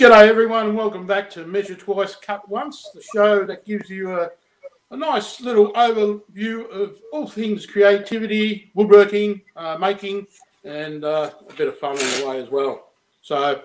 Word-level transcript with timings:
G'day, 0.00 0.28
everyone, 0.28 0.68
and 0.68 0.76
welcome 0.78 1.06
back 1.06 1.28
to 1.28 1.44
Measure 1.44 1.74
Twice, 1.74 2.16
Cut 2.16 2.48
Once, 2.48 2.88
the 2.94 3.02
show 3.02 3.44
that 3.44 3.66
gives 3.66 3.90
you 3.90 4.18
a, 4.18 4.30
a 4.92 4.96
nice 4.96 5.42
little 5.42 5.74
overview 5.74 6.66
of 6.70 6.96
all 7.12 7.28
things 7.28 7.66
creativity, 7.66 8.70
woodworking, 8.72 9.42
uh, 9.56 9.76
making, 9.78 10.26
and 10.64 11.04
uh, 11.04 11.30
a 11.46 11.52
bit 11.52 11.68
of 11.68 11.76
fun 11.76 11.90
on 11.90 11.98
the 11.98 12.26
way 12.26 12.42
as 12.42 12.48
well. 12.48 12.92
So, 13.20 13.60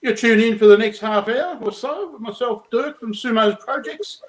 you're 0.00 0.16
tuned 0.16 0.40
in 0.40 0.56
for 0.56 0.64
the 0.68 0.78
next 0.78 1.00
half 1.00 1.28
hour 1.28 1.58
or 1.60 1.70
so 1.70 2.12
with 2.12 2.22
myself, 2.22 2.70
Dirk 2.70 2.98
from 2.98 3.12
Sumo's 3.12 3.62
Projects. 3.62 4.22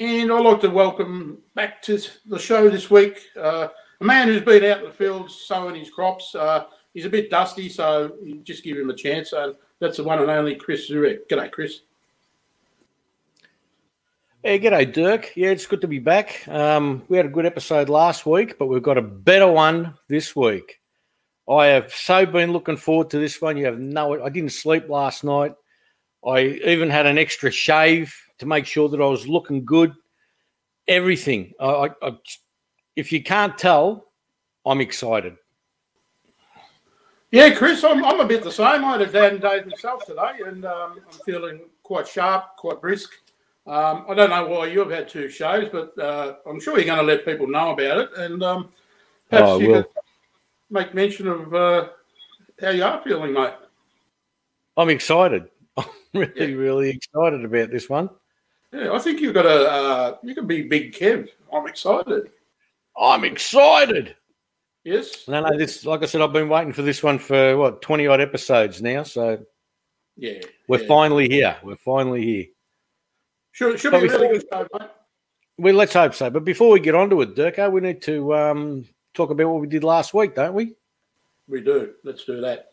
And 0.00 0.32
I'd 0.32 0.44
like 0.44 0.60
to 0.62 0.70
welcome 0.70 1.38
back 1.54 1.82
to 1.82 2.02
the 2.26 2.36
show 2.36 2.68
this 2.68 2.90
week 2.90 3.28
uh, 3.40 3.68
a 4.00 4.04
man 4.04 4.26
who's 4.26 4.42
been 4.42 4.64
out 4.64 4.78
in 4.78 4.86
the 4.86 4.92
fields 4.92 5.36
sowing 5.36 5.76
his 5.76 5.90
crops. 5.90 6.34
Uh, 6.34 6.64
he's 6.94 7.04
a 7.04 7.10
bit 7.10 7.30
dusty, 7.30 7.68
so 7.68 8.16
just 8.42 8.64
give 8.64 8.76
him 8.76 8.90
a 8.90 8.96
chance. 8.96 9.32
That's 9.80 9.96
the 9.96 10.04
one 10.04 10.20
and 10.20 10.30
only 10.30 10.54
Chris 10.54 10.90
Zurek. 10.90 11.20
G'day, 11.28 11.50
Chris. 11.50 11.80
Hey, 14.42 14.58
g'day, 14.58 14.90
Dirk. 14.90 15.32
Yeah, 15.36 15.50
it's 15.50 15.66
good 15.66 15.80
to 15.80 15.88
be 15.88 15.98
back. 15.98 16.46
Um, 16.48 17.02
we 17.08 17.16
had 17.16 17.26
a 17.26 17.30
good 17.30 17.46
episode 17.46 17.88
last 17.88 18.24
week, 18.24 18.58
but 18.58 18.66
we've 18.66 18.82
got 18.82 18.98
a 18.98 19.02
better 19.02 19.48
one 19.48 19.94
this 20.08 20.36
week. 20.36 20.80
I 21.48 21.66
have 21.66 21.92
so 21.92 22.24
been 22.24 22.52
looking 22.52 22.76
forward 22.76 23.10
to 23.10 23.18
this 23.18 23.40
one. 23.40 23.56
You 23.56 23.66
have 23.66 23.78
no, 23.78 24.22
I 24.22 24.28
didn't 24.28 24.52
sleep 24.52 24.88
last 24.88 25.24
night. 25.24 25.52
I 26.26 26.40
even 26.64 26.90
had 26.90 27.06
an 27.06 27.18
extra 27.18 27.50
shave 27.50 28.14
to 28.38 28.46
make 28.46 28.66
sure 28.66 28.88
that 28.88 29.00
I 29.00 29.06
was 29.06 29.26
looking 29.26 29.64
good. 29.64 29.92
Everything. 30.86 31.52
I, 31.58 31.66
I, 31.66 31.88
I 32.02 32.12
if 32.96 33.12
you 33.12 33.22
can't 33.22 33.56
tell, 33.56 34.06
I'm 34.64 34.80
excited. 34.80 35.36
Yeah, 37.32 37.54
Chris, 37.54 37.84
I'm, 37.84 38.04
I'm 38.04 38.18
a 38.20 38.24
bit 38.24 38.42
the 38.42 38.50
same. 38.50 38.84
I 38.84 38.92
had 38.92 39.02
a 39.02 39.06
Dan 39.06 39.38
day 39.38 39.62
myself 39.64 40.04
today, 40.04 40.40
and 40.46 40.64
um, 40.64 41.00
I'm 41.12 41.18
feeling 41.24 41.60
quite 41.84 42.08
sharp, 42.08 42.56
quite 42.56 42.80
brisk. 42.80 43.10
Um, 43.66 44.04
I 44.08 44.14
don't 44.14 44.30
know 44.30 44.46
why 44.46 44.66
you've 44.66 44.90
had 44.90 45.08
two 45.08 45.28
shows, 45.28 45.68
but 45.70 45.96
uh, 45.98 46.36
I'm 46.46 46.60
sure 46.60 46.76
you're 46.76 46.86
going 46.86 46.98
to 46.98 47.04
let 47.04 47.24
people 47.24 47.46
know 47.46 47.70
about 47.70 47.98
it, 47.98 48.10
and 48.16 48.42
um, 48.42 48.70
perhaps 49.28 49.48
Oh, 49.50 49.58
you 49.60 49.68
will. 49.68 49.82
could 49.84 49.92
make 50.70 50.92
mention 50.94 51.28
of 51.28 51.54
uh, 51.54 51.88
how 52.60 52.70
you 52.70 52.82
are 52.82 53.00
feeling, 53.04 53.32
mate. 53.32 53.54
I'm 54.76 54.88
excited. 54.90 55.48
I'm 55.76 55.86
really, 56.14 56.32
Yeah. 56.52 56.56
really 56.58 56.90
excited 56.90 57.44
about 57.44 57.70
this 57.70 57.88
one. 57.88 58.10
Yeah, 58.72 58.92
I 58.92 58.98
think 58.98 59.20
you've 59.20 59.34
got 59.34 59.46
a 59.46 59.70
uh, 59.70 60.16
you 60.22 60.34
can 60.34 60.46
be 60.46 60.62
Big 60.62 60.92
Kev. 60.94 61.28
I'm 61.52 61.66
excited. 61.66 62.30
I'm 62.98 63.24
excited. 63.24 64.16
Yes. 64.84 65.28
No, 65.28 65.42
no, 65.42 65.56
this, 65.58 65.84
like 65.84 66.02
I 66.02 66.06
said, 66.06 66.22
I've 66.22 66.32
been 66.32 66.48
waiting 66.48 66.72
for 66.72 66.82
this 66.82 67.02
one 67.02 67.18
for 67.18 67.56
what, 67.56 67.82
20 67.82 68.06
odd 68.06 68.20
episodes 68.20 68.80
now. 68.80 69.02
So 69.02 69.44
Yeah. 70.16 70.40
we're 70.68 70.80
yeah. 70.80 70.88
finally 70.88 71.28
here. 71.28 71.56
We're 71.62 71.76
finally 71.76 72.24
here. 72.24 72.46
Should, 73.52 73.78
should 73.80 73.90
be 73.92 73.98
a 73.98 74.00
really 74.02 74.38
good 74.38 74.44
show, 74.50 74.66
mate. 74.78 74.90
Well, 75.58 75.74
let's 75.74 75.92
hope 75.92 76.14
so. 76.14 76.30
But 76.30 76.44
before 76.44 76.70
we 76.70 76.80
get 76.80 76.94
on 76.94 77.10
to 77.10 77.20
it, 77.20 77.34
Durko, 77.34 77.70
we 77.70 77.82
need 77.82 78.00
to 78.02 78.34
um, 78.34 78.86
talk 79.12 79.30
about 79.30 79.48
what 79.48 79.60
we 79.60 79.66
did 79.66 79.84
last 79.84 80.14
week, 80.14 80.34
don't 80.34 80.54
we? 80.54 80.74
We 81.46 81.60
do. 81.60 81.94
Let's 82.02 82.24
do 82.24 82.40
that. 82.40 82.68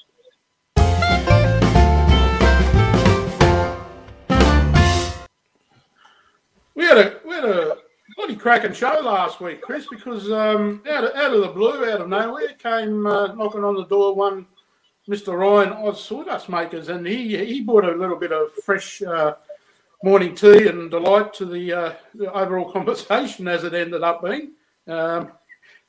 We 6.75 6.85
had 6.85 6.97
a 6.99 7.19
we 7.25 7.33
had 7.33 7.43
a 7.43 7.77
cracking 8.35 8.73
show 8.73 8.99
last 9.03 9.39
week, 9.39 9.61
Chris, 9.61 9.87
because 9.89 10.31
um, 10.31 10.81
out 10.89 11.03
of, 11.03 11.15
out 11.15 11.33
of 11.33 11.41
the 11.41 11.47
blue, 11.47 11.89
out 11.89 12.01
of 12.01 12.09
nowhere, 12.09 12.49
came 12.61 13.05
uh, 13.05 13.33
knocking 13.33 13.63
on 13.63 13.75
the 13.75 13.85
door 13.85 14.15
one 14.15 14.45
Mr. 15.09 15.37
Ryan 15.37 15.71
Oz 15.73 16.03
Sawdust 16.03 16.49
Makers, 16.49 16.89
and 16.89 17.07
he 17.07 17.37
he 17.37 17.61
brought 17.61 17.85
a 17.85 17.91
little 17.91 18.17
bit 18.17 18.33
of 18.33 18.53
fresh 18.65 19.01
uh, 19.01 19.35
morning 20.03 20.35
tea 20.35 20.67
and 20.67 20.91
delight 20.91 21.33
to 21.35 21.45
the, 21.45 21.73
uh, 21.73 21.93
the 22.13 22.31
overall 22.33 22.71
conversation 22.73 23.47
as 23.47 23.63
it 23.63 23.73
ended 23.73 24.03
up 24.03 24.23
being. 24.23 24.51
Um, 24.87 25.31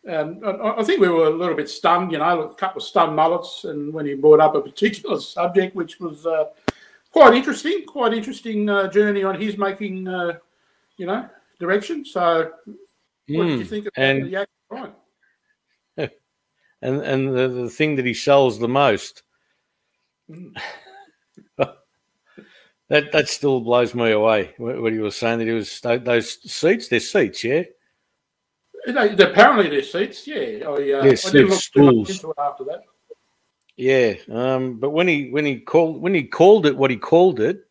and 0.04 0.44
I 0.44 0.76
I 0.78 0.84
think 0.84 1.00
we 1.00 1.08
were 1.08 1.26
a 1.26 1.30
little 1.30 1.56
bit 1.56 1.68
stunned, 1.68 2.12
you 2.12 2.18
know, 2.18 2.42
a 2.42 2.54
couple 2.54 2.80
of 2.80 2.86
stunned 2.86 3.16
mullets, 3.16 3.64
and 3.64 3.92
when 3.92 4.06
he 4.06 4.14
brought 4.14 4.40
up 4.40 4.54
a 4.54 4.60
particular 4.60 5.20
subject, 5.20 5.74
which 5.74 5.98
was 5.98 6.24
uh, 6.24 6.44
quite 7.10 7.34
interesting, 7.34 7.84
quite 7.86 8.14
interesting 8.14 8.68
uh, 8.68 8.88
journey 8.88 9.24
on 9.24 9.40
his 9.40 9.58
making, 9.58 10.06
uh, 10.06 10.38
you 10.96 11.06
know, 11.06 11.28
direction. 11.58 12.04
So, 12.04 12.52
what 12.66 13.44
did 13.46 13.58
you 13.58 13.64
Mm. 13.64 13.68
think 13.68 13.86
about 13.86 14.02
and- 14.04 14.24
the 14.32 14.46
Ryan? 14.70 14.92
And 16.80 17.00
and 17.02 17.36
the, 17.36 17.48
the 17.48 17.68
thing 17.70 17.96
that 17.96 18.06
he 18.06 18.14
sells 18.14 18.58
the 18.60 18.68
most, 18.68 19.22
Mm. 20.30 20.54
that 21.56 23.12
that 23.12 23.28
still 23.28 23.60
blows 23.60 23.94
me 23.94 24.12
away. 24.12 24.54
What, 24.58 24.92
he 24.92 24.98
was 25.00 25.16
saying 25.16 25.38
that 25.40 25.46
he 25.46 25.52
was 25.54 25.80
those 25.80 26.40
seats, 26.50 26.88
they're 26.88 27.00
seats, 27.00 27.42
yeah. 27.44 27.64
They, 28.86 29.14
they- 29.14 29.24
apparently, 29.30 29.68
their 29.68 29.82
seats, 29.82 30.26
yeah. 30.26 30.66
I, 30.68 30.72
uh, 30.72 30.76
Yeah, 31.04 31.14
seats, 31.14 31.24
look 31.24 31.32
too 31.34 31.46
much 31.48 31.58
stools. 31.64 32.10
into 32.10 32.30
it 32.30 32.36
after 32.38 32.64
that. 32.64 32.82
Yeah, 33.76 34.14
um, 34.30 34.78
but 34.78 34.90
when 34.90 35.06
he 35.08 35.30
when 35.30 35.44
he 35.44 35.60
called 35.60 36.00
when 36.00 36.14
he 36.14 36.24
called 36.24 36.66
it 36.66 36.76
what 36.76 36.90
he 36.90 36.96
called 36.96 37.40
it, 37.40 37.64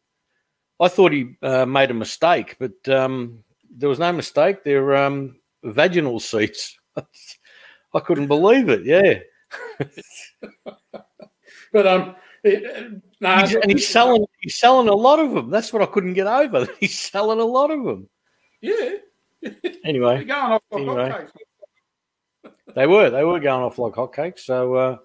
I 0.80 0.88
thought 0.90 1.12
he 1.12 1.36
uh, 1.42 1.66
made 1.66 1.92
a 1.92 1.94
mistake, 1.96 2.56
but 2.60 2.88
um, 2.90 3.44
there 3.78 3.90
was 3.90 4.00
no 4.00 4.12
mistake. 4.12 4.64
They're 4.64 4.96
um, 4.96 5.38
vaginal 5.64 6.20
seats. 6.20 6.78
I 7.94 8.00
couldn't 8.02 8.28
believe 8.28 8.70
it. 8.70 8.84
Yeah, 8.86 9.20
But 11.74 11.86
um, 11.88 12.16
it, 12.44 13.02
no, 13.20 13.36
He's- 13.38 13.56
and 13.56 13.72
he's 13.72 13.88
selling 13.88 14.26
he's 14.42 14.56
selling 14.56 14.88
a 14.88 14.94
lot 14.94 15.20
of 15.20 15.32
them. 15.34 15.50
That's 15.50 15.72
what 15.74 15.82
I 15.82 15.86
couldn't 15.86 16.14
get 16.14 16.28
over. 16.28 16.68
He's 16.80 16.98
selling 16.98 17.40
a 17.40 17.46
lot 17.46 17.72
of 17.72 17.84
them. 17.84 18.10
Yeah, 18.62 18.92
they're 19.42 19.56
Anyway, 19.84 20.24
going 20.24 20.32
off 20.54 20.62
Anyway. 20.74 21.10
hotcakes. 21.10 22.52
they 22.76 22.88
were 22.88 23.10
they 23.10 23.24
were 23.24 23.40
going 23.40 23.64
off 23.64 23.78
like 23.80 23.94
hotcakes. 23.94 24.40
So 24.40 24.74
uh, 24.76 24.98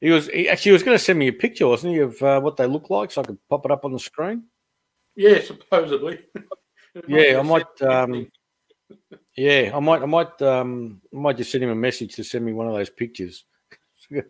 he 0.00 0.10
was 0.10 0.28
he 0.28 0.48
actually 0.48 0.72
was 0.72 0.82
going 0.82 0.98
to 0.98 1.02
send 1.04 1.18
me 1.18 1.28
a 1.28 1.32
picture, 1.32 1.66
wasn't 1.68 1.94
he, 1.94 2.00
of 2.00 2.20
uh, 2.22 2.40
what 2.40 2.56
they 2.56 2.66
look 2.66 2.90
like, 2.90 3.10
so 3.12 3.22
I 3.22 3.24
could 3.24 3.38
pop 3.48 3.64
it 3.64 3.70
up 3.70 3.84
on 3.84 3.92
the 3.92 3.98
screen. 4.00 4.44
Yeah, 5.16 5.40
supposedly. 5.42 6.20
It 6.94 7.08
might 7.08 7.16
be 7.16 7.24
Yeah, 7.24 7.38
I 7.38 7.42
might. 7.42 7.82
Um, 7.82 8.30
yeah, 9.36 9.70
I 9.74 9.80
might. 9.80 10.02
I 10.02 10.06
might. 10.06 10.42
Um, 10.42 11.00
I 11.12 11.16
might 11.16 11.36
just 11.36 11.50
send 11.50 11.64
him 11.64 11.70
a 11.70 11.74
message 11.74 12.14
to 12.16 12.24
send 12.24 12.44
me 12.44 12.52
one 12.52 12.68
of 12.68 12.74
those 12.74 12.90
pictures. 12.90 13.44
I 14.12 14.22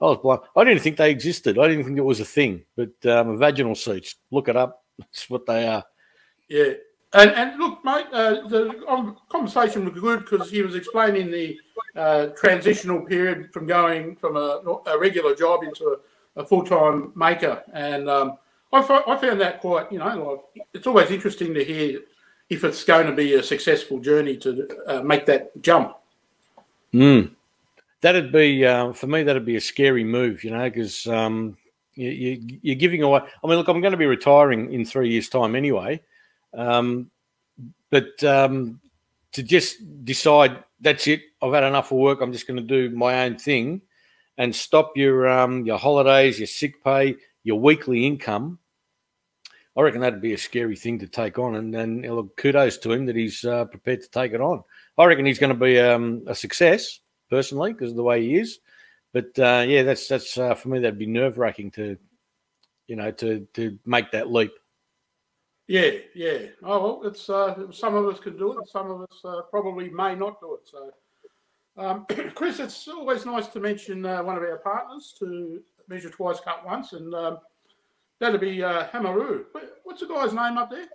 was 0.00 0.18
blind. 0.18 0.40
I 0.56 0.64
didn't 0.64 0.82
think 0.82 0.96
they 0.96 1.10
existed. 1.10 1.58
I 1.58 1.68
didn't 1.68 1.84
think 1.84 1.98
it 1.98 2.02
was 2.02 2.20
a 2.20 2.24
thing. 2.24 2.64
But 2.76 3.06
um, 3.06 3.38
vaginal 3.38 3.74
seats. 3.74 4.16
Look 4.30 4.48
it 4.48 4.56
up. 4.56 4.82
That's 4.98 5.28
what 5.30 5.46
they 5.46 5.66
are. 5.66 5.84
Yeah, 6.48 6.74
and 7.14 7.30
and 7.30 7.58
look, 7.58 7.84
mate, 7.84 8.06
uh, 8.12 8.46
the 8.48 9.16
conversation 9.28 9.84
was 9.84 10.00
good 10.00 10.20
because 10.20 10.50
he 10.50 10.62
was 10.62 10.74
explaining 10.74 11.30
the 11.30 11.58
uh, 11.96 12.26
transitional 12.36 13.02
period 13.02 13.52
from 13.52 13.66
going 13.66 14.16
from 14.16 14.36
a, 14.36 14.60
a 14.86 14.98
regular 14.98 15.34
job 15.34 15.62
into 15.62 15.96
a, 16.36 16.40
a 16.42 16.44
full 16.44 16.64
time 16.64 17.12
maker, 17.14 17.62
and 17.72 18.10
um, 18.10 18.36
I, 18.74 19.16
found 19.16 19.40
that 19.40 19.60
quite, 19.60 19.90
you 19.92 19.98
know, 19.98 20.40
like 20.54 20.66
it's 20.72 20.86
always 20.86 21.10
interesting 21.10 21.54
to 21.54 21.64
hear 21.64 22.00
if 22.50 22.64
it's 22.64 22.84
going 22.84 23.06
to 23.06 23.12
be 23.12 23.34
a 23.34 23.42
successful 23.42 23.98
journey 23.98 24.36
to 24.38 24.68
uh, 24.86 25.02
make 25.02 25.26
that 25.26 25.60
jump. 25.62 25.96
Mm. 26.92 27.30
That'd 28.00 28.32
be 28.32 28.64
uh, 28.64 28.92
for 28.92 29.06
me. 29.06 29.22
That'd 29.22 29.46
be 29.46 29.56
a 29.56 29.60
scary 29.60 30.04
move, 30.04 30.44
you 30.44 30.50
know, 30.50 30.64
because 30.64 31.06
um, 31.06 31.56
you, 31.94 32.58
you're 32.62 32.76
giving 32.76 33.02
away. 33.02 33.20
I 33.20 33.46
mean, 33.46 33.56
look, 33.56 33.68
I'm 33.68 33.80
going 33.80 33.92
to 33.92 33.98
be 33.98 34.06
retiring 34.06 34.72
in 34.72 34.84
three 34.84 35.10
years' 35.10 35.28
time 35.28 35.56
anyway, 35.56 36.02
um, 36.52 37.10
but 37.90 38.22
um, 38.22 38.80
to 39.32 39.42
just 39.42 40.04
decide 40.04 40.62
that's 40.80 41.06
it. 41.06 41.22
I've 41.40 41.54
had 41.54 41.64
enough 41.64 41.92
of 41.92 41.98
work. 41.98 42.20
I'm 42.20 42.32
just 42.32 42.46
going 42.46 42.58
to 42.58 42.62
do 42.62 42.94
my 42.94 43.24
own 43.24 43.38
thing, 43.38 43.80
and 44.36 44.54
stop 44.54 44.92
your 44.96 45.26
um, 45.26 45.64
your 45.64 45.78
holidays, 45.78 46.38
your 46.38 46.46
sick 46.46 46.84
pay, 46.84 47.16
your 47.42 47.58
weekly 47.58 48.06
income. 48.06 48.58
I 49.76 49.82
reckon 49.82 50.00
that'd 50.00 50.20
be 50.20 50.34
a 50.34 50.38
scary 50.38 50.76
thing 50.76 50.98
to 51.00 51.08
take 51.08 51.38
on, 51.38 51.56
and 51.56 51.74
and 51.74 52.02
look, 52.02 52.36
kudos 52.36 52.78
to 52.78 52.92
him 52.92 53.06
that 53.06 53.16
he's 53.16 53.44
uh, 53.44 53.64
prepared 53.64 54.02
to 54.02 54.10
take 54.10 54.32
it 54.32 54.40
on. 54.40 54.62
I 54.96 55.04
reckon 55.04 55.26
he's 55.26 55.40
going 55.40 55.52
to 55.52 55.58
be 55.58 55.80
um, 55.80 56.22
a 56.26 56.34
success 56.34 57.00
personally 57.28 57.72
because 57.72 57.90
of 57.90 57.96
the 57.96 58.02
way 58.02 58.22
he 58.22 58.36
is. 58.36 58.60
But 59.12 59.36
uh, 59.38 59.64
yeah, 59.66 59.82
that's 59.82 60.06
that's 60.06 60.38
uh, 60.38 60.54
for 60.54 60.68
me. 60.68 60.78
That'd 60.78 60.98
be 60.98 61.06
nerve 61.06 61.38
wracking 61.38 61.72
to, 61.72 61.96
you 62.86 62.96
know, 62.96 63.10
to 63.12 63.46
to 63.54 63.78
make 63.84 64.12
that 64.12 64.30
leap. 64.30 64.52
Yeah, 65.66 65.90
yeah. 66.14 66.38
Oh 66.62 66.82
well, 66.82 67.00
it's 67.04 67.28
uh, 67.28 67.72
some 67.72 67.94
of 67.94 68.06
us 68.06 68.20
can 68.20 68.36
do 68.36 68.58
it, 68.58 68.68
some 68.68 68.90
of 68.90 69.02
us 69.02 69.20
uh, 69.24 69.42
probably 69.50 69.88
may 69.88 70.14
not 70.14 70.40
do 70.40 70.54
it. 70.54 70.68
So, 70.68 70.90
um, 71.76 72.06
Chris, 72.34 72.60
it's 72.60 72.86
always 72.86 73.24
nice 73.24 73.48
to 73.48 73.60
mention 73.60 74.04
uh, 74.04 74.22
one 74.22 74.36
of 74.36 74.42
our 74.42 74.58
partners 74.58 75.14
to 75.18 75.62
measure 75.88 76.10
twice, 76.10 76.40
cut 76.40 76.64
once, 76.66 76.92
and 76.92 77.14
um, 77.14 77.38
that'd 78.20 78.40
be 78.40 78.62
uh, 78.62 78.88
Hamaru. 78.88 79.44
What's 79.84 80.00
the 80.00 80.06
guy's 80.06 80.32
name 80.32 80.58
up 80.58 80.70
there? 80.70 80.86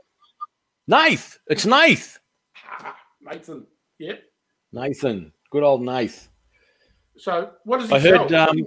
Nath, 0.87 1.39
it's 1.47 1.65
Nath. 1.65 2.19
Nathan. 3.21 3.65
Yep. 3.99 4.23
Nathan, 4.71 5.31
good 5.51 5.63
old 5.63 5.81
Nath. 5.83 6.29
So, 7.17 7.51
what 7.63 7.79
does 7.79 7.89
he 7.89 7.99
sell? 7.99 8.15
I 8.15 8.17
heard. 8.17 8.33
Um, 8.33 8.65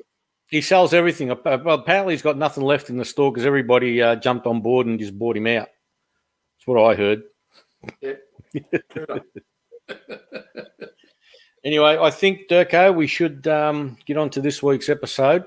He 0.51 0.61
sells 0.61 0.93
everything. 0.93 1.29
Well, 1.29 1.71
apparently 1.71 2.13
he's 2.13 2.23
got 2.23 2.37
nothing 2.37 2.63
left 2.63 2.91
in 2.91 2.99
the 2.99 3.05
store 3.07 3.33
because 3.33 3.47
everybody 3.47 4.03
uh, 4.03 4.17
jumped 4.17 4.47
on 4.47 4.61
board 4.61 4.87
and 4.87 4.99
just 4.99 5.19
bought 5.19 5.37
him 5.37 5.47
out. 5.47 5.69
That's 6.59 6.67
what 6.67 6.83
I 6.83 6.95
heard. 6.95 7.23
True. 8.91 9.21
Anyway, 11.65 11.97
I 11.97 12.11
think 12.11 12.49
Durko, 12.49 12.95
we 12.95 13.07
should 13.07 13.47
um, 13.47 13.97
get 14.05 14.17
on 14.17 14.31
to 14.31 14.41
this 14.41 14.63
week's 14.65 14.89
episode. 14.89 15.45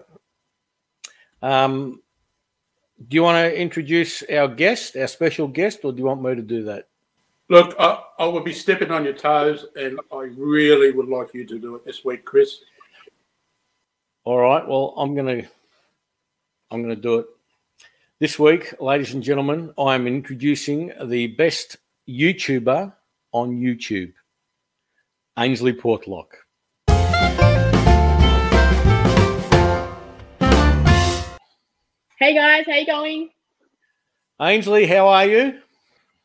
Um, 1.41 2.01
do 3.07 3.15
you 3.15 3.24
want 3.24 3.44
to 3.44 3.59
introduce 3.59 4.24
our 4.24 4.47
guest, 4.47 4.95
our 4.95 5.07
special 5.07 5.47
guest, 5.47 5.80
or 5.83 5.92
do 5.92 6.00
you 6.00 6.06
want 6.06 6.21
me 6.21 6.36
to 6.36 6.42
do 6.42 6.63
that? 6.63 6.88
Look, 7.50 7.75
I, 7.77 8.01
I 8.18 8.25
would 8.25 8.44
be 8.44 8.53
stepping 8.53 8.92
on 8.92 9.03
your 9.03 9.13
toes, 9.13 9.65
and 9.75 10.00
I 10.12 10.31
really 10.36 10.92
would 10.92 11.07
like 11.09 11.33
you 11.33 11.45
to 11.45 11.59
do 11.59 11.75
it 11.75 11.86
this 11.86 12.03
week, 12.03 12.25
Chris. 12.25 12.59
All 14.24 14.39
right. 14.39 14.68
Well, 14.68 14.94
I'm 14.97 15.13
gonna, 15.13 15.44
I'm 16.71 16.81
gonna 16.81 16.95
do 16.95 17.19
it 17.19 17.27
this 18.19 18.39
week, 18.39 18.74
ladies 18.80 19.13
and 19.13 19.21
gentlemen. 19.21 19.71
I 19.77 19.94
am 19.94 20.07
introducing 20.07 20.91
the 21.03 21.27
best 21.27 21.77
YouTuber 22.09 22.94
on 23.33 23.59
YouTube, 23.59 24.13
Ainslee 25.38 25.77
Portlock. 25.77 26.44
Hey 32.17 32.33
guys, 32.33 32.65
how 32.65 32.75
you 32.75 32.85
going? 32.85 33.29
Ainslee, 34.39 34.88
how 34.88 35.09
are 35.09 35.25
you? 35.25 35.59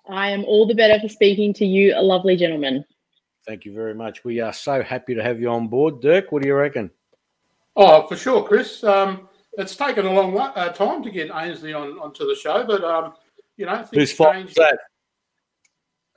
I 0.09 0.31
am 0.31 0.45
all 0.45 0.65
the 0.65 0.75
better 0.75 1.01
for 1.01 1.09
speaking 1.09 1.53
to 1.55 1.67
you, 1.67 1.95
a 1.97 2.01
lovely 2.03 2.37
gentleman. 2.37 2.85
Thank 3.45 3.65
you 3.65 3.75
very 3.75 3.95
much. 3.95 4.23
We 4.23 4.39
are 4.39 4.53
so 4.53 4.85
happy 4.85 5.17
to 5.17 5.23
have 5.23 5.41
you 5.41 5.49
on 5.49 5.67
board, 5.67 6.01
Dirk. 6.01 6.31
What 6.31 6.43
do 6.43 6.49
you 6.49 6.55
reckon? 6.55 6.93
Oh, 7.75 8.07
for 8.07 8.15
sure, 8.17 8.45
Chris. 8.45 8.85
Um, 8.85 9.29
it's 9.59 9.75
taken 9.75 10.07
a 10.07 10.13
long 10.13 10.39
uh, 10.39 10.69
time 10.69 11.03
to 11.03 11.11
get 11.11 11.31
Ainslee 11.31 11.75
on 11.75 11.99
onto 11.99 12.25
the 12.25 12.37
show, 12.37 12.63
but 12.65 12.85
um, 12.85 13.15
you 13.57 13.67
know, 13.67 13.79
things 13.79 13.91
Whose 13.93 14.13
fault 14.13 14.35
changed. 14.35 14.51
is 14.51 14.55
that? 14.55 14.79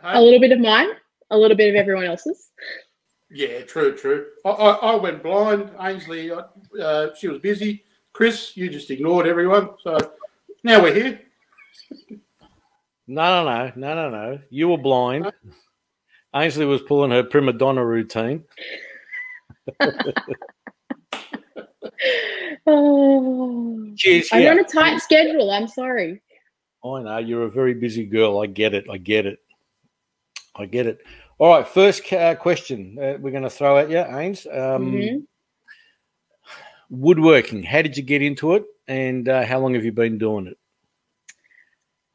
Hey? 0.03 0.17
A 0.17 0.21
little 0.21 0.39
bit 0.39 0.51
of 0.51 0.59
mine, 0.59 0.89
a 1.31 1.37
little 1.37 1.57
bit 1.57 1.69
of 1.69 1.75
everyone 1.75 2.05
else's. 2.05 2.51
Yeah, 3.31 3.61
true, 3.61 3.97
true. 3.97 4.27
I, 4.45 4.49
I, 4.49 4.71
I 4.91 4.95
went 4.97 5.23
blind. 5.23 5.71
Ainslee, 5.79 6.29
uh, 6.29 6.79
uh, 6.79 7.15
she 7.15 7.27
was 7.27 7.39
busy. 7.39 7.83
Chris, 8.13 8.55
you 8.55 8.69
just 8.69 8.89
ignored 8.91 9.27
everyone. 9.27 9.69
So 9.83 9.97
now 10.63 10.81
we're 10.81 10.93
here. 10.93 11.19
No, 13.07 13.43
no, 13.43 13.45
no, 13.45 13.71
no, 13.75 13.95
no, 13.95 14.09
no. 14.09 14.39
You 14.49 14.69
were 14.69 14.77
blind. 14.77 15.31
Ainslee 16.33 16.67
was 16.67 16.81
pulling 16.83 17.11
her 17.11 17.23
prima 17.23 17.53
donna 17.53 17.85
routine. 17.85 18.43
Oh, 22.65 23.91
Cheers. 23.97 24.29
I'm 24.31 24.41
here. 24.41 24.51
on 24.51 24.59
a 24.59 24.63
tight 24.63 24.99
schedule. 24.99 25.51
I'm 25.51 25.67
sorry. 25.67 26.21
I 26.85 27.01
know 27.01 27.17
you're 27.17 27.43
a 27.43 27.49
very 27.51 27.73
busy 27.73 28.05
girl. 28.05 28.39
I 28.41 28.47
get 28.47 28.73
it. 28.73 28.85
I 28.89 28.97
get 28.97 29.25
it. 29.25 29.39
I 30.55 30.65
get 30.65 30.85
it. 30.85 30.99
All 31.39 31.49
right. 31.49 31.67
First 31.67 32.11
uh, 32.13 32.35
question 32.35 32.97
uh, 32.99 33.17
we're 33.19 33.31
going 33.31 33.43
to 33.43 33.49
throw 33.49 33.77
at 33.77 33.89
you, 33.89 33.97
Ains. 33.97 34.45
Um, 34.47 34.91
Mhm. 34.91 35.23
Woodworking. 36.93 37.63
How 37.63 37.81
did 37.81 37.97
you 37.97 38.03
get 38.03 38.21
into 38.21 38.53
it, 38.53 38.65
and 38.87 39.27
uh, 39.27 39.43
how 39.45 39.59
long 39.59 39.73
have 39.73 39.83
you 39.83 39.91
been 39.91 40.19
doing 40.19 40.45
it? 40.45 40.57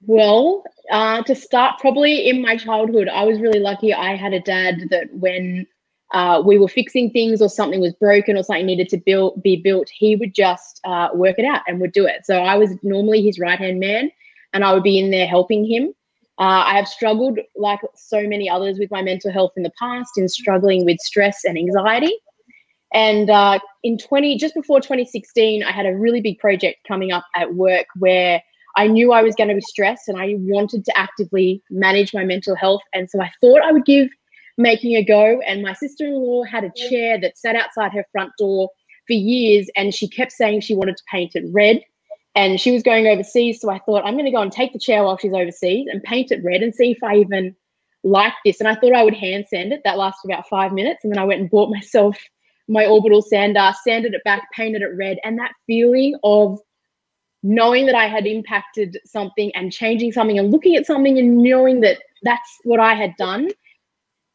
Well, 0.07 0.63
uh, 0.93 1.25
to 1.25 1.35
start, 1.35 1.81
probably 1.81 2.29
in 2.29 2.41
my 2.41 2.57
childhood, 2.57 3.09
I 3.09 3.25
was 3.25 3.41
really 3.41 3.59
lucky. 3.59 3.93
I 3.93 4.15
had 4.15 4.33
a 4.33 4.41
dad 4.41 4.83
that 4.91 5.13
when 5.13 5.67
uh, 6.15 6.45
we 6.47 6.59
were 6.59 6.69
fixing 6.69 7.11
things 7.11 7.43
or 7.43 7.49
something 7.49 7.81
was 7.81 7.93
broken 7.95 8.37
or 8.37 8.45
something 8.45 8.67
needed 8.67 8.89
to 8.91 8.99
build 8.99 9.43
be 9.43 9.57
built, 9.57 9.89
he 9.93 10.15
would 10.15 10.33
just 10.33 10.81
uh, 10.85 11.09
work 11.13 11.41
it 11.41 11.45
out 11.45 11.63
and 11.67 11.81
would 11.81 11.91
do 11.91 12.07
it. 12.07 12.25
So 12.25 12.43
I 12.43 12.57
was 12.57 12.71
normally 12.85 13.21
his 13.21 13.41
right 13.41 13.59
hand 13.59 13.81
man, 13.81 14.13
and 14.53 14.65
I 14.65 14.73
would 14.73 14.85
be 14.85 15.01
in 15.01 15.11
there 15.11 15.27
helping 15.27 15.65
him. 15.65 15.93
Uh, 16.39 16.63
I 16.67 16.77
have 16.77 16.87
struggled, 16.87 17.41
like 17.57 17.81
so 17.97 18.29
many 18.29 18.49
others, 18.49 18.79
with 18.79 18.93
my 18.93 19.03
mental 19.03 19.33
health 19.33 19.55
in 19.57 19.65
the 19.65 19.73
past, 19.77 20.13
in 20.17 20.29
struggling 20.29 20.85
with 20.85 21.01
stress 21.01 21.45
and 21.45 21.59
anxiety. 21.59 22.17
And 22.93 23.29
uh, 23.29 23.59
in 23.83 23.99
20, 23.99 24.39
just 24.39 24.55
before 24.55 24.81
2016, 24.81 25.63
I 25.63 25.71
had 25.71 25.87
a 25.87 25.97
really 25.97 26.21
big 26.21 26.39
project 26.39 26.79
coming 26.87 27.13
up 27.13 27.25
at 27.35 27.55
work 27.55 27.87
where 27.99 28.43
I 28.77 28.87
knew 28.87 29.13
I 29.13 29.23
was 29.23 29.35
going 29.35 29.49
to 29.49 29.55
be 29.55 29.61
stressed 29.61 30.09
and 30.09 30.19
I 30.19 30.37
wanted 30.39 30.85
to 30.85 30.99
actively 30.99 31.63
manage 31.71 32.15
my 32.15 32.25
mental 32.25 32.55
health. 32.55 32.83
And 32.95 33.11
so 33.11 33.21
I 33.21 33.31
thought 33.41 33.63
I 33.63 33.73
would 33.73 33.85
give 33.85 34.09
making 34.57 34.97
a 34.97 35.05
go. 35.05 35.41
And 35.47 35.63
my 35.63 35.73
sister 35.73 36.07
in 36.07 36.15
law 36.15 36.45
had 36.45 36.65
a 36.65 36.73
chair 36.89 37.21
that 37.21 37.37
sat 37.37 37.57
outside 37.57 37.93
her 37.93 38.05
front 38.13 38.33
door 38.39 38.71
for 39.07 39.15
years 39.15 39.69
and 39.77 39.95
she 39.95 40.09
kept 40.09 40.33
saying 40.33 40.61
she 40.61 40.75
wanted 40.75 40.97
to 40.97 41.03
paint 41.11 41.33
it 41.35 41.45
red. 41.53 41.83
And 42.35 42.61
she 42.61 42.71
was 42.71 42.83
going 42.83 43.07
overseas. 43.07 43.61
So 43.61 43.71
I 43.71 43.81
thought, 43.81 44.05
I'm 44.05 44.15
going 44.15 44.27
to 44.27 44.31
go 44.31 44.43
and 44.43 44.53
take 44.53 44.73
the 44.73 44.79
chair 44.79 45.03
while 45.03 45.19
she's 45.19 45.33
overseas 45.33 45.89
and 45.91 46.03
paint 46.03 46.31
it 46.31 46.41
red 46.45 46.63
and 46.63 46.75
see 46.75 46.93
if 46.93 47.03
I 47.03 47.17
even 47.17 47.57
like 48.05 48.35
this. 48.45 48.61
And 48.61 48.69
I 48.69 48.77
thought 48.77 48.93
I 48.93 49.03
would 49.03 49.15
hand 49.15 49.47
sand 49.49 49.73
it. 49.73 49.81
That 49.85 49.99
lasted 49.99 50.31
about 50.31 50.49
five 50.49 50.73
minutes. 50.73 51.01
And 51.03 51.13
then 51.13 51.19
I 51.19 51.25
went 51.25 51.41
and 51.41 51.51
bought 51.51 51.71
myself 51.71 52.17
my 52.69 52.87
orbital 52.87 53.23
sander, 53.23 53.73
sanded 53.83 54.15
it 54.15 54.23
back, 54.25 54.49
painted 54.53 54.83
it 54.83 54.97
red. 54.97 55.19
And 55.25 55.39
that 55.39 55.53
feeling 55.67 56.15
of 56.23 56.59
knowing 57.43 57.87
that 57.87 57.95
I 57.95 58.07
had 58.09 58.27
impacted 58.27 58.99
something 59.05 59.51
and 59.55 59.73
changing 59.73 60.13
something 60.13 60.39
and 60.39 60.51
looking 60.51 60.77
at 60.77 60.87
something 60.87 61.19
and 61.19 61.39
knowing 61.39 61.81
that 61.81 61.99
that's 62.23 62.59
what 62.65 62.81
I 62.81 62.95
had 62.95 63.15
done, 63.17 63.49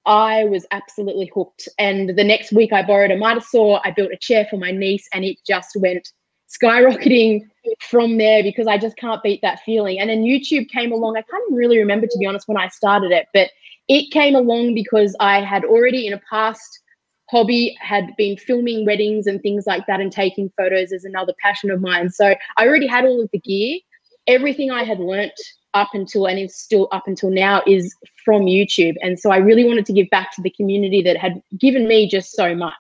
I 0.06 0.46
was 0.46 0.66
absolutely 0.72 1.32
hooked. 1.34 1.70
And 1.78 2.18
the 2.18 2.24
next 2.24 2.52
week, 2.52 2.74
I 2.74 2.82
borrowed 2.82 3.12
a 3.12 3.18
miter 3.18 3.42
saw. 3.42 3.80
I 3.84 3.92
built 3.92 4.12
a 4.12 4.18
chair 4.18 4.48
for 4.50 4.58
my 4.58 4.72
niece, 4.72 5.08
and 5.14 5.24
it 5.24 5.38
just 5.48 5.76
went 5.76 6.12
skyrocketing 6.50 7.42
from 7.82 8.18
there 8.18 8.44
because 8.44 8.68
I 8.68 8.78
just 8.78 8.98
can't 8.98 9.24
beat 9.24 9.42
that 9.42 9.62
feeling. 9.66 10.00
And 10.00 10.10
then 10.10 10.24
YouTube 10.24 10.70
came 10.70 10.92
along. 10.92 11.18
I 11.18 11.22
can't 11.22 11.52
really 11.52 11.78
remember, 11.78 12.08
to 12.08 12.18
be 12.20 12.26
honest, 12.26 12.48
when 12.48 12.58
I 12.58 12.68
started 12.68 13.12
it, 13.12 13.28
but 13.34 13.50
it 13.88 14.12
came 14.12 14.36
along 14.36 14.76
because 14.76 15.16
I 15.20 15.42
had 15.42 15.66
already 15.66 16.08
in 16.08 16.14
a 16.14 16.22
past 16.30 16.83
hobby 17.30 17.76
had 17.80 18.16
been 18.18 18.38
filming 18.38 18.86
weddings 18.86 19.28
and 19.28 19.42
things 19.42 19.66
like 19.66 19.86
that 19.88 20.00
and 20.00 20.12
taking 20.12 20.52
photos 20.58 20.92
is 20.92 21.06
another 21.06 21.34
passion 21.42 21.72
of 21.72 21.82
mine. 21.82 22.10
So 22.10 22.36
i 22.58 22.68
already 22.68 22.88
had 22.88 23.06
all 23.06 23.22
of 23.22 23.30
the 23.32 23.40
gear. 23.40 23.80
Everything 24.28 24.72
i 24.72 24.84
had 24.84 25.00
learnt 25.00 25.34
up 25.74 25.90
until 25.94 26.28
and 26.28 26.40
is 26.40 26.56
still 26.56 26.88
up 26.92 27.08
until 27.08 27.32
now 27.32 27.62
is 27.66 27.96
from 28.24 28.44
youtube. 28.44 28.96
And 29.02 29.20
so 29.20 29.32
i 29.32 29.38
really 29.38 29.66
wanted 29.66 29.86
to 29.88 29.94
give 29.94 30.10
back 30.10 30.34
to 30.36 30.42
the 30.42 30.52
community 30.52 31.02
that 31.04 31.18
had 31.18 31.42
given 31.60 31.88
me 31.88 32.08
just 32.08 32.32
so 32.34 32.54
much. 32.56 32.74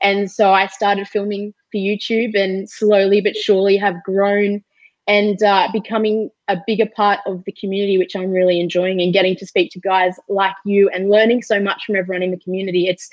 And 0.00 0.30
so 0.30 0.52
i 0.52 0.66
started 0.66 1.08
filming 1.08 1.52
for 1.72 1.78
youtube 1.78 2.38
and 2.38 2.68
slowly 2.70 3.20
but 3.20 3.36
surely 3.36 3.76
have 3.76 4.02
grown 4.04 4.62
and 5.08 5.42
uh, 5.42 5.68
becoming 5.72 6.30
a 6.48 6.58
bigger 6.66 6.86
part 6.94 7.20
of 7.26 7.42
the 7.46 7.52
community, 7.52 7.96
which 7.96 8.14
I'm 8.14 8.30
really 8.30 8.60
enjoying, 8.60 9.00
and 9.00 9.10
getting 9.10 9.34
to 9.36 9.46
speak 9.46 9.72
to 9.72 9.80
guys 9.80 10.14
like 10.28 10.54
you 10.66 10.90
and 10.90 11.08
learning 11.08 11.42
so 11.42 11.58
much 11.58 11.82
from 11.86 11.96
everyone 11.96 12.22
in 12.22 12.30
the 12.30 12.38
community. 12.38 12.86
It's 12.86 13.08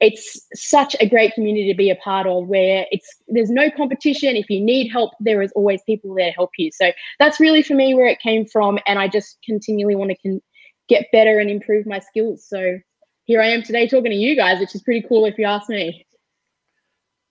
it's 0.00 0.46
such 0.54 0.96
a 0.98 1.08
great 1.08 1.34
community 1.34 1.70
to 1.70 1.76
be 1.76 1.90
a 1.90 1.96
part 1.96 2.26
of 2.26 2.48
where 2.48 2.86
it's 2.90 3.08
there's 3.28 3.50
no 3.50 3.70
competition. 3.70 4.36
If 4.36 4.48
you 4.48 4.60
need 4.60 4.90
help 4.90 5.12
there 5.20 5.42
is 5.42 5.52
always 5.52 5.82
people 5.82 6.14
there 6.14 6.26
to 6.26 6.32
help 6.32 6.50
you. 6.56 6.70
So 6.72 6.92
that's 7.18 7.38
really 7.38 7.62
for 7.62 7.74
me 7.74 7.94
where 7.94 8.06
it 8.06 8.18
came 8.20 8.46
from 8.46 8.78
and 8.86 8.98
i 8.98 9.08
just 9.08 9.38
continually 9.44 9.94
want 9.94 10.10
to 10.10 10.16
con- 10.16 10.42
get 10.88 11.06
better 11.12 11.38
and 11.38 11.50
improve 11.50 11.86
my 11.86 11.98
skills. 11.98 12.46
So 12.48 12.78
here 13.24 13.40
i 13.40 13.46
am 13.46 13.62
today 13.62 13.86
talking 13.86 14.10
to 14.10 14.16
you 14.16 14.34
guys 14.34 14.58
which 14.58 14.74
is 14.74 14.82
pretty 14.82 15.04
cool 15.06 15.24
if 15.26 15.38
you 15.38 15.44
ask 15.44 15.68
me. 15.68 16.06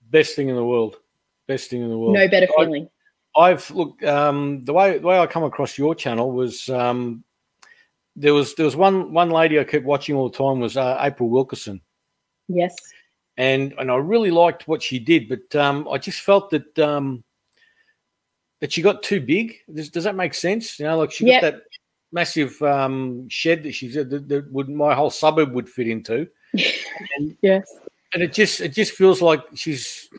Best 0.09 0.35
thing 0.35 0.49
in 0.49 0.55
the 0.55 0.65
world. 0.65 0.97
Best 1.47 1.69
thing 1.69 1.81
in 1.81 1.89
the 1.89 1.97
world. 1.97 2.13
no 2.13 2.27
better 2.27 2.47
feeling. 2.55 2.87
I've 3.35 3.69
look 3.71 4.03
um, 4.03 4.63
the 4.65 4.73
way 4.73 4.97
the 4.97 5.07
way 5.07 5.19
I 5.19 5.27
come 5.27 5.43
across 5.43 5.77
your 5.77 5.95
channel 5.95 6.31
was 6.31 6.67
um, 6.69 7.23
there 8.15 8.33
was 8.33 8.55
there 8.55 8.65
was 8.65 8.75
one 8.75 9.13
one 9.13 9.29
lady 9.29 9.59
I 9.59 9.63
kept 9.63 9.85
watching 9.85 10.15
all 10.15 10.29
the 10.29 10.37
time 10.37 10.59
was 10.59 10.77
uh, 10.77 10.97
April 10.99 11.29
Wilkerson, 11.29 11.81
yes 12.49 12.75
and 13.37 13.73
and 13.79 13.89
I 13.89 13.95
really 13.95 14.31
liked 14.31 14.67
what 14.67 14.83
she 14.83 14.99
did, 14.99 15.29
but 15.29 15.55
um, 15.55 15.87
I 15.89 15.97
just 15.97 16.19
felt 16.19 16.49
that 16.49 16.77
um, 16.77 17.23
that 18.59 18.73
she 18.73 18.81
got 18.81 19.01
too 19.01 19.21
big. 19.21 19.55
Does, 19.73 19.89
does 19.89 20.03
that 20.03 20.15
make 20.15 20.33
sense? 20.33 20.77
You 20.77 20.85
know, 20.85 20.97
like 20.97 21.11
she 21.11 21.23
Yep. 21.25 21.41
got 21.41 21.51
that 21.51 21.61
massive 22.11 22.61
um, 22.61 23.29
shed 23.29 23.63
that 23.63 23.73
she 23.73 23.89
said 23.89 24.09
that, 24.09 24.27
that 24.27 24.51
would 24.51 24.67
my 24.67 24.93
whole 24.93 25.09
suburb 25.09 25.53
would 25.53 25.69
fit 25.69 25.87
into, 25.87 26.27
yes 27.41 27.63
and 28.13 28.21
it 28.21 28.33
just 28.33 28.59
it 28.59 28.73
just 28.73 28.91
feels 28.91 29.21
like 29.21 29.41
she's 29.55 30.09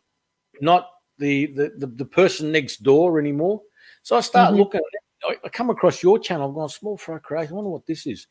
not 0.63 0.89
the 1.19 1.47
the 1.47 1.73
the, 1.77 1.87
the 1.89 2.05
person 2.07 2.51
next 2.51 2.83
door 2.83 3.19
anymore. 3.19 3.61
So 4.03 4.17
I 4.17 4.21
start 4.21 4.55
Mhm. 4.55 4.59
looking. 4.59 4.81
I, 5.29 5.37
I 5.45 5.49
come 5.51 5.69
across 5.69 6.03
your 6.03 6.19
channel. 6.19 6.49
I've 6.49 6.55
gone 6.55 6.71
small 6.71 6.97
fry 6.97 7.19
crazy. 7.19 7.51
I 7.51 7.55
wonder 7.55 7.69
what 7.69 7.85
this 7.85 8.07
is. 8.07 8.27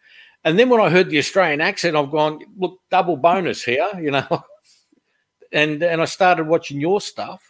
And 0.45 0.57
then 0.57 0.69
when 0.69 0.79
I 0.81 0.89
heard 0.89 1.09
the 1.09 1.17
Australian 1.17 1.61
accent, 1.61 1.95
I've 1.97 2.11
gone 2.11 2.39
look 2.57 2.79
double 2.89 3.17
bonus 3.17 3.63
here, 3.63 3.89
you 4.01 4.11
know. 4.11 4.43
and 5.51 5.81
and 5.83 6.01
I 6.01 6.05
started 6.05 6.47
watching 6.47 6.79
your 6.79 7.01
stuff, 7.01 7.41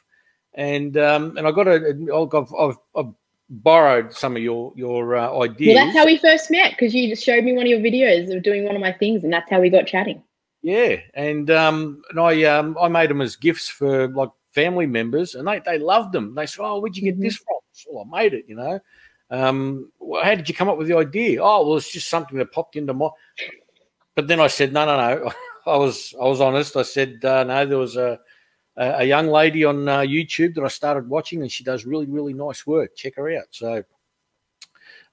and 0.54 0.98
um 0.98 1.38
and 1.38 1.48
I 1.48 1.52
got 1.52 1.68
a 1.68 1.96
I've 2.14 2.54
I've, 2.60 2.78
I've 2.96 3.14
borrowed 3.50 4.14
some 4.14 4.36
of 4.36 4.42
your 4.42 4.74
your 4.76 5.16
uh, 5.16 5.40
ideas. 5.40 5.76
well 5.76 5.86
that's 5.86 5.98
how 5.98 6.06
we 6.06 6.18
first 6.18 6.52
met 6.52 6.72
because 6.72 6.94
you 6.94 7.10
just 7.10 7.24
showed 7.24 7.44
me 7.44 7.54
one 7.54 7.66
of 7.66 7.70
your 7.70 7.80
videos 7.80 8.36
of 8.36 8.44
doing 8.44 8.64
one 8.66 8.76
of 8.76 8.82
my 8.82 8.92
things 8.94 9.24
and 9.24 9.34
that's 9.34 9.50
how 9.50 9.60
we 9.60 9.70
got 9.70 9.88
chatting 9.88 10.22
Yeah, 10.62 10.98
and 11.16 11.50
um, 11.52 12.02
and 12.12 12.20
I 12.20 12.44
um, 12.44 12.78
I 12.80 12.88
made 12.88 13.10
them 13.10 13.22
as 13.22 13.36
gifts 13.36 13.68
for 13.70 14.08
like 14.10 14.30
family 14.52 14.86
members, 14.86 15.36
and 15.36 15.48
they, 15.48 15.60
they 15.66 15.78
loved 15.80 16.12
them. 16.14 16.36
They 16.36 16.46
said, 16.46 16.64
"Oh, 16.64 16.80
where'd 16.80 16.98
you 16.98 17.04
get 17.04 17.18
Mhm. 17.18 17.22
this 17.24 17.38
from?" 17.38 17.58
Well, 17.92 18.08
I 18.14 18.22
made 18.24 18.34
it, 18.34 18.46
you 18.48 18.56
know. 18.56 18.80
Um, 19.30 19.92
well, 20.00 20.24
how 20.24 20.36
did 20.36 20.50
you 20.50 20.56
come 20.56 20.70
up 20.70 20.78
with 20.78 20.88
the 20.88 20.98
idea? 20.98 21.44
Oh, 21.44 21.68
well, 21.68 21.78
it's 21.78 21.92
just 21.92 22.10
something 22.10 22.38
that 22.38 22.52
popped 22.52 22.76
into 22.76 22.94
my. 22.94 23.10
But 24.16 24.28
then 24.28 24.40
I 24.40 24.48
said, 24.48 24.74
no, 24.74 24.86
no, 24.86 24.98
no. 24.98 25.32
I 25.68 25.78
was 25.78 26.16
I 26.20 26.26
was 26.26 26.42
honest. 26.42 26.76
I 26.76 26.82
said, 26.82 27.24
uh, 27.24 27.44
no, 27.44 27.66
there 27.66 27.78
was 27.78 27.96
a 27.96 28.20
a 28.78 29.04
young 29.04 29.28
lady 29.28 29.66
on 29.66 29.88
uh, 29.90 30.00
YouTube 30.00 30.56
that 30.56 30.64
I 30.64 30.70
started 30.70 31.10
watching, 31.10 31.42
and 31.42 31.52
she 31.52 31.64
does 31.64 31.86
really 31.86 32.06
really 32.06 32.34
nice 32.34 32.66
work. 32.66 32.96
Check 32.96 33.16
her 33.16 33.38
out. 33.38 33.48
So. 33.52 33.84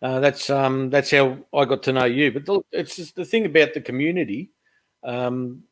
Uh, 0.03 0.21
that's 0.21 0.51
um, 0.51 0.91
that's 0.91 1.11
how 1.11 1.39
I 1.55 1.65
got 1.65 1.83
to 1.85 1.93
know 1.93 2.05
you. 2.05 2.31
But 2.31 2.45
the, 2.45 2.61
it's 2.71 2.97
just 2.97 3.17
the 3.17 3.25
thing 3.25 3.47
about 3.47 3.73
the 3.73 3.81
community, 3.81 4.51
um, 5.03 5.63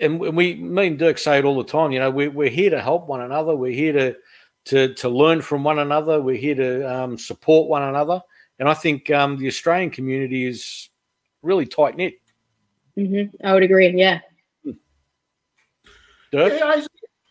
and 0.00 0.18
we, 0.18 0.54
me 0.54 0.88
and 0.88 0.98
Dirk 0.98 1.16
say 1.16 1.38
it 1.38 1.44
all 1.44 1.56
the 1.56 1.70
time. 1.70 1.92
You 1.92 2.00
know, 2.00 2.10
we're, 2.10 2.30
we're 2.30 2.50
here 2.50 2.70
to 2.70 2.82
help 2.82 3.06
one 3.06 3.20
another. 3.20 3.54
We're 3.54 3.72
here 3.72 3.92
to 3.92 4.16
to 4.66 4.94
to 4.94 5.08
learn 5.08 5.40
from 5.40 5.64
one 5.64 5.78
another. 5.78 6.20
We're 6.20 6.36
here 6.36 6.54
to 6.54 6.94
um, 6.94 7.18
support 7.18 7.68
one 7.68 7.82
another. 7.82 8.20
And 8.58 8.68
I 8.68 8.74
think 8.74 9.10
um, 9.10 9.36
the 9.36 9.46
Australian 9.48 9.90
community 9.90 10.46
is 10.46 10.90
really 11.42 11.66
tight 11.66 11.96
knit. 11.96 12.14
hmm 12.96 13.22
I 13.44 13.54
would 13.54 13.62
agree. 13.62 13.88
Yeah. 13.96 14.20
Dirk, 16.32 16.52
Yeah, 16.58 16.78
it's, 16.78 16.88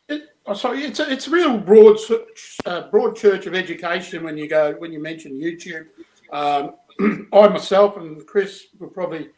it, 0.08 0.24
oh, 0.46 0.54
sorry, 0.54 0.84
it's 0.84 1.00
a, 1.00 1.12
it's 1.12 1.28
a 1.28 1.32
real 1.32 1.58
broad 1.58 1.98
ch- 1.98 2.60
uh, 2.66 2.90
broad 2.90 3.16
church 3.16 3.46
of 3.46 3.54
education 3.54 4.24
when 4.24 4.38
you 4.38 4.48
go 4.48 4.74
when 4.78 4.94
you 4.94 5.02
mention 5.02 5.34
YouTube. 5.34 5.88
Um, 6.32 6.76
I 7.34 7.48
myself 7.50 7.98
and 7.98 8.26
Chris 8.26 8.68
will 8.80 8.88
probably 8.90 9.30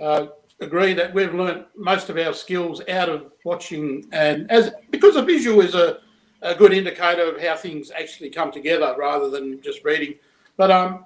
uh, 0.00 0.28
agree 0.60 0.94
that 0.94 1.12
we've 1.12 1.34
learnt 1.34 1.66
most 1.76 2.08
of 2.08 2.16
our 2.16 2.32
skills 2.32 2.80
out 2.88 3.10
of 3.10 3.32
watching, 3.44 4.06
and 4.12 4.50
as 4.50 4.72
because 4.90 5.16
a 5.16 5.22
visual 5.22 5.60
is 5.60 5.74
a, 5.74 5.98
a 6.44 6.54
good 6.54 6.72
indicator 6.72 7.22
of 7.22 7.40
how 7.40 7.56
things 7.56 7.90
actually 7.90 8.30
come 8.30 8.52
together 8.52 8.94
rather 8.96 9.28
than 9.30 9.60
just 9.62 9.84
reading. 9.84 10.14
But 10.56 10.70
um, 10.70 11.04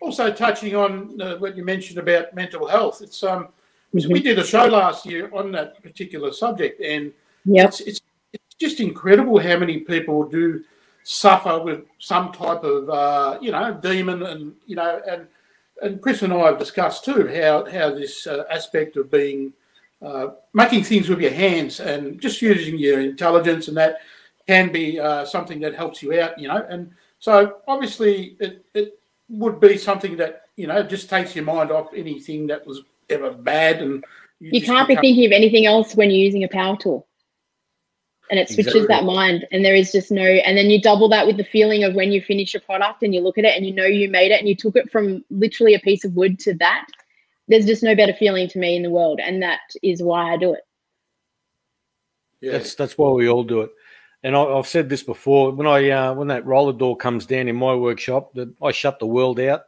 also 0.00 0.32
touching 0.32 0.74
on 0.74 1.20
uh, 1.20 1.36
what 1.36 1.56
you 1.56 1.64
mentioned 1.64 1.98
about 1.98 2.34
mental 2.34 2.66
health, 2.66 3.02
it's 3.02 3.22
um, 3.22 3.48
we 3.92 4.20
did 4.20 4.38
a 4.38 4.44
show 4.44 4.66
last 4.66 5.06
year 5.06 5.30
on 5.32 5.52
that 5.52 5.82
particular 5.82 6.32
subject, 6.32 6.80
and 6.80 7.12
Yep. 7.44 7.68
it's, 7.68 7.80
it's 7.80 8.00
it's 8.32 8.54
just 8.58 8.80
incredible 8.80 9.38
how 9.38 9.58
many 9.58 9.78
people 9.78 10.24
do 10.24 10.62
suffer 11.02 11.58
with 11.62 11.84
some 11.98 12.32
type 12.32 12.62
of 12.62 12.90
uh, 12.90 13.38
you 13.40 13.50
know 13.50 13.72
demon 13.82 14.22
and 14.22 14.54
you 14.66 14.76
know 14.76 15.00
and 15.08 15.26
and 15.82 16.00
Chris 16.02 16.22
and 16.22 16.32
I 16.32 16.46
have 16.46 16.58
discussed 16.58 17.04
too 17.04 17.26
how 17.26 17.64
how 17.64 17.90
this 17.94 18.26
uh, 18.26 18.44
aspect 18.50 18.96
of 18.96 19.10
being 19.10 19.52
uh, 20.02 20.28
making 20.52 20.84
things 20.84 21.08
with 21.08 21.20
your 21.20 21.32
hands 21.32 21.80
and 21.80 22.20
just 22.20 22.42
using 22.42 22.78
your 22.78 23.00
intelligence 23.00 23.68
and 23.68 23.76
that 23.76 23.98
can 24.50 24.66
be 24.72 24.86
uh, 24.98 25.24
something 25.34 25.60
that 25.64 25.74
helps 25.82 26.02
you 26.02 26.08
out 26.20 26.32
you 26.42 26.48
know 26.50 26.60
and 26.70 26.90
so 27.26 27.32
obviously 27.68 28.36
it, 28.40 28.64
it 28.74 28.88
would 29.28 29.58
be 29.60 29.78
something 29.78 30.16
that 30.16 30.32
you 30.56 30.66
know 30.66 30.82
just 30.82 31.08
takes 31.08 31.36
your 31.36 31.44
mind 31.44 31.70
off 31.70 31.88
anything 31.94 32.46
that 32.46 32.66
was 32.66 32.78
ever 33.10 33.30
bad 33.30 33.82
and 33.82 34.04
You 34.40 34.50
just 34.52 34.66
can't 34.66 34.88
be 34.88 34.96
thinking 34.96 35.26
of 35.26 35.32
anything 35.32 35.66
else 35.66 35.94
when 35.94 36.10
you're 36.10 36.24
using 36.24 36.44
a 36.44 36.48
power 36.48 36.76
tool. 36.76 37.06
And 38.30 38.38
it 38.38 38.48
switches 38.48 38.84
Exactly. 38.84 38.94
that 38.94 39.04
mind, 39.04 39.46
and 39.52 39.64
there 39.64 39.74
is 39.74 39.90
just 39.90 40.10
no. 40.10 40.22
And 40.22 40.56
then 40.56 40.70
you 40.70 40.80
double 40.80 41.08
that 41.08 41.26
with 41.26 41.36
the 41.36 41.44
feeling 41.44 41.82
of 41.82 41.94
when 41.94 42.12
you 42.12 42.22
finish 42.22 42.54
a 42.54 42.60
product 42.60 43.02
and 43.02 43.12
you 43.12 43.20
look 43.20 43.38
at 43.38 43.44
it 43.44 43.56
and 43.56 43.66
you 43.66 43.74
know 43.74 43.84
you 43.84 44.08
made 44.08 44.30
it 44.30 44.38
and 44.38 44.48
you 44.48 44.54
took 44.54 44.76
it 44.76 44.90
from 44.90 45.24
literally 45.30 45.74
a 45.74 45.80
piece 45.80 46.04
of 46.04 46.14
wood 46.14 46.38
to 46.40 46.54
that. 46.54 46.86
There's 47.48 47.66
just 47.66 47.82
no 47.82 47.96
better 47.96 48.14
feeling 48.14 48.48
to 48.50 48.58
me 48.58 48.76
in 48.76 48.84
the 48.84 48.90
world, 48.90 49.18
and 49.20 49.42
that 49.42 49.60
is 49.82 50.00
why 50.00 50.32
I 50.32 50.36
do 50.36 50.54
it. 50.54 50.64
yeah. 52.40 52.52
that's 52.52 52.74
that's 52.76 52.96
why 52.96 53.10
we 53.10 53.28
all 53.28 53.44
do 53.44 53.62
it. 53.62 53.70
And 54.22 54.36
I, 54.36 54.42
I've 54.42 54.66
said 54.66 54.88
this 54.88 55.02
before. 55.02 55.50
When 55.52 55.66
I 55.66 55.90
uh, 55.90 56.14
when 56.14 56.28
that 56.28 56.44
roller 56.46 56.72
door 56.72 56.96
comes 56.96 57.26
down 57.26 57.48
in 57.48 57.56
my 57.56 57.74
workshop, 57.74 58.34
that 58.34 58.52
I 58.62 58.70
shut 58.72 58.98
the 58.98 59.06
world 59.06 59.40
out, 59.40 59.62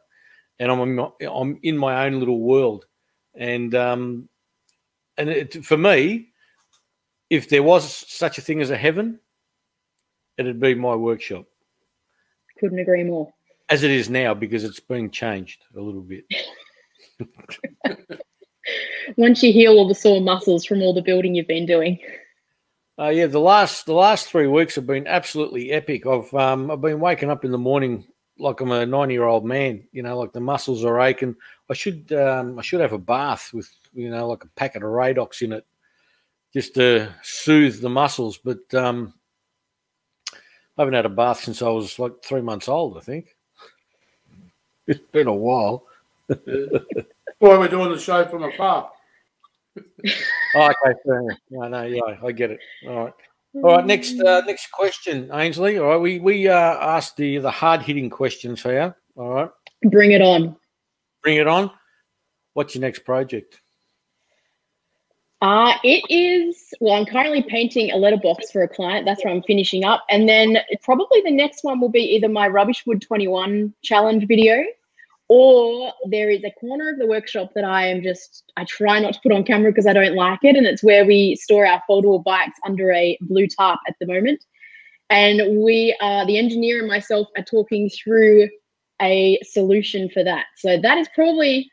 and 0.59 0.71
I'm 0.71 0.81
in 0.81 0.95
my, 0.95 1.09
I'm 1.27 1.59
in 1.63 1.79
my 1.79 2.07
own 2.07 2.19
little 2.19 2.41
world. 2.41 2.85
And 3.35 3.75
um, 3.75 4.29
and 5.17 5.31
it, 5.31 5.65
for 5.65 5.79
me, 5.79 6.29
if 7.31 7.49
there 7.49 7.63
was 7.63 7.95
such 7.95 8.37
a 8.37 8.43
thing 8.43 8.61
as 8.61 8.71
a 8.71 8.77
heaven, 8.77 9.19
it'd 10.37 10.61
be 10.61 10.75
my 10.75 10.95
workshop, 10.95 11.47
Couldn't 12.59 12.79
agree 12.79 13.05
more. 13.05 13.33
as 13.71 13.83
it 13.85 13.91
is 13.91 14.11
now, 14.11 14.35
because 14.35 14.65
it's 14.65 14.81
been 14.81 15.11
changed 15.11 15.65
a 15.77 15.81
little 15.81 16.03
bit. 16.03 16.25
Once 19.17 19.43
you 19.43 19.53
heal 19.53 19.73
all 19.73 19.89
the 19.89 19.95
sore 19.95 20.21
muscles 20.21 20.65
from 20.65 20.83
all 20.83 20.95
the 20.95 21.03
building 21.03 21.35
you've 21.35 21.49
been 21.49 21.67
doing. 21.67 21.99
Uh, 22.99 23.09
yeah, 23.09 23.27
the 23.27 23.41
last 23.41 23.87
the 23.87 23.95
last 23.95 24.29
three 24.29 24.47
weeks 24.47 24.75
have 24.75 24.87
been 24.87 25.07
absolutely 25.07 25.73
epic. 25.73 26.07
I've 26.07 26.33
um, 26.35 26.71
I've 26.71 26.81
been 26.81 27.01
waking 27.01 27.31
up 27.31 27.45
in 27.45 27.51
the 27.51 27.59
morning 27.59 28.07
like 28.39 28.61
I'm 28.61 28.71
a 28.71 28.85
ninety 28.85 29.15
year 29.15 29.25
old 29.25 29.47
man. 29.47 29.85
You 29.93 30.03
know, 30.03 30.19
like 30.19 30.33
the 30.33 30.41
muscles 30.41 30.85
are 30.85 31.01
aching. 31.01 31.35
I 31.71 31.75
should 31.75 32.13
um, 32.13 32.59
I 32.59 32.63
should 32.63 32.81
have 32.81 32.93
a 32.93 32.99
bath 32.99 33.51
with 33.55 33.71
you 33.95 34.11
know 34.11 34.29
like 34.29 34.45
a 34.45 34.49
packet 34.49 34.83
of 34.83 34.91
Radox 34.91 35.41
in 35.41 35.53
it, 35.53 35.67
just 36.53 36.75
to 36.75 37.15
soothe 37.23 37.81
the 37.81 37.89
muscles. 37.89 38.37
But 38.37 38.73
um, 38.75 39.15
I 40.35 40.83
haven't 40.83 40.95
had 40.95 41.07
a 41.07 41.11
bath 41.11 41.41
since 41.41 41.63
I 41.63 41.69
was 41.69 41.99
like 41.99 42.23
three 42.23 42.43
months 42.43 42.69
old. 42.69 42.99
I 42.99 43.01
think 43.01 43.35
it's 44.87 45.01
been 45.13 45.29
a 45.29 45.35
while. 45.35 45.87
why 46.27 47.59
we're 47.59 47.69
doing 47.69 47.91
the 47.91 47.99
show 47.99 48.27
from 48.27 48.45
afar. 48.45 48.91
Oh, 50.55 50.67
okay, 50.67 50.99
fair 51.07 51.21
enough. 51.21 51.39
No, 51.51 51.69
no, 51.69 51.83
yeah, 51.85 52.17
I 52.25 52.33
get 52.33 52.51
it. 52.51 52.61
All 52.87 53.05
right. 53.05 53.13
All 53.55 53.77
right, 53.77 53.87
next 53.87 54.19
uh, 54.21 54.41
next 54.47 54.71
question, 54.73 55.29
Ainslee. 55.29 55.79
All 55.83 55.89
right, 55.91 56.01
we 56.01 56.19
we 56.21 56.49
uh, 56.49 56.55
asked 56.57 57.17
the 57.17 57.39
the 57.39 57.51
hard 57.51 57.83
hitting 57.83 58.09
questions 58.11 58.63
here. 58.63 58.97
All 59.17 59.31
right, 59.35 59.51
Bring 59.85 60.13
it 60.13 60.23
on. 60.23 60.57
bring 61.23 61.37
it 61.37 61.47
on. 61.47 61.71
What's 62.55 62.75
your 62.75 62.81
next 62.81 63.01
project? 63.01 63.61
Uh, 65.43 65.75
it 65.83 66.05
is, 66.09 66.73
well, 66.81 66.95
I'm 66.95 67.05
currently 67.05 67.43
painting 67.43 67.91
a 67.91 67.97
letterbox 67.97 68.53
for 68.53 68.63
a 68.63 68.69
client. 68.69 69.05
That's 69.05 69.25
where 69.25 69.35
I'm 69.35 69.43
finishing 69.43 69.83
up. 69.85 70.05
And 70.09 70.29
then 70.29 70.59
probably 70.83 71.21
the 71.25 71.33
next 71.33 71.65
one 71.65 71.81
will 71.81 71.89
be 71.89 71.99
either 72.15 72.29
my 72.29 72.49
Rubbishwood 72.49 73.03
21 73.03 73.75
challenge 73.83 74.29
video 74.29 74.63
or 75.35 75.91
there 76.11 76.29
is 76.29 76.45
a 76.45 76.51
corner 76.61 76.91
of 76.91 76.99
the 76.99 77.07
workshop 77.07 77.53
that 77.55 77.65
I 77.65 77.87
am 77.87 78.03
just, 78.03 78.53
I 78.59 78.67
try 78.67 79.01
not 79.01 79.15
to 79.15 79.21
put 79.23 79.33
on 79.33 79.45
camera 79.45 79.71
because 79.71 79.87
I 79.87 79.95
don't 79.95 80.15
like 80.15 80.41
it. 80.43 80.57
And 80.57 80.67
it's 80.67 80.83
where 80.83 81.07
we 81.07 81.37
store 81.37 81.65
our 81.65 81.83
foldable 81.89 82.23
bikes 82.23 82.59
under 82.67 82.93
a 82.93 83.17
blue 83.23 83.47
tarp 83.47 83.81
at 83.89 83.95
the 83.99 84.07
moment. 84.07 84.45
And 85.09 85.65
we, 85.65 85.97
uh, 86.03 86.27
the 86.27 86.37
engineer 86.37 86.81
and 86.81 86.87
myself, 86.87 87.29
are 87.35 87.45
talking 87.45 87.89
through 87.89 88.51
a 89.01 89.41
solution 89.43 90.11
for 90.11 90.23
that. 90.23 90.45
So 90.59 90.79
that 90.79 90.99
is 90.99 91.09
probably 91.15 91.71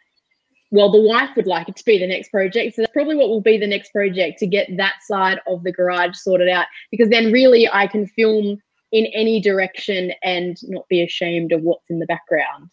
well, 0.71 0.89
the 0.89 1.01
wife 1.01 1.31
would 1.35 1.47
like 1.47 1.67
it 1.67 1.75
to 1.77 1.83
be 1.83 1.97
the 1.97 2.07
next 2.07 2.29
project. 2.29 2.75
So 2.75 2.83
that's 2.83 2.93
probably 2.93 3.15
what 3.15 3.27
will 3.27 3.41
be 3.41 3.57
the 3.57 3.67
next 3.67 3.91
project 3.91 4.39
to 4.39 4.47
get 4.47 4.69
that 4.77 5.01
side 5.01 5.41
of 5.47 5.63
the 5.63 5.71
garage 5.73 6.15
sorted 6.15 6.47
out. 6.47 6.67
Because 6.91 7.09
then 7.09 7.33
really 7.33 7.67
I 7.67 7.87
can 7.87 8.07
film 8.07 8.61
in 8.93 9.07
any 9.07 9.41
direction 9.41 10.13
and 10.23 10.55
not 10.69 10.87
be 10.87 11.03
ashamed 11.03 11.51
of 11.51 11.61
what's 11.61 11.89
in 11.89 11.99
the 11.99 12.05
background. 12.05 12.69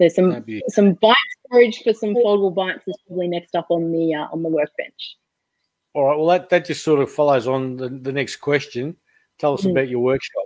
So 0.00 0.08
some 0.08 0.40
be- 0.42 0.62
some 0.68 0.94
bike 0.94 1.16
storage 1.46 1.82
for 1.82 1.92
some 1.92 2.14
foldable 2.14 2.54
bikes 2.54 2.82
is 2.86 2.96
probably 3.06 3.28
next 3.28 3.54
up 3.54 3.66
on 3.70 3.92
the 3.92 4.14
uh, 4.14 4.28
on 4.32 4.42
the 4.42 4.48
workbench. 4.48 5.16
All 5.92 6.04
right. 6.04 6.16
Well, 6.16 6.28
that, 6.28 6.48
that 6.50 6.64
just 6.64 6.84
sort 6.84 7.00
of 7.00 7.10
follows 7.10 7.46
on 7.48 7.76
the, 7.76 7.88
the 7.88 8.12
next 8.12 8.36
question. 8.36 8.96
Tell 9.38 9.54
us 9.54 9.62
Mhm. 9.62 9.72
about 9.72 9.88
your 9.88 10.00
workshop. 10.00 10.44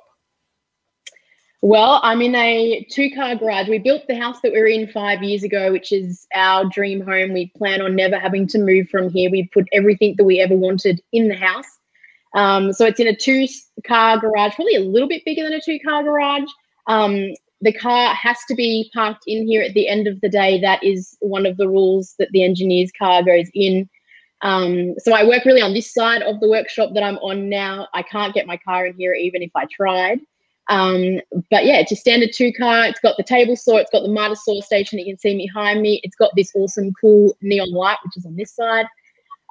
Well, 1.60 2.00
I'm 2.02 2.20
in 2.20 2.34
a 2.34 2.86
two 2.90 3.10
car 3.10 3.36
garage. 3.36 3.68
We 3.68 3.78
built 3.78 4.06
the 4.08 4.18
house 4.18 4.40
that 4.42 4.52
we're 4.52 4.66
in 4.66 4.88
five 4.88 5.22
years 5.22 5.44
ago, 5.44 5.70
which 5.72 5.92
is 5.92 6.26
our 6.34 6.64
dream 6.64 7.00
home. 7.00 7.32
We 7.32 7.52
plan 7.56 7.80
on 7.80 7.94
never 7.94 8.18
having 8.18 8.46
to 8.48 8.58
move 8.58 8.88
from 8.88 9.08
here. 9.08 9.30
We 9.30 9.48
put 9.52 9.66
everything 9.72 10.14
that 10.18 10.24
we 10.24 10.40
ever 10.40 10.54
wanted 10.54 11.00
in 11.12 11.28
the 11.28 11.36
house. 11.36 11.78
Um, 12.34 12.72
so 12.72 12.84
it's 12.86 13.00
in 13.00 13.06
a 13.06 13.16
two 13.16 13.46
car 13.86 14.18
garage, 14.18 14.54
probably 14.56 14.74
a 14.74 14.80
little 14.80 15.08
bit 15.08 15.24
bigger 15.24 15.44
than 15.44 15.52
a 15.52 15.60
two 15.60 15.78
car 15.78 16.02
garage. 16.02 16.48
Um, 16.86 17.32
the 17.60 17.72
car 17.72 18.14
has 18.14 18.38
to 18.48 18.54
be 18.54 18.90
parked 18.94 19.24
in 19.26 19.46
here 19.46 19.62
at 19.62 19.74
the 19.74 19.88
end 19.88 20.06
of 20.06 20.20
the 20.20 20.28
day. 20.28 20.60
That 20.60 20.82
is 20.82 21.16
one 21.20 21.46
of 21.46 21.56
the 21.56 21.68
rules 21.68 22.14
that 22.18 22.30
the 22.32 22.44
engineer's 22.44 22.92
car 22.98 23.22
goes 23.22 23.48
in. 23.54 23.88
Um, 24.42 24.94
so 24.98 25.14
I 25.14 25.26
work 25.26 25.44
really 25.46 25.62
on 25.62 25.72
this 25.72 25.92
side 25.92 26.22
of 26.22 26.40
the 26.40 26.48
workshop 26.48 26.90
that 26.94 27.02
I'm 27.02 27.16
on 27.18 27.48
now. 27.48 27.88
I 27.94 28.02
can't 28.02 28.34
get 28.34 28.46
my 28.46 28.58
car 28.58 28.86
in 28.86 28.94
here 28.96 29.14
even 29.14 29.42
if 29.42 29.50
I 29.54 29.64
tried. 29.74 30.20
Um, 30.68 31.20
but 31.50 31.64
yeah, 31.64 31.78
it's 31.78 31.92
a 31.92 31.96
standard 31.96 32.30
two 32.32 32.52
car. 32.52 32.86
It's 32.86 33.00
got 33.00 33.16
the 33.16 33.22
table 33.22 33.56
saw, 33.56 33.76
it's 33.76 33.90
got 33.90 34.02
the 34.02 34.08
miter 34.08 34.34
saw 34.34 34.60
station 34.60 34.98
that 34.98 35.06
you 35.06 35.14
can 35.14 35.18
see 35.18 35.36
behind 35.36 35.82
me. 35.82 36.00
It's 36.02 36.16
got 36.16 36.32
this 36.36 36.52
awesome, 36.54 36.92
cool 37.00 37.36
neon 37.42 37.72
light, 37.72 37.98
which 38.04 38.16
is 38.16 38.26
on 38.26 38.36
this 38.36 38.54
side. 38.54 38.86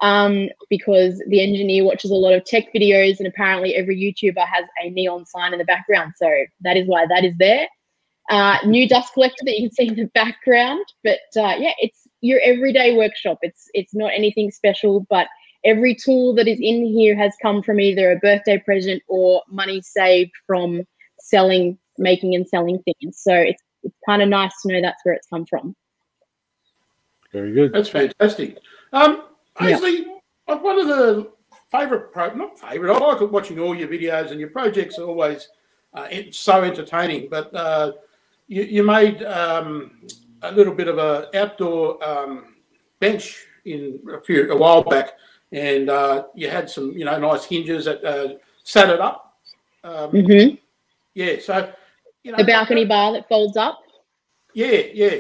Um, 0.01 0.50
because 0.69 1.24
the 1.29 1.41
engineer 1.41 1.86
watches 1.86 2.12
a 2.12 2.15
lot 2.15 2.33
of 2.33 2.43
tech 2.43 2.74
videos, 2.74 3.19
and 3.19 3.27
apparently 3.27 3.75
every 3.75 3.95
YouTuber 3.95 4.45
has 4.45 4.65
a 4.83 4.89
neon 4.89 5.25
sign 5.25 5.53
in 5.53 5.60
the 5.60 5.65
background. 5.65 6.13
So 6.17 6.29
that 6.62 6.77
is 6.77 6.88
why 6.88 7.05
that 7.07 7.24
is 7.24 7.33
there. 7.38 7.67
Uh, 8.30 8.58
new 8.65 8.88
dust 8.88 9.13
collector 9.13 9.44
that 9.46 9.60
you 9.60 9.70
can 9.70 9.75
see 9.75 9.88
in 9.88 9.96
the 9.96 10.10
background. 10.13 10.86
But 11.03 11.20
uh, 11.36 11.56
yeah, 11.60 11.74
it's 11.80 12.08
your 12.22 12.39
everyday 12.44 12.96
workshop. 12.96 13.39
It's 13.42 13.70
it's 13.74 13.94
not 13.94 14.12
anything 14.13 14.50
special, 14.50 15.06
but 15.10 15.27
every 15.65 15.96
tool 15.96 16.34
that 16.36 16.48
is 16.48 16.60
in 16.62 16.86
here 16.86 17.15
has 17.15 17.34
come 17.42 17.62
from 17.62 17.80
either 17.80 18.12
a 18.12 18.18
birthday 18.18 18.58
present 18.58 19.01
or 19.08 19.42
money 19.50 19.82
saved 19.82 20.32
from 20.46 20.84
selling, 21.20 21.77
making 21.98 22.36
and 22.36 22.48
selling 22.48 22.82
things. 22.84 23.22
So 23.22 23.34
it's, 23.34 23.62
it's 23.84 23.96
kind 24.06 24.22
of 24.22 24.30
nice 24.30 24.51
to 24.62 24.74
know 24.74 24.82
that's 24.82 25.03
where 25.03 25.15
it's 25.15 25.27
come 25.27 25.46
from. 25.46 25.75
Very 27.32 27.53
good. 27.53 27.74
That's 27.74 27.89
fantastic. 27.89 28.58
Um, 28.92 29.24
Yeah. 29.62 29.77
Ainslee, 29.77 30.06
uh, 30.48 30.58
one 30.58 30.80
of 30.80 30.88
the 30.88 31.32
favourite, 31.72 32.12
pro- 32.12 32.34
not 32.34 32.60
favourite, 32.60 32.96
I 32.96 33.00
like 33.00 33.32
watching 33.32 33.60
all 33.60 33.75
your 33.75 33.88
videos 33.88 34.32
and 34.32 34.39
your 34.39 34.50
projects 34.50 35.00
are 35.00 35.06
always 35.06 35.48
uh, 35.94 36.08
so 36.32 36.63
entertaining. 36.63 37.30
But 37.30 37.53
uh, 37.56 37.94
you, 38.53 38.63
you 38.63 38.83
made 38.83 39.24
um, 39.24 39.91
a 40.43 40.51
little 40.51 40.74
bit 40.74 40.88
of 40.88 40.98
a 41.00 41.29
outdoor 41.38 42.03
um, 42.07 42.55
bench 43.00 43.45
in 43.65 44.00
a 44.13 44.22
few 44.22 44.51
a 44.51 44.55
while 44.55 44.83
back, 44.83 45.13
and 45.51 45.89
uh, 45.89 46.25
you 46.36 46.50
had 46.50 46.69
some 46.69 46.91
you 46.91 47.05
know 47.05 47.17
nice 47.17 47.45
hinges 47.45 47.86
that 47.86 48.03
uh, 48.05 48.36
sat 48.63 48.89
it 48.89 49.00
up. 49.01 49.38
Um, 49.83 50.10
hmm 50.12 50.55
Yeah, 51.15 51.36
so 51.41 51.72
you 52.24 52.31
know 52.31 52.38
The 52.38 52.43
balcony 52.45 52.86
bar 52.86 53.12
that 53.13 53.27
folds 53.27 53.57
up. 53.57 53.79
yeah, 54.53 54.83
yeah, 54.93 55.15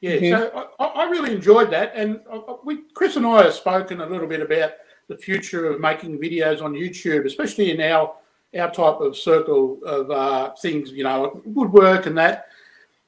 yeah. 0.00 0.16
Mhm. 0.16 0.30
So 0.30 0.68
I, 0.80 0.84
I 0.84 1.04
really 1.10 1.32
enjoyed 1.32 1.70
that, 1.70 1.92
and 1.94 2.20
I- 2.30 2.36
I- 2.36 2.56
we, 2.64 2.82
Chris 2.94 3.16
and 3.16 3.26
I 3.26 3.44
have 3.44 3.54
spoken 3.54 4.00
a 4.00 4.06
little 4.06 4.26
bit 4.26 4.40
about 4.40 4.72
the 5.08 5.16
future 5.16 5.66
of 5.70 5.80
making 5.80 6.18
videos 6.18 6.60
on 6.62 6.72
YouTube, 6.74 7.26
especially 7.26 7.70
in 7.70 7.80
our 7.80 8.16
our 8.58 8.70
type 8.70 9.00
of 9.00 9.16
circle 9.16 9.78
of 9.82 10.10
uh, 10.10 10.50
things, 10.60 10.90
you 10.92 11.04
know, 11.04 11.40
woodwork 11.46 12.04
and 12.06 12.18
that. 12.18 12.48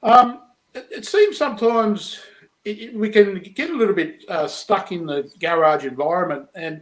Um, 0.05 0.41
it, 0.73 0.87
it 0.91 1.05
seems 1.05 1.37
sometimes 1.37 2.19
it, 2.63 2.79
it- 2.79 2.93
we 2.95 3.09
can 3.09 3.39
get 3.39 3.71
a 3.71 3.75
little 3.75 3.95
bit 3.95 4.23
uh, 4.29 4.47
stuck 4.47 4.91
in 4.91 5.05
the 5.05 5.29
garage 5.39 5.85
environment, 5.85 6.47
and 6.55 6.81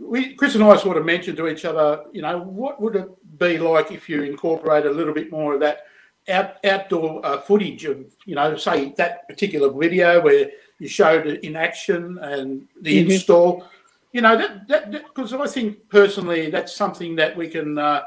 we, 0.00 0.34
Chris 0.34 0.54
and 0.54 0.64
I, 0.64 0.76
sort 0.76 0.96
of 0.96 1.04
mentioned 1.06 1.36
to 1.38 1.48
each 1.48 1.64
other, 1.64 2.04
you 2.12 2.22
know, 2.22 2.38
what 2.42 2.80
would 2.80 2.96
it 2.96 3.08
be 3.38 3.56
like 3.58 3.90
if 3.90 4.08
you 4.08 4.22
incorporate 4.22 4.84
a 4.84 4.90
little 4.90 5.14
bit 5.14 5.30
more 5.30 5.54
of 5.54 5.60
that 5.60 5.84
out, 6.28 6.64
outdoor 6.64 7.24
uh, 7.24 7.38
footage 7.40 7.84
of, 7.84 8.04
you 8.26 8.34
know, 8.34 8.56
say 8.56 8.92
that 8.96 9.26
particular 9.28 9.70
video 9.70 10.20
where 10.20 10.50
you 10.78 10.88
showed 10.88 11.26
it 11.26 11.42
in 11.44 11.56
action 11.56 12.18
and 12.18 12.66
the 12.82 13.04
Mhm. 13.04 13.10
install. 13.12 13.64
You 14.12 14.20
know, 14.22 14.36
that 14.36 14.68
that 14.68 14.90
because 14.92 15.32
I 15.32 15.46
think 15.46 15.88
personally 15.88 16.50
that's 16.50 16.74
something 16.74 17.16
that 17.16 17.34
we 17.36 17.48
can 17.48 17.78
uh, 17.78 18.02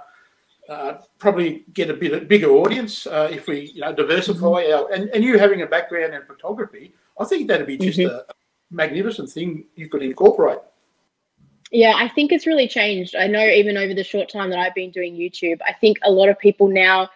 uh, 0.70 0.94
probably 1.20 1.64
get 1.74 1.90
a 1.90 1.94
bit 1.94 2.14
a 2.14 2.26
bigger 2.26 2.50
audience 2.50 3.08
uh, 3.08 3.30
if 3.32 3.48
we, 3.48 3.72
you 3.72 3.82
know, 3.82 3.94
diversify 3.94 4.66
our 4.72 4.92
and, 4.92 5.10
and 5.10 5.24
you 5.24 5.38
having 5.38 5.62
a 5.62 5.68
background 5.68 6.14
in 6.14 6.22
photography, 6.24 6.94
I 7.20 7.26
think 7.26 7.48
that'd 7.48 7.68
be 7.68 7.78
just 7.78 8.00
a 8.00 8.26
magnificent 8.72 9.30
thing 9.30 9.66
you 9.76 9.90
could 9.90 10.02
incorporate. 10.02 10.60
Yeah, 11.72 11.94
I 11.96 12.08
think 12.08 12.32
it's 12.32 12.48
really 12.48 12.68
changed. 12.68 13.16
I 13.16 13.28
know 13.28 13.46
even 13.46 13.78
over 13.78 13.94
the 13.94 14.04
short 14.04 14.30
time 14.30 14.50
that 14.52 14.60
I've 14.60 14.76
been 14.76 14.92
doing 14.92 15.16
YouTube, 15.16 15.60
I 15.66 15.74
think 15.74 15.98
a 16.04 16.12
lot 16.12 16.30
of 16.30 16.40
people 16.40 16.68
now, 16.68 17.10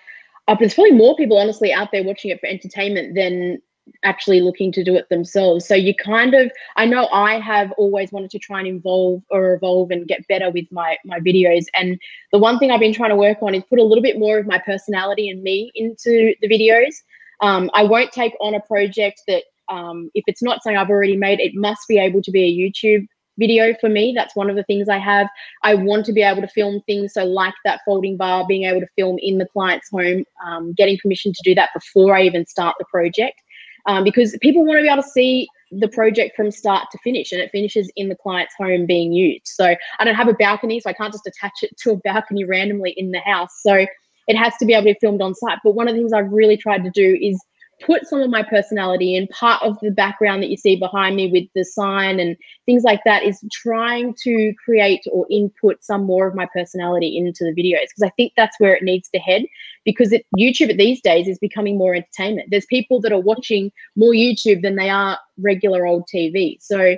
uh, 0.47 0.55
there's 0.59 0.73
probably 0.73 0.91
more 0.91 1.15
people 1.15 1.37
honestly 1.37 1.71
out 1.71 1.89
there 1.91 2.03
watching 2.03 2.31
it 2.31 2.39
for 2.39 2.47
entertainment 2.47 3.15
than 3.15 3.61
actually 4.03 4.41
looking 4.41 4.71
to 4.71 4.83
do 4.83 4.95
it 4.95 5.09
themselves. 5.09 5.67
So 5.67 5.75
you 5.75 5.93
kind 5.93 6.33
of, 6.33 6.51
I 6.77 6.85
know 6.85 7.07
I 7.07 7.39
have 7.39 7.71
always 7.73 8.11
wanted 8.11 8.31
to 8.31 8.39
try 8.39 8.59
and 8.59 8.67
involve 8.67 9.23
or 9.29 9.53
evolve 9.53 9.91
and 9.91 10.07
get 10.07 10.27
better 10.27 10.49
with 10.49 10.65
my 10.71 10.97
my 11.05 11.19
videos. 11.19 11.65
And 11.75 11.99
the 12.31 12.39
one 12.39 12.59
thing 12.59 12.71
I've 12.71 12.79
been 12.79 12.93
trying 12.93 13.09
to 13.09 13.15
work 13.15 13.39
on 13.41 13.55
is 13.55 13.63
put 13.69 13.79
a 13.79 13.83
little 13.83 14.03
bit 14.03 14.19
more 14.19 14.37
of 14.37 14.47
my 14.47 14.59
personality 14.59 15.29
and 15.29 15.43
me 15.43 15.71
into 15.75 16.33
the 16.41 16.49
videos. 16.49 16.95
Um, 17.41 17.69
I 17.73 17.83
won't 17.83 18.11
take 18.11 18.33
on 18.39 18.53
a 18.53 18.61
project 18.61 19.21
that 19.27 19.43
um, 19.69 20.09
if 20.15 20.23
it's 20.27 20.41
not 20.41 20.63
something 20.63 20.77
I've 20.77 20.89
already 20.89 21.15
made, 21.15 21.39
it 21.39 21.55
must 21.55 21.87
be 21.87 21.97
able 21.97 22.21
to 22.23 22.31
be 22.31 22.43
a 22.43 22.69
YouTube 22.87 23.07
video 23.39 23.73
for 23.79 23.89
me. 23.89 24.13
That's 24.15 24.35
one 24.35 24.49
of 24.49 24.55
the 24.55 24.63
things 24.63 24.89
I 24.89 24.97
have. 24.97 25.27
I 25.63 25.73
want 25.75 26.05
to 26.07 26.13
be 26.13 26.21
able 26.21 26.41
to 26.41 26.47
film 26.47 26.81
things. 26.85 27.13
So, 27.13 27.23
like 27.23 27.53
that 27.65 27.81
folding 27.85 28.17
bar, 28.17 28.45
being 28.47 28.65
able 28.65 28.81
to 28.81 28.87
film 28.95 29.17
in 29.19 29.37
the 29.37 29.47
client's 29.47 29.89
home, 29.89 30.25
um, 30.45 30.73
getting 30.73 30.97
permission 31.01 31.33
to 31.33 31.41
do 31.43 31.55
that 31.55 31.69
before 31.73 32.15
I 32.15 32.23
even 32.23 32.45
start 32.45 32.75
the 32.77 32.85
project. 32.85 33.41
Um, 33.85 34.03
because 34.03 34.37
people 34.41 34.65
want 34.65 34.77
to 34.77 34.83
be 34.83 34.89
able 34.89 35.03
to 35.03 35.09
see 35.09 35.47
the 35.71 35.87
project 35.87 36.35
from 36.35 36.51
start 36.51 36.87
to 36.91 36.97
finish 37.03 37.31
and 37.31 37.41
it 37.41 37.51
finishes 37.51 37.91
in 37.95 38.09
the 38.09 38.15
client's 38.15 38.55
home 38.57 38.85
being 38.85 39.13
used. 39.13 39.47
So, 39.47 39.75
I 39.99 40.05
don't 40.05 40.15
have 40.15 40.27
a 40.27 40.33
balcony, 40.33 40.79
so 40.79 40.89
I 40.89 40.93
can't 40.93 41.13
just 41.13 41.27
attach 41.27 41.63
it 41.63 41.75
to 41.83 41.91
a 41.91 41.97
balcony 41.97 42.43
randomly 42.43 42.93
in 42.97 43.11
the 43.11 43.19
house. 43.19 43.61
So, 43.61 43.85
it 44.27 44.37
has 44.37 44.53
to 44.57 44.65
be 44.65 44.73
able 44.73 44.83
to 44.83 44.93
be 44.93 44.99
filmed 45.01 45.21
on 45.21 45.33
site. 45.33 45.59
But 45.63 45.73
one 45.75 45.87
of 45.87 45.95
the 45.95 45.99
things 45.99 46.13
I've 46.13 46.31
really 46.31 46.55
tried 46.55 46.83
to 46.83 46.91
do 46.91 47.17
is 47.19 47.39
put 47.85 48.05
some 48.07 48.19
of 48.19 48.29
my 48.29 48.43
personality 48.43 49.15
in 49.15 49.27
part 49.27 49.61
of 49.63 49.77
the 49.81 49.91
background 49.91 50.43
that 50.43 50.49
you 50.49 50.57
see 50.57 50.75
behind 50.75 51.15
me 51.15 51.31
with 51.31 51.45
the 51.55 51.63
sign 51.63 52.19
and 52.19 52.35
things 52.65 52.83
like 52.83 53.01
that 53.05 53.23
is 53.23 53.43
trying 53.51 54.13
to 54.23 54.53
create 54.63 55.01
or 55.11 55.25
input 55.29 55.83
some 55.83 56.03
more 56.03 56.27
of 56.27 56.35
my 56.35 56.47
personality 56.53 57.17
into 57.17 57.43
the 57.43 57.51
videos 57.51 57.83
because 57.83 58.03
I 58.03 58.11
think 58.17 58.33
that's 58.35 58.59
where 58.59 58.75
it 58.75 58.83
needs 58.83 59.09
to 59.09 59.19
head 59.19 59.43
because 59.89 60.11
it, 60.13 60.25
YouTube 60.37 60.77
these 60.77 61.01
days 61.01 61.27
is 61.27 61.39
becoming 61.39 61.77
more 61.77 61.95
entertainment. 61.95 62.49
There's 62.51 62.65
people 62.67 63.01
that 63.01 63.11
are 63.11 63.19
watching 63.19 63.71
more 63.95 64.13
YouTube 64.13 64.61
than 64.61 64.75
they 64.75 64.89
are 64.89 65.17
regular 65.37 65.87
old 65.87 66.07
TV. 66.13 66.57
So 66.61 66.95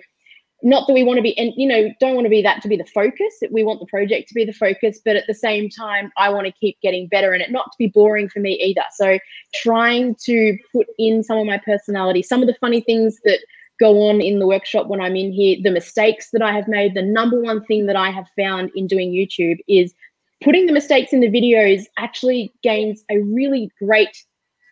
not 0.63 0.85
that 0.85 0.93
we 0.93 1.03
want 1.03 1.17
to 1.17 1.23
be 1.23 1.35
and 1.39 1.53
you 1.55 1.67
know 1.67 1.89
don't 1.99 2.13
want 2.13 2.25
to 2.25 2.29
be 2.29 2.41
that 2.41 2.61
to 2.61 2.67
be 2.67 2.77
the 2.77 2.85
focus 2.85 3.33
we 3.49 3.63
want 3.63 3.79
the 3.79 3.85
project 3.87 4.27
to 4.27 4.35
be 4.35 4.45
the 4.45 4.53
focus 4.53 4.99
but 5.03 5.15
at 5.15 5.25
the 5.27 5.33
same 5.33 5.67
time 5.69 6.11
i 6.17 6.29
want 6.29 6.45
to 6.45 6.51
keep 6.53 6.79
getting 6.81 7.07
better 7.07 7.33
and 7.33 7.41
it 7.41 7.49
not 7.49 7.65
to 7.65 7.77
be 7.79 7.87
boring 7.87 8.29
for 8.29 8.39
me 8.39 8.53
either 8.61 8.83
so 8.93 9.17
trying 9.55 10.15
to 10.23 10.55
put 10.71 10.85
in 10.99 11.23
some 11.23 11.39
of 11.39 11.47
my 11.47 11.59
personality 11.65 12.21
some 12.21 12.41
of 12.41 12.47
the 12.47 12.55
funny 12.61 12.81
things 12.81 13.17
that 13.23 13.39
go 13.79 14.07
on 14.07 14.21
in 14.21 14.37
the 14.37 14.45
workshop 14.45 14.85
when 14.85 15.01
i'm 15.01 15.15
in 15.15 15.31
here 15.31 15.57
the 15.63 15.71
mistakes 15.71 16.29
that 16.31 16.43
i 16.43 16.51
have 16.51 16.67
made 16.67 16.93
the 16.93 17.01
number 17.01 17.41
one 17.41 17.63
thing 17.65 17.87
that 17.87 17.95
i 17.95 18.11
have 18.11 18.27
found 18.37 18.69
in 18.75 18.85
doing 18.85 19.11
youtube 19.11 19.57
is 19.67 19.95
putting 20.41 20.65
the 20.65 20.73
mistakes 20.73 21.13
in 21.13 21.19
the 21.19 21.29
videos 21.29 21.85
actually 21.97 22.53
gains 22.63 23.03
a 23.09 23.19
really 23.19 23.71
great 23.79 24.15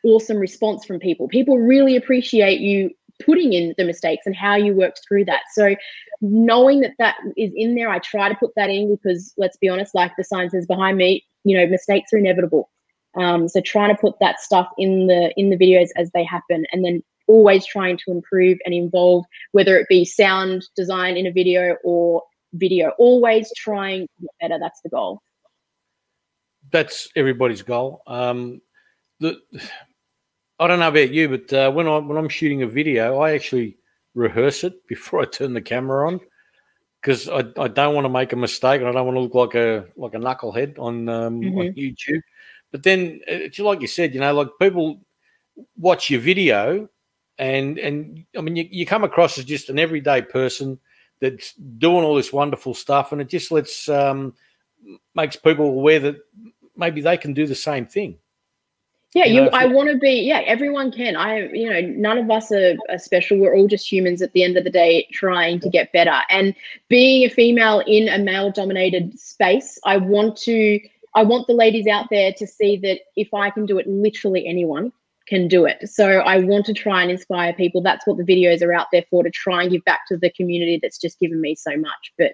awesome 0.06 0.38
response 0.38 0.86
from 0.86 0.98
people 0.98 1.28
people 1.28 1.58
really 1.58 1.96
appreciate 1.96 2.62
you 2.62 2.90
putting 3.24 3.54
in 3.54 3.74
the 3.78 3.86
mistakes 3.86 4.26
and 4.26 4.36
how 4.36 4.56
you 4.56 4.74
worked 4.74 5.02
through 5.08 5.26
that. 5.26 5.42
So 5.54 5.76
knowing 6.22 6.82
that 6.82 6.94
that 7.00 7.18
is 7.38 7.52
in 7.56 7.76
there, 7.76 7.90
I 7.90 8.00
try 8.00 8.30
to 8.30 8.36
put 8.36 8.52
that 8.56 8.70
in 8.70 8.96
because 8.96 9.34
let's 9.38 9.58
be 9.58 9.70
honest, 9.70 9.94
like 9.94 10.12
the 10.18 10.24
sign 10.24 10.50
says 10.50 10.66
behind 10.66 10.98
me, 10.98 11.26
you 11.44 11.58
know, 11.58 11.68
mistakes 11.68 12.12
are 12.14 12.18
inevitable. 12.18 12.70
Um, 13.16 13.48
so 13.48 13.62
trying 13.62 13.94
to 13.94 14.00
put 14.00 14.16
that 14.20 14.40
stuff 14.40 14.70
in 14.78 15.08
the 15.08 15.34
in 15.36 15.50
the 15.50 15.58
videos 15.58 15.90
as 15.98 16.12
they 16.14 16.24
happen, 16.24 16.66
and 16.72 16.86
then 16.86 17.04
always 17.28 17.66
trying 17.66 17.98
to 17.98 18.12
improve 18.12 18.58
and 18.66 18.74
involve, 18.74 19.26
whether 19.52 19.78
it 19.78 19.88
be 19.90 20.06
sound 20.06 20.66
design 20.76 21.18
in 21.18 21.26
a 21.26 21.32
video 21.32 21.76
or 21.84 22.22
video, 22.54 22.92
always 22.98 23.52
trying 23.58 24.02
to 24.02 24.22
get 24.22 24.32
better. 24.42 24.60
That's 24.60 24.82
the 24.82 24.90
goal. 24.90 25.22
That's 26.72 27.10
everybody's 27.16 27.62
goal. 27.62 28.02
Um, 28.08 28.62
the 29.20 29.40
I 30.60 30.68
don't 30.68 30.80
know 30.80 30.90
about 30.90 31.12
you, 31.12 31.30
but 31.30 31.54
uh, 31.54 31.72
when 31.72 31.88
I 31.88 31.98
when 31.98 32.18
I'm 32.18 32.30
shooting 32.30 32.64
a 32.64 32.68
video, 32.68 33.20
I 33.20 33.32
actually 33.32 33.78
rehearse 34.14 34.64
it 34.64 34.86
before 34.88 35.22
I 35.24 35.26
turn 35.26 35.54
the 35.54 35.62
camera 35.62 36.08
on 36.08 36.20
because 37.02 37.30
I, 37.30 37.44
I 37.58 37.68
don't 37.68 37.96
want 37.96 38.06
to 38.06 38.10
make 38.10 38.34
a 38.34 38.38
mistake 38.38 38.82
and 38.82 38.90
I 38.90 38.92
don't 38.92 39.06
want 39.06 39.16
to 39.16 39.22
look 39.22 39.36
like 39.36 39.56
a 39.56 39.86
like 39.96 40.14
a 40.14 40.18
knucklehead 40.18 40.78
on 40.80 41.08
um, 41.10 41.38
on 41.38 41.74
YouTube. 41.74 42.22
But 42.72 42.84
then 42.84 43.22
it's 43.28 43.60
like 43.60 43.82
you 43.82 43.88
said, 43.88 44.14
you 44.14 44.20
know, 44.20 44.34
like 44.34 44.50
people 44.60 45.02
watch 45.78 46.10
your 46.10 46.20
video 46.20 46.88
and 47.38 47.80
and 47.80 48.26
I 48.38 48.42
mean 48.42 48.56
you, 48.56 48.68
you 48.70 48.86
come 48.86 49.04
across 49.04 49.38
as 49.38 49.46
just 49.46 49.70
an 49.70 49.80
everyday 49.80 50.22
person 50.22 50.80
that's 51.22 51.54
doing 51.54 52.04
all 52.04 52.16
this 52.16 52.32
wonderful 52.32 52.74
stuff 52.74 53.12
and 53.12 53.22
it 53.22 53.30
just 53.30 53.52
lets 53.52 53.90
um, 53.90 54.34
makes 55.16 55.36
people 55.36 55.66
aware 55.66 56.00
that 56.00 56.18
maybe 56.80 57.02
they 57.02 57.18
can 57.18 57.34
do 57.34 57.46
the 57.46 57.56
same 57.56 57.86
thing. 57.86 58.18
Yeah, 59.13 59.26
You 59.26 59.34
you. 59.34 59.42
know, 59.42 59.48
if 59.48 59.54
I 59.54 59.65
want 59.65 59.89
to 59.89 59.98
be. 59.98 60.22
Yeah, 60.22 60.42
everyone 60.46 60.92
can. 60.92 61.15
I, 61.15 61.50
you 61.50 61.70
know, 61.70 61.82
none 61.82 62.18
of 62.20 62.30
us 62.30 62.52
are, 62.52 62.76
are 62.89 63.00
special. 63.00 63.39
We're 63.39 63.56
all 63.56 63.68
just 63.68 63.92
humans 63.92 64.22
at 64.22 64.32
the 64.34 64.44
end 64.44 64.56
of 64.56 64.63
the 64.63 64.70
day, 64.70 65.08
trying 65.12 65.60
to 65.62 65.70
get 65.70 65.92
better. 65.92 66.22
And 66.30 66.54
being 66.89 67.26
a 67.26 67.30
female 67.30 67.82
in 67.88 68.08
a 68.08 68.20
male-dominated 68.20 69.20
space, 69.20 69.80
I 69.84 69.98
want 69.98 70.38
to. 70.38 70.80
I 71.15 71.24
want 71.24 71.48
the 71.48 71.54
ladies 71.54 71.88
out 71.88 72.06
there 72.12 72.32
to 72.34 72.46
see 72.46 72.78
that 72.78 73.00
if 73.15 73.34
I 73.34 73.50
can 73.50 73.65
do 73.65 73.80
it, 73.80 73.88
literally 73.88 74.46
anyone 74.46 74.92
can 75.28 75.48
do 75.48 75.65
it. 75.65 75.89
So 75.89 76.20
I 76.20 76.39
want 76.39 76.68
to 76.68 76.74
try 76.74 77.02
and 77.02 77.10
inspire 77.10 77.52
people. 77.54 77.82
That's 77.82 78.06
what 78.06 78.18
the 78.18 78.24
videos 78.24 78.62
are 78.62 78.74
out 78.74 78.88
there 78.92 79.04
for 79.10 79.24
to 79.24 79.32
try 79.32 79.63
and 79.63 79.72
give 79.72 79.84
back 79.86 80.02
to 80.10 80.18
the 80.18 80.30
community 80.30 80.80
that's 80.82 81.00
just 81.00 81.20
given 81.20 81.42
me 81.42 81.56
so 81.56 81.76
much. 81.78 82.13
But 82.20 82.34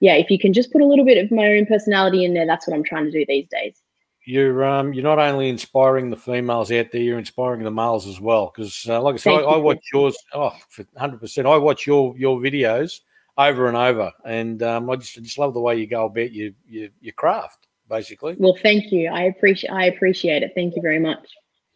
yeah, 0.00 0.14
if 0.14 0.30
you 0.30 0.38
can 0.38 0.52
just 0.52 0.72
put 0.72 0.82
a 0.82 0.86
little 0.86 1.04
bit 1.04 1.22
of 1.24 1.30
my 1.30 1.46
own 1.46 1.66
personality 1.66 2.24
in 2.24 2.34
there, 2.34 2.46
that's 2.46 2.66
what 2.66 2.74
I'm 2.74 2.84
trying 2.84 3.04
to 3.06 3.10
do 3.10 3.24
these 3.26 3.48
days. 3.48 3.80
You're 4.26 4.64
um 4.64 4.94
you're 4.94 5.02
not 5.04 5.18
only 5.18 5.48
inspiring 5.50 6.08
the 6.08 6.16
females 6.16 6.72
out 6.72 6.86
there, 6.92 7.02
you're 7.02 7.18
inspiring 7.18 7.62
the 7.62 7.70
males 7.70 8.06
as 8.06 8.20
well. 8.20 8.50
Because 8.54 8.86
uh, 8.88 9.00
like 9.02 9.14
I 9.14 9.18
said, 9.18 9.32
I, 9.32 9.36
Thank 9.36 9.48
I 9.48 9.56
you. 9.56 9.62
watch 9.62 9.80
yours. 9.92 10.16
Oh, 10.32 10.56
hundred 10.96 11.20
percent. 11.20 11.46
I 11.46 11.56
watch 11.58 11.86
your 11.86 12.16
your 12.16 12.38
videos 12.38 13.00
over 13.36 13.66
and 13.68 13.76
over, 13.76 14.12
and 14.24 14.62
um, 14.62 14.88
I 14.88 14.96
just 14.96 15.18
I 15.18 15.20
just 15.20 15.36
love 15.38 15.52
the 15.52 15.60
way 15.60 15.76
you 15.78 15.86
go 15.86 16.06
about 16.06 16.32
your 16.32 16.52
your, 16.66 16.88
your 17.00 17.12
craft. 17.14 17.66
Basically, 17.86 18.34
Well, 18.38 18.56
thank 18.62 18.90
you. 18.90 19.10
I 19.10 19.24
appreciate. 19.24 19.70
I 19.70 19.84
appreciate 19.86 20.42
it. 20.42 20.52
Thank 20.54 20.74
you 20.74 20.80
very 20.80 20.98
much. 20.98 21.28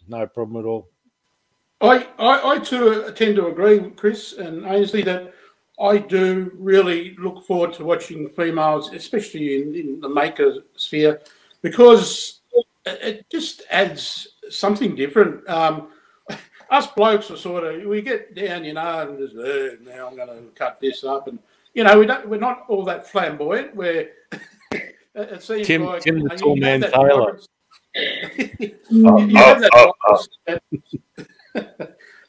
no 0.09 0.26
problem 0.26 0.64
at 0.64 0.66
all. 0.66 0.88
I, 1.83 2.09
I, 2.18 2.52
I 2.54 2.59
too 2.61 3.12
tend 3.14 3.37
to 3.37 3.46
agree 3.48 3.78
with 3.78 3.96
Chris 3.96 4.33
and 4.33 4.62
Ainslee 4.62 5.04
that 5.04 5.35
I 5.81 5.99
do 5.99 6.53
really 6.57 7.14
look 7.19 7.45
forward 7.45 7.73
to 7.75 7.85
watching 7.85 8.29
females, 8.29 8.93
especially 8.93 9.62
in, 9.62 9.75
in 9.75 10.01
the 10.01 10.09
maker 10.09 10.57
sphere, 10.77 11.21
because 11.62 12.41
it, 12.85 12.99
it 13.03 13.31
just 13.31 13.62
adds 13.71 14.29
something 14.51 14.97
different. 14.97 15.49
Um, 15.49 15.88
us 16.71 16.87
blokes 16.88 17.31
are 17.31 17.37
sort 17.37 17.64
of 17.64 17.85
we 17.85 18.03
get 18.03 18.35
down, 18.35 18.64
you 18.64 18.75
know, 18.75 19.09
and 19.09 19.19
just 19.19 19.37
uh, 19.37 19.41
eh, 19.41 19.71
now 19.83 20.09
I'm 20.09 20.17
going 20.17 20.29
to 20.29 20.51
cut 20.55 20.81
this 20.81 21.05
up, 21.05 21.29
and 21.29 21.38
you 21.75 21.85
know 21.85 21.99
we 21.99 22.07
don't 22.07 22.29
we're 22.29 22.41
not 22.41 22.64
all 22.69 22.85
that 22.85 23.09
flamboyant. 23.09 23.75
Where 23.77 24.11
it 25.14 25.43
seems 25.43 25.67
Tim- 25.67 25.85
like 25.85 26.03
Tim 26.03 26.21
the 26.21 26.31
tall 26.31 26.57
man 26.57 26.83
have 26.83 26.91
that 26.91 26.97
Taylor. 26.97 27.09
tolerance- 27.09 27.49
mm. 27.97 28.75
you 28.91 29.27
you 29.27 29.37
have 29.37 29.61
that 29.61 29.71
Oh, 29.75 29.93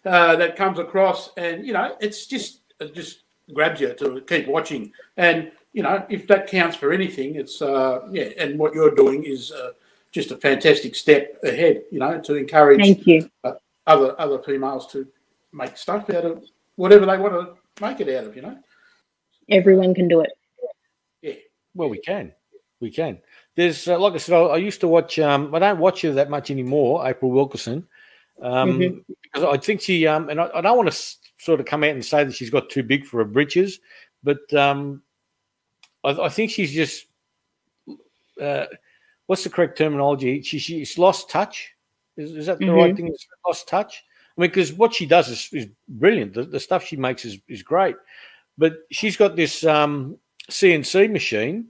oh, 0.06 0.36
that, 0.38 0.56
comes 0.56 0.80
across, 0.80 1.32
and 1.36 1.66
you 1.66 1.74
know 1.74 1.96
it's 2.00 2.26
just 2.26 2.62
just 2.94 3.24
grabs 3.54 3.82
you 3.82 3.94
to 3.94 4.22
keep 4.22 4.48
watching, 4.48 4.92
and 5.18 5.52
you 5.74 5.84
know 5.84 6.06
if 6.10 6.28
that 6.28 6.48
counts 6.48 6.76
for 6.76 6.92
anything, 6.92 7.36
it's 7.36 7.62
uh, 7.62 8.08
yeah, 8.12 8.30
and 8.38 8.58
what 8.58 8.74
you're 8.74 8.96
doing 8.96 9.24
is 9.24 9.52
uh, 9.52 9.72
just 10.12 10.32
a 10.32 10.38
fantastic 10.38 10.96
step 10.96 11.38
ahead, 11.44 11.84
you 11.92 12.00
know, 12.00 12.20
to 12.22 12.36
encourage 12.36 12.82
Thank 12.82 13.06
you. 13.06 13.30
other 13.88 14.20
other 14.20 14.40
females 14.40 14.88
to 14.88 15.08
make 15.54 15.78
stuff 15.78 16.10
out 16.10 16.26
of 16.26 16.46
whatever 16.76 17.06
they 17.06 17.18
want 17.18 17.34
to 17.34 17.84
make 17.84 18.00
it 18.00 18.10
out 18.16 18.26
of, 18.26 18.36
you 18.36 18.42
know. 18.42 18.58
Everyone 19.50 19.94
can 19.94 20.08
do 20.08 20.22
it. 20.22 20.32
Yeah, 21.22 21.34
Well, 21.74 21.90
we 21.90 22.00
can, 22.00 22.32
we 22.80 22.92
can. 22.92 23.20
There's 23.56 23.88
uh, 23.88 24.00
like 24.00 24.14
I 24.14 24.18
said, 24.18 24.36
I, 24.36 24.42
I 24.42 24.58
used 24.58 24.82
to 24.82 24.88
watch. 24.88 25.20
Um, 25.20 25.54
I 25.54 25.60
don't 25.60 25.80
watch 25.80 26.02
her 26.02 26.14
that 26.14 26.30
much 26.30 26.50
anymore, 26.52 27.08
April 27.08 27.32
Wilkerson, 27.32 27.88
um, 28.42 28.80
Mhm. 28.80 29.06
because 29.22 29.44
I 29.44 29.58
think 29.58 29.82
she. 29.82 30.08
Um, 30.08 30.30
and 30.30 30.40
I, 30.40 30.50
I 30.56 30.62
don't 30.62 30.78
want 30.78 30.92
to 30.92 31.16
sort 31.38 31.60
of 31.60 31.66
come 31.66 31.84
out 31.84 31.92
and 31.92 32.06
say 32.06 32.24
that 32.24 32.34
she's 32.34 32.50
got 32.50 32.70
too 32.70 32.84
big 32.84 33.06
for 33.06 33.18
her 33.18 33.26
britches, 33.26 33.80
but 34.24 34.52
um, 34.54 35.02
I, 36.04 36.10
I 36.12 36.30
think 36.30 36.52
she's 36.52 36.72
just. 36.72 37.06
Uh, 38.40 38.66
what's 39.26 39.44
the 39.44 39.50
correct 39.50 39.78
terminology? 39.78 40.42
She, 40.42 40.60
she's 40.60 40.98
lost 40.98 41.30
touch. 41.30 41.74
Is, 42.18 42.32
is 42.32 42.46
that 42.48 42.60
the 42.60 42.70
right 42.70 42.96
thing? 42.96 43.08
Is 43.08 43.28
lost 43.46 43.68
touch. 43.68 44.04
I 44.38 44.42
mean, 44.42 44.50
because 44.50 44.72
what 44.74 44.94
she 44.94 45.06
does 45.06 45.28
is, 45.30 45.50
is 45.52 45.68
brilliant. 45.88 46.34
The, 46.34 46.44
the 46.44 46.60
stuff 46.60 46.86
she 46.86 46.96
makes 46.96 47.26
is, 47.26 47.40
is 47.50 47.62
great, 47.62 47.96
but 48.58 48.78
she's 48.90 49.18
got 49.18 49.36
this 49.36 49.66
um, 49.66 50.18
CNC 50.50 51.12
machine 51.12 51.68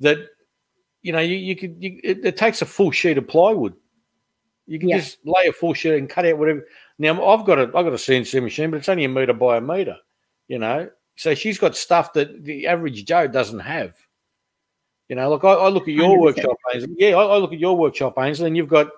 that 0.00 0.18
you 1.02 1.12
know 1.12 1.20
you, 1.20 1.36
you 1.36 1.56
could 1.56 1.76
you, 1.82 1.98
it, 2.04 2.24
it 2.24 2.36
takes 2.36 2.60
a 2.60 2.66
full 2.66 2.90
sheet 2.90 3.16
of 3.16 3.26
plywood. 3.26 3.74
You 4.66 4.78
can 4.78 4.88
Yeah. 4.88 4.98
just 4.98 5.18
lay 5.24 5.46
a 5.48 5.52
full 5.52 5.74
sheet 5.74 5.94
and 5.94 6.08
cut 6.10 6.26
out 6.26 6.38
whatever. 6.38 6.66
Now 6.98 7.24
I've 7.24 7.44
got 7.44 7.58
a 7.58 7.62
I've 7.62 7.72
got 7.72 7.88
a 7.88 7.98
CNC 7.98 8.42
machine, 8.42 8.70
but 8.70 8.78
it's 8.78 8.88
only 8.88 9.04
a 9.04 9.08
meter 9.08 9.32
by 9.32 9.56
a 9.58 9.60
meter. 9.60 9.96
You 10.48 10.58
know, 10.58 10.90
so 11.16 11.34
she's 11.34 11.58
got 11.58 11.76
stuff 11.76 12.12
that 12.14 12.44
the 12.44 12.66
average 12.66 13.04
Joe 13.04 13.26
doesn't 13.26 13.58
have. 13.60 13.94
You 15.08 15.16
know, 15.16 15.30
look, 15.30 15.44
I, 15.44 15.52
I 15.52 15.68
look 15.68 15.84
at 15.84 15.94
your 15.94 16.16
100%. 16.16 16.20
workshop, 16.20 16.56
Ainslee. 16.74 16.94
Yeah, 16.98 17.16
I, 17.16 17.24
I 17.24 17.36
look 17.38 17.52
at 17.52 17.60
your 17.60 17.76
workshop, 17.76 18.16
Ainslee, 18.16 18.46
and 18.48 18.56
you've 18.56 18.68
got 18.68 18.88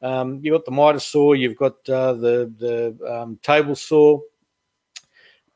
um, 0.00 0.40
you've 0.42 0.54
got 0.54 0.64
the 0.64 0.70
miter 0.70 0.98
saw, 1.00 1.32
you've 1.34 1.56
got 1.56 1.74
uh, 1.88 2.12
the 2.14 2.52
the 2.58 3.12
um, 3.20 3.38
table 3.42 3.74
saw, 3.74 4.18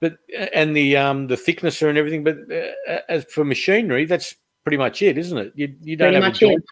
but 0.00 0.18
and 0.54 0.76
the 0.76 0.96
um, 0.96 1.28
the 1.28 1.36
thicknesser 1.36 1.88
and 1.88 1.96
everything. 1.96 2.24
But 2.24 2.38
uh, 2.50 2.98
as 3.08 3.24
for 3.26 3.44
machinery, 3.44 4.04
that's 4.04 4.34
pretty 4.64 4.76
much 4.76 5.00
it, 5.02 5.16
isn't 5.16 5.38
it? 5.38 5.52
You 5.54 5.74
you 5.80 5.96
don't 5.96 6.12
Pretty 6.12 6.24
have 6.24 6.32
a 6.32 6.36
it. 6.36 6.40
joint. 6.40 6.64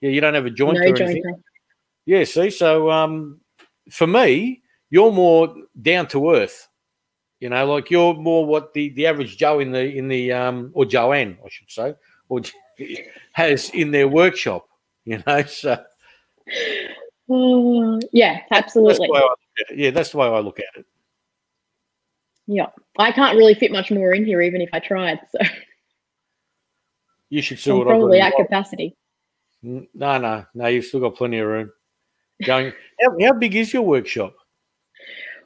Yeah, 0.00 0.10
you 0.10 0.20
don't 0.20 0.34
have 0.34 0.46
a 0.46 0.50
joint 0.50 0.78
No 0.78 0.90
or 0.90 0.96
anything. 1.02 1.42
Yeah, 2.06 2.24
see, 2.24 2.50
so 2.50 2.90
um, 2.90 3.40
for 3.90 4.06
me, 4.06 4.62
you're 4.90 5.12
more 5.12 5.54
down 5.80 6.08
to 6.08 6.32
earth. 6.32 6.68
You 7.40 7.48
know, 7.48 7.66
like 7.72 7.90
you're 7.90 8.14
more 8.14 8.46
what 8.46 8.72
the, 8.72 8.90
the 8.90 9.06
average 9.06 9.36
Joe 9.36 9.58
in 9.58 9.72
the 9.72 9.84
in 9.84 10.06
the 10.06 10.30
um 10.32 10.70
or 10.74 10.84
Joanne, 10.84 11.38
I 11.44 11.48
should 11.48 11.70
say, 11.70 11.94
or 12.28 12.40
has 13.32 13.70
in 13.70 13.90
their 13.90 14.06
workshop. 14.08 14.68
You 15.04 15.22
know, 15.26 15.42
so 15.46 15.82
Oh, 17.28 18.00
yeah, 18.12 18.40
absolutely. 18.50 19.06
the 19.06 19.12
way 19.12 19.18
I 19.20 19.22
look 19.22 19.38
at 19.60 19.70
it. 19.72 19.78
Yeah, 19.78 19.90
that's 19.90 20.10
the 20.10 20.18
way 20.18 20.26
I 20.26 20.38
look 20.40 20.58
at 20.58 20.80
it. 20.80 20.86
Yeah, 22.46 22.66
I 22.98 23.12
can't 23.12 23.38
really 23.38 23.54
fit 23.54 23.72
much 23.72 23.90
more 23.90 24.12
in 24.12 24.24
here, 24.26 24.42
even 24.42 24.60
if 24.60 24.68
I 24.72 24.80
tried. 24.80 25.20
So 25.30 25.38
You 27.30 27.40
should 27.40 27.58
see 27.58 27.70
I'm 27.70 27.78
what 27.78 27.86
probably 27.86 28.20
at 28.20 28.36
capacity. 28.36 28.96
No, 29.62 29.86
no, 29.94 30.44
no. 30.54 30.66
You've 30.66 30.84
still 30.84 31.00
got 31.00 31.14
plenty 31.16 31.38
of 31.38 31.48
room. 31.48 31.72
Going. 32.44 32.72
How, 33.00 33.16
how 33.20 33.32
big 33.34 33.54
is 33.54 33.72
your 33.72 33.82
workshop? 33.82 34.34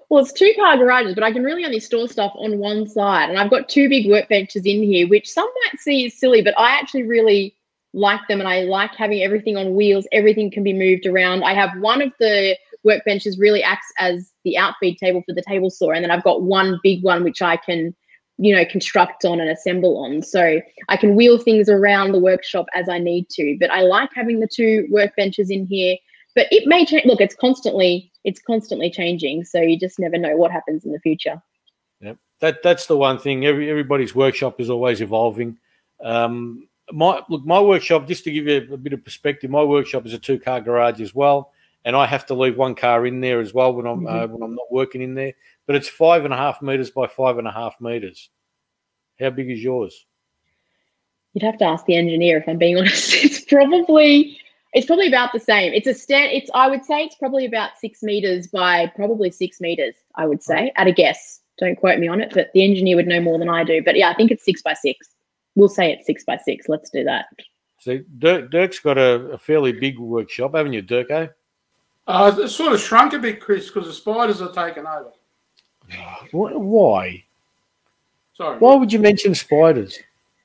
Well, 0.09 0.23
it's 0.23 0.33
two 0.33 0.53
car 0.57 0.77
garages, 0.77 1.15
but 1.15 1.25
I 1.25 1.33
can 1.33 1.43
really 1.43 1.65
only 1.65 1.81
store 1.81 2.09
stuff 2.09 2.33
on 2.37 2.59
one 2.59 2.87
side. 2.87 3.29
And 3.29 3.39
I've 3.39 3.51
got 3.51 3.69
two 3.69 3.89
big 3.89 4.07
workbenches 4.07 4.65
in 4.65 4.83
here, 4.83 5.09
which 5.09 5.29
some 5.29 5.49
might 5.65 5.81
see 5.81 6.07
as 6.07 6.15
silly, 6.15 6.43
but 6.43 6.59
I 6.59 6.71
actually 6.71 7.03
really 7.03 7.57
like 7.93 8.21
them 8.29 8.41
and 8.41 8.49
I 8.49 8.63
like 8.63 8.95
having 8.95 9.23
everything 9.23 9.57
on 9.57 9.75
wheels. 9.75 10.07
Everything 10.13 10.51
can 10.51 10.63
be 10.63 10.73
moved 10.73 11.07
around. 11.07 11.43
I 11.43 11.55
have 11.55 11.71
one 11.81 12.03
of 12.03 12.13
the 12.21 12.57
workbenches 12.87 13.41
really 13.41 13.63
acts 13.63 13.93
as 13.99 14.33
the 14.45 14.57
outfeed 14.57 14.99
table 14.99 15.23
for 15.27 15.35
the 15.35 15.43
table 15.43 15.71
saw. 15.71 15.91
And 15.91 16.05
then 16.05 16.11
I've 16.11 16.23
got 16.23 16.43
one 16.43 16.79
big 16.85 17.03
one 17.03 17.25
which 17.25 17.43
I 17.43 17.57
can, 17.57 17.95
you 18.37 18.55
know, 18.55 18.65
construct 18.65 19.25
on 19.25 19.41
and 19.41 19.51
assemble 19.51 19.99
on. 20.05 20.23
So 20.23 20.61
I 20.89 20.97
can 20.97 21.17
wheel 21.17 21.39
things 21.39 21.69
around 21.69 22.13
the 22.13 22.21
workshop 22.21 22.67
as 22.75 22.89
I 22.89 22.99
need 22.99 23.29
to. 23.31 23.57
But 23.59 23.73
I 23.73 23.81
like 23.81 24.11
having 24.15 24.39
the 24.39 24.49
two 24.49 24.87
workbenches 24.93 25.51
in 25.51 25.67
here. 25.67 25.97
But 26.37 26.49
it 26.53 26.67
may 26.67 26.85
change. 26.85 27.07
Look, 27.07 27.23
it's 27.23 27.35
constantly 27.35 28.13
it's 28.23 28.41
constantly 28.41 28.91
changing, 28.91 29.45
so 29.45 29.61
you 29.61 29.79
just 29.79 29.99
never 29.99 30.19
know 30.19 30.37
what 30.37 30.53
happens 30.53 30.85
in 30.85 30.93
the 30.93 31.01
future. 31.01 31.43
Yep. 32.03 32.19
That 32.41 32.63
that's 32.63 32.87
the 32.87 32.97
one 32.97 33.19
thing. 33.19 33.47
Every 33.47 33.71
everybody's 33.71 34.15
workshop 34.15 34.61
is 34.61 34.69
always 34.69 35.01
evolving. 35.01 35.57
Um, 36.05 36.69
my 36.93 37.23
look, 37.31 37.45
my 37.47 37.59
workshop. 37.59 38.07
Just 38.07 38.25
to 38.25 38.31
give 38.31 38.47
you 38.47 38.69
a 38.71 38.77
bit 38.77 38.93
of 38.93 39.03
perspective, 39.03 39.51
my 39.51 39.63
workshop 39.63 40.05
is 40.05 40.13
a 40.13 40.19
two 40.19 40.39
car 40.39 40.61
garage 40.61 41.01
as 41.01 41.15
well, 41.15 41.53
and 41.87 41.97
I 41.97 42.05
have 42.05 42.27
to 42.27 42.35
leave 42.35 42.59
one 42.59 42.75
car 42.75 43.07
in 43.07 43.21
there 43.21 43.41
as 43.41 43.55
well 43.55 43.73
when 43.73 43.87
I'm 43.87 44.07
uh, 44.07 44.27
when 44.27 44.43
I'm 44.43 44.55
not 44.55 44.71
working 44.71 45.01
in 45.01 45.15
there. 45.15 45.33
But 45.67 45.77
it's 45.77 45.89
five 45.89 46.27
and 46.27 46.35
a 46.35 46.37
half 46.37 46.61
meters 46.61 46.91
by 46.91 47.07
five 47.07 47.39
and 47.39 47.49
a 47.49 47.53
half 47.53 47.81
meters. 47.81 48.29
How 49.19 49.31
big 49.31 49.51
is 49.51 49.63
yours? 49.63 50.05
You'd 51.33 51.45
have 51.45 51.57
to 51.59 51.65
ask 51.65 51.87
the 51.87 51.97
engineer 51.97 52.37
if 52.37 52.47
I'm 52.47 52.59
being 52.59 52.77
honest. 52.79 53.15
It's 53.15 53.41
probably 53.41 54.39
it's 54.77 54.85
probably 54.87 55.09
about 55.09 55.33
the 55.33 55.41
same. 55.41 55.73
It's 55.73 55.87
a 55.87 55.95
stand. 55.95 56.33
It's 56.33 56.51
I 56.55 56.69
would 56.69 56.85
say 56.85 57.03
it's 57.03 57.15
probably 57.15 57.47
about 57.47 57.79
six 57.79 58.03
meters 58.03 58.47
by 58.47 58.93
probably 58.95 59.31
six 59.31 59.59
meters. 59.59 59.95
I 60.17 60.27
would 60.27 60.43
say 60.43 60.71
at 60.77 60.87
a 60.87 60.93
guess. 60.93 61.41
Don't 61.59 61.77
quote 61.77 61.99
me 61.99 62.09
on 62.09 62.21
it, 62.21 62.33
but 62.35 62.51
the 62.53 62.63
engineer 62.63 62.97
would 62.97 63.07
know 63.07 63.19
more 63.21 63.39
than 63.39 63.49
I 63.49 63.65
do. 63.65 63.83
But 63.83 63.97
yeah, 63.97 64.11
I 64.11 64.15
think 64.15 64.31
it's 64.31 64.45
six 64.45 64.61
by 64.61 64.75
six. 64.75 65.09
We'll 65.55 65.71
say 65.71 65.91
it's 65.93 66.05
six 66.05 66.25
by 66.25 66.37
six. 66.37 66.69
Let's 66.69 66.91
do 66.91 67.05
that. 67.05 67.25
So 67.79 68.01
Dirk, 68.19 68.51
Dirk's 68.51 68.79
got 68.79 68.99
a, 68.99 69.31
a 69.31 69.39
fairly 69.39 69.73
big 69.73 69.99
workshop, 69.99 70.55
haven't 70.55 70.75
you, 70.75 70.83
Dirk? 70.83 71.11
Eh? 71.11 71.29
uh, 72.07 72.37
it's 72.39 72.55
sort 72.55 72.75
of 72.75 72.81
shrunk 72.81 73.15
a 73.15 73.19
bit, 73.19 73.41
Chris, 73.41 73.69
because 73.71 73.87
the 73.87 73.95
spiders 73.95 74.43
are 74.43 74.53
taken 74.53 74.87
over. 74.87 75.11
Wh- 76.33 76.61
Why? 76.61 77.25
Sorry, 78.35 78.59
Why 78.59 78.75
would 78.75 78.93
you 78.93 78.99
mention 78.99 79.35
spiders? 79.35 79.99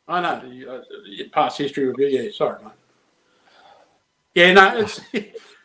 I 0.08 0.22
know 0.22 0.50
you- 0.50 0.72
uh, 0.72 0.84
your 1.06 1.28
past 1.30 1.58
history 1.58 1.88
review. 1.88 2.08
Yeah, 2.08 2.32
sorry, 2.32 2.64
mate. 2.64 2.72
Yeah, 4.34 4.54
no, 4.54 4.78
it's. 4.78 5.02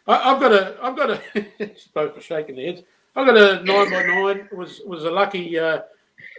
I, 0.09 0.33
I've 0.33 0.41
got 0.41 0.53
a. 0.53 0.77
I've 0.83 0.97
got 0.97 1.11
a. 1.11 1.21
both 1.95 2.17
are 2.17 2.21
shaking 2.21 2.57
their 2.57 2.67
heads. 2.67 2.83
I've 3.15 3.27
got 3.27 3.37
a 3.37 3.65
nine 3.65 3.91
by 3.91 4.03
nine. 4.03 4.49
Was 4.53 4.81
was 4.87 5.05
a 5.05 5.11
lucky 5.11 5.59
uh, 5.59 5.81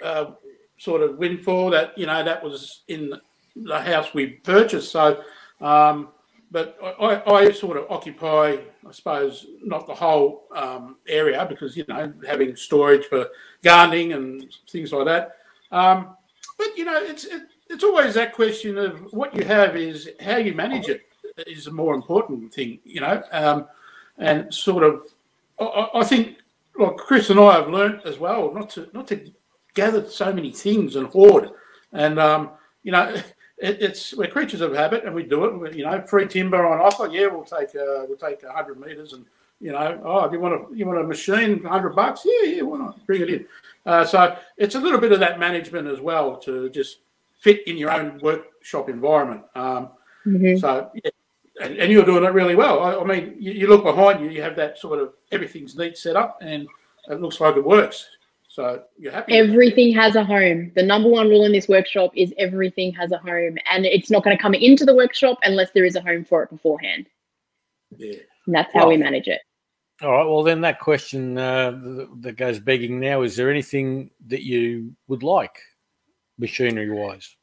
uh, 0.04 0.32
sort 0.78 1.02
of 1.02 1.18
windfall 1.18 1.70
that 1.72 1.98
you 1.98 2.06
know 2.06 2.24
that 2.24 2.44
was 2.44 2.82
in 2.88 3.14
the 3.56 3.80
house 3.80 4.14
we 4.14 4.28
purchased. 4.28 4.92
So, 4.92 5.24
um, 5.62 6.10
but 6.52 6.78
I, 6.84 6.88
I 6.88 7.36
I 7.38 7.52
sort 7.52 7.78
of 7.78 7.86
occupy, 7.90 8.58
I 8.88 8.92
suppose, 8.92 9.48
not 9.64 9.88
the 9.88 9.96
whole 9.96 10.46
um, 10.56 10.98
area 11.08 11.46
because 11.50 11.76
you 11.76 11.86
know 11.88 12.14
having 12.28 12.56
storage 12.56 13.06
for 13.06 13.28
gardening 13.64 14.14
and 14.14 14.46
things 14.70 14.92
like 14.92 15.06
that. 15.06 15.38
Um, 15.72 16.16
but 16.58 16.78
you 16.78 16.86
know, 16.86 17.02
it's 17.02 17.26
it, 17.26 17.44
it's 17.70 17.84
always 17.84 18.14
that 18.16 18.34
question 18.34 18.78
of 18.78 19.12
what 19.14 19.36
you 19.36 19.44
have 19.44 19.76
is 19.76 20.10
how 20.20 20.38
you 20.38 20.54
manage 20.54 20.90
it 20.90 21.07
is 21.46 21.68
a 21.68 21.72
more 21.72 21.94
important 21.94 22.54
thing, 22.54 22.80
you 22.84 23.02
know, 23.02 23.22
um, 23.32 23.66
and 24.18 24.52
sort 24.54 24.84
of. 24.84 25.04
I- 25.60 25.90
I, 25.96 26.04
think, 26.04 26.38
like 26.78 26.98
Chris 26.98 27.30
and 27.32 27.40
I 27.40 27.54
have 27.56 27.70
learned 27.70 28.02
as 28.06 28.20
well, 28.20 28.54
not 28.54 28.70
to 28.72 28.88
not 28.94 29.08
to 29.08 29.32
gather 29.74 30.08
so 30.08 30.32
many 30.32 30.52
things 30.52 30.96
and 30.96 31.08
hoard, 31.08 31.52
and 31.94 32.20
um, 32.20 32.52
you 32.84 32.92
know. 32.92 33.16
It, 33.60 33.82
it's 33.82 34.14
we're 34.14 34.28
creatures 34.28 34.62
of 34.62 34.76
habit, 34.76 35.04
and 35.04 35.16
we 35.16 35.24
do 35.24 35.66
it. 35.66 35.74
You 35.74 35.84
know, 35.84 36.00
free 36.06 36.28
timber 36.28 36.64
on 36.64 36.80
offer. 36.80 37.08
Yeah, 37.08 37.26
we'll 37.26 37.44
take 37.44 37.70
uh, 37.70 38.06
we'll 38.08 38.16
take 38.16 38.46
hundred 38.46 38.80
meters, 38.80 39.14
and 39.14 39.26
you 39.60 39.72
know, 39.72 40.00
oh, 40.06 40.32
you 40.32 40.40
want 40.40 40.54
a 40.54 40.78
you 40.78 40.86
want 40.86 41.00
a 41.00 41.04
machine, 41.04 41.64
hundred 41.64 41.96
bucks. 41.96 42.22
Yeah, 42.24 42.52
yeah, 42.52 42.62
why 42.62 42.78
not? 42.78 43.04
Bring 43.08 43.24
it 43.24 43.30
in. 43.32 43.48
Uh, 43.84 44.06
so 44.06 44.38
it's 44.58 44.76
a 44.76 44.80
little 44.80 45.00
bit 45.00 45.12
of 45.12 45.20
that 45.22 45.40
management 45.40 45.88
as 45.88 46.00
well 46.00 46.38
to 46.38 46.70
just 46.70 47.00
fit 47.40 47.68
in 47.68 47.78
your 47.78 47.90
own 47.90 48.20
workshop 48.22 48.90
environment. 48.90 49.44
Um, 49.56 49.90
Mhm. 50.28 50.62
so 50.62 50.92
yeah, 50.94 51.10
and, 51.62 51.78
and 51.78 51.92
you're 51.92 52.06
doing 52.06 52.24
it 52.24 52.34
really 52.34 52.56
well. 52.56 52.82
I, 52.82 52.96
I 52.96 53.04
mean, 53.04 53.36
you, 53.40 53.52
you 53.52 53.68
look 53.68 53.84
behind 53.84 54.22
you, 54.22 54.30
you 54.30 54.42
have 54.42 54.56
that 54.56 54.78
sort 54.78 55.00
of 55.00 55.14
everything's 55.32 55.76
neat 55.76 55.98
set 55.98 56.16
up, 56.16 56.38
and 56.42 56.68
it 57.10 57.22
looks 57.22 57.40
like 57.40 57.56
it 57.56 57.64
works. 57.64 58.08
So 58.48 58.82
you're 58.98 59.12
happy. 59.12 59.38
Everything 59.38 59.94
has 59.94 60.16
a 60.16 60.24
home. 60.24 60.72
The 60.76 60.82
number 60.82 61.10
one 61.10 61.30
rule 61.30 61.46
in 61.46 61.52
this 61.52 61.68
workshop 61.68 62.12
is 62.16 62.34
everything 62.40 62.92
has 62.94 63.12
a 63.12 63.20
home, 63.20 63.58
and 63.72 63.86
it's 63.86 64.10
not 64.10 64.24
going 64.24 64.36
to 64.36 64.42
come 64.42 64.56
into 64.56 64.84
the 64.84 64.96
workshop 64.96 65.38
unless 65.44 65.70
there 65.72 65.86
is 65.86 65.96
a 65.96 66.02
home 66.02 66.26
for 66.26 66.44
it 66.44 66.50
beforehand. 66.50 67.08
Yeah. 67.96 68.16
And 68.48 68.56
that's 68.56 68.74
how 68.74 68.90
we 68.90 68.98
manage 68.98 69.28
it. 69.28 69.42
All 70.02 70.12
right. 70.12 70.26
Well, 70.26 70.44
then 70.44 70.62
that 70.62 70.80
question 70.80 71.38
uh, 71.38 71.72
that 72.22 72.38
goes 72.38 72.60
begging 72.60 73.00
now: 73.00 73.22
Is 73.22 73.36
there 73.36 73.52
anything 73.52 74.10
that 74.28 74.44
you 74.44 74.96
would 75.08 75.24
like, 75.24 75.60
machinery 76.40 76.90
wise? 76.90 77.37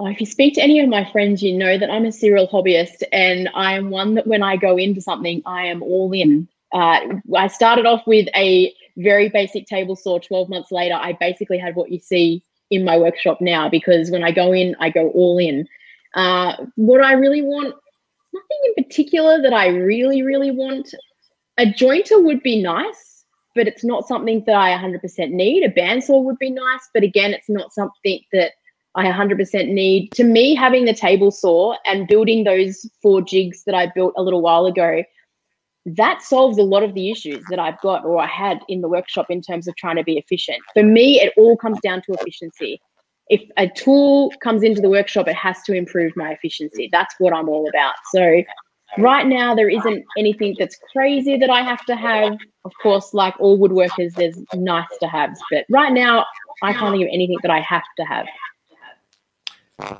If 0.00 0.20
you 0.20 0.26
speak 0.26 0.54
to 0.54 0.62
any 0.62 0.78
of 0.80 0.88
my 0.88 1.10
friends, 1.10 1.42
you 1.42 1.56
know 1.56 1.76
that 1.76 1.90
I'm 1.90 2.04
a 2.04 2.12
serial 2.12 2.46
hobbyist, 2.46 3.02
and 3.12 3.48
I 3.54 3.72
am 3.72 3.90
one 3.90 4.14
that 4.14 4.26
when 4.26 4.42
I 4.42 4.56
go 4.56 4.76
into 4.76 5.00
something, 5.00 5.42
I 5.44 5.66
am 5.66 5.82
all 5.82 6.12
in. 6.12 6.48
Uh, 6.72 7.00
I 7.36 7.48
started 7.48 7.84
off 7.84 8.06
with 8.06 8.28
a 8.36 8.72
very 8.96 9.28
basic 9.28 9.66
table 9.66 9.96
saw. 9.96 10.18
12 10.18 10.48
months 10.48 10.70
later, 10.70 10.94
I 10.94 11.14
basically 11.14 11.58
had 11.58 11.74
what 11.74 11.90
you 11.90 11.98
see 11.98 12.42
in 12.70 12.84
my 12.84 12.96
workshop 12.96 13.40
now 13.40 13.68
because 13.68 14.10
when 14.10 14.22
I 14.22 14.30
go 14.30 14.52
in, 14.52 14.76
I 14.78 14.90
go 14.90 15.08
all 15.10 15.38
in. 15.38 15.66
Uh, 16.14 16.54
what 16.76 17.02
I 17.02 17.12
really 17.12 17.42
want, 17.42 17.74
nothing 18.32 18.74
in 18.76 18.84
particular 18.84 19.42
that 19.42 19.52
I 19.52 19.68
really, 19.68 20.22
really 20.22 20.50
want. 20.50 20.94
A 21.58 21.66
jointer 21.66 22.22
would 22.22 22.42
be 22.42 22.62
nice, 22.62 23.24
but 23.54 23.66
it's 23.66 23.84
not 23.84 24.06
something 24.06 24.44
that 24.46 24.54
I 24.54 24.76
100% 24.76 25.30
need. 25.30 25.64
A 25.64 25.70
bandsaw 25.70 26.22
would 26.22 26.38
be 26.38 26.50
nice, 26.50 26.88
but 26.94 27.02
again, 27.02 27.32
it's 27.32 27.48
not 27.48 27.72
something 27.72 28.20
that 28.32 28.52
I 28.98 29.04
100% 29.04 29.68
need. 29.68 30.10
To 30.12 30.24
me, 30.24 30.56
having 30.56 30.84
the 30.84 30.92
table 30.92 31.30
saw 31.30 31.76
and 31.86 32.08
building 32.08 32.42
those 32.42 32.84
four 33.00 33.22
jigs 33.22 33.62
that 33.64 33.74
I 33.74 33.92
built 33.94 34.12
a 34.16 34.22
little 34.22 34.42
while 34.42 34.66
ago, 34.66 35.04
that 35.86 36.20
solves 36.20 36.58
a 36.58 36.64
lot 36.64 36.82
of 36.82 36.94
the 36.94 37.08
issues 37.08 37.44
that 37.48 37.60
I've 37.60 37.80
got 37.80 38.04
or 38.04 38.18
I 38.18 38.26
had 38.26 38.58
in 38.68 38.80
the 38.80 38.88
workshop 38.88 39.26
in 39.30 39.40
terms 39.40 39.68
of 39.68 39.76
trying 39.76 39.96
to 39.96 40.02
be 40.02 40.18
efficient. 40.18 40.58
For 40.74 40.82
me, 40.82 41.20
it 41.20 41.32
all 41.36 41.56
comes 41.56 41.78
down 41.80 42.02
to 42.02 42.12
efficiency. 42.14 42.80
If 43.28 43.42
a 43.56 43.68
tool 43.68 44.32
comes 44.42 44.64
into 44.64 44.80
the 44.80 44.90
workshop, 44.90 45.28
it 45.28 45.36
has 45.36 45.62
to 45.66 45.74
improve 45.74 46.16
my 46.16 46.32
efficiency. 46.32 46.88
That's 46.90 47.14
what 47.18 47.32
I'm 47.32 47.48
all 47.48 47.68
about. 47.68 47.94
So, 48.12 48.42
right 48.98 49.28
now, 49.28 49.54
there 49.54 49.68
isn't 49.68 50.04
anything 50.18 50.56
that's 50.58 50.76
crazy 50.92 51.36
that 51.36 51.50
I 51.50 51.62
have 51.62 51.84
to 51.86 51.94
have. 51.94 52.36
Of 52.64 52.72
course, 52.82 53.14
like 53.14 53.34
all 53.38 53.58
woodworkers, 53.58 54.14
there's 54.14 54.42
nice 54.54 54.88
to 55.00 55.06
haves, 55.06 55.40
but 55.52 55.66
right 55.70 55.92
now, 55.92 56.24
I 56.64 56.72
can't 56.72 56.92
think 56.94 57.04
of 57.04 57.10
anything 57.12 57.38
that 57.42 57.52
I 57.52 57.60
have 57.60 57.84
to 57.98 58.04
have. 58.04 58.26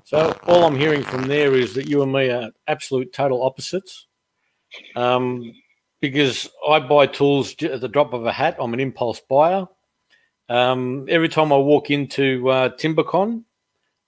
So 0.04 0.38
all 0.46 0.64
I'm 0.64 0.76
hearing 0.76 1.02
from 1.02 1.28
there 1.28 1.54
is 1.54 1.74
that 1.74 1.88
you 1.88 2.02
and 2.02 2.12
me 2.12 2.30
are 2.30 2.50
absolute 2.66 3.12
total 3.12 3.42
opposites. 3.42 4.06
Um, 4.96 5.52
because 6.00 6.48
I 6.68 6.80
buy 6.80 7.06
tools 7.06 7.54
at 7.62 7.80
the 7.80 7.88
drop 7.88 8.12
of 8.12 8.26
a 8.26 8.32
hat. 8.32 8.56
I'm 8.58 8.74
an 8.74 8.80
impulse 8.80 9.20
buyer. 9.20 9.66
Um, 10.48 11.06
every 11.08 11.28
time 11.28 11.52
I 11.52 11.56
walk 11.56 11.90
into 11.90 12.48
uh, 12.48 12.68
Timbecon, 12.70 13.44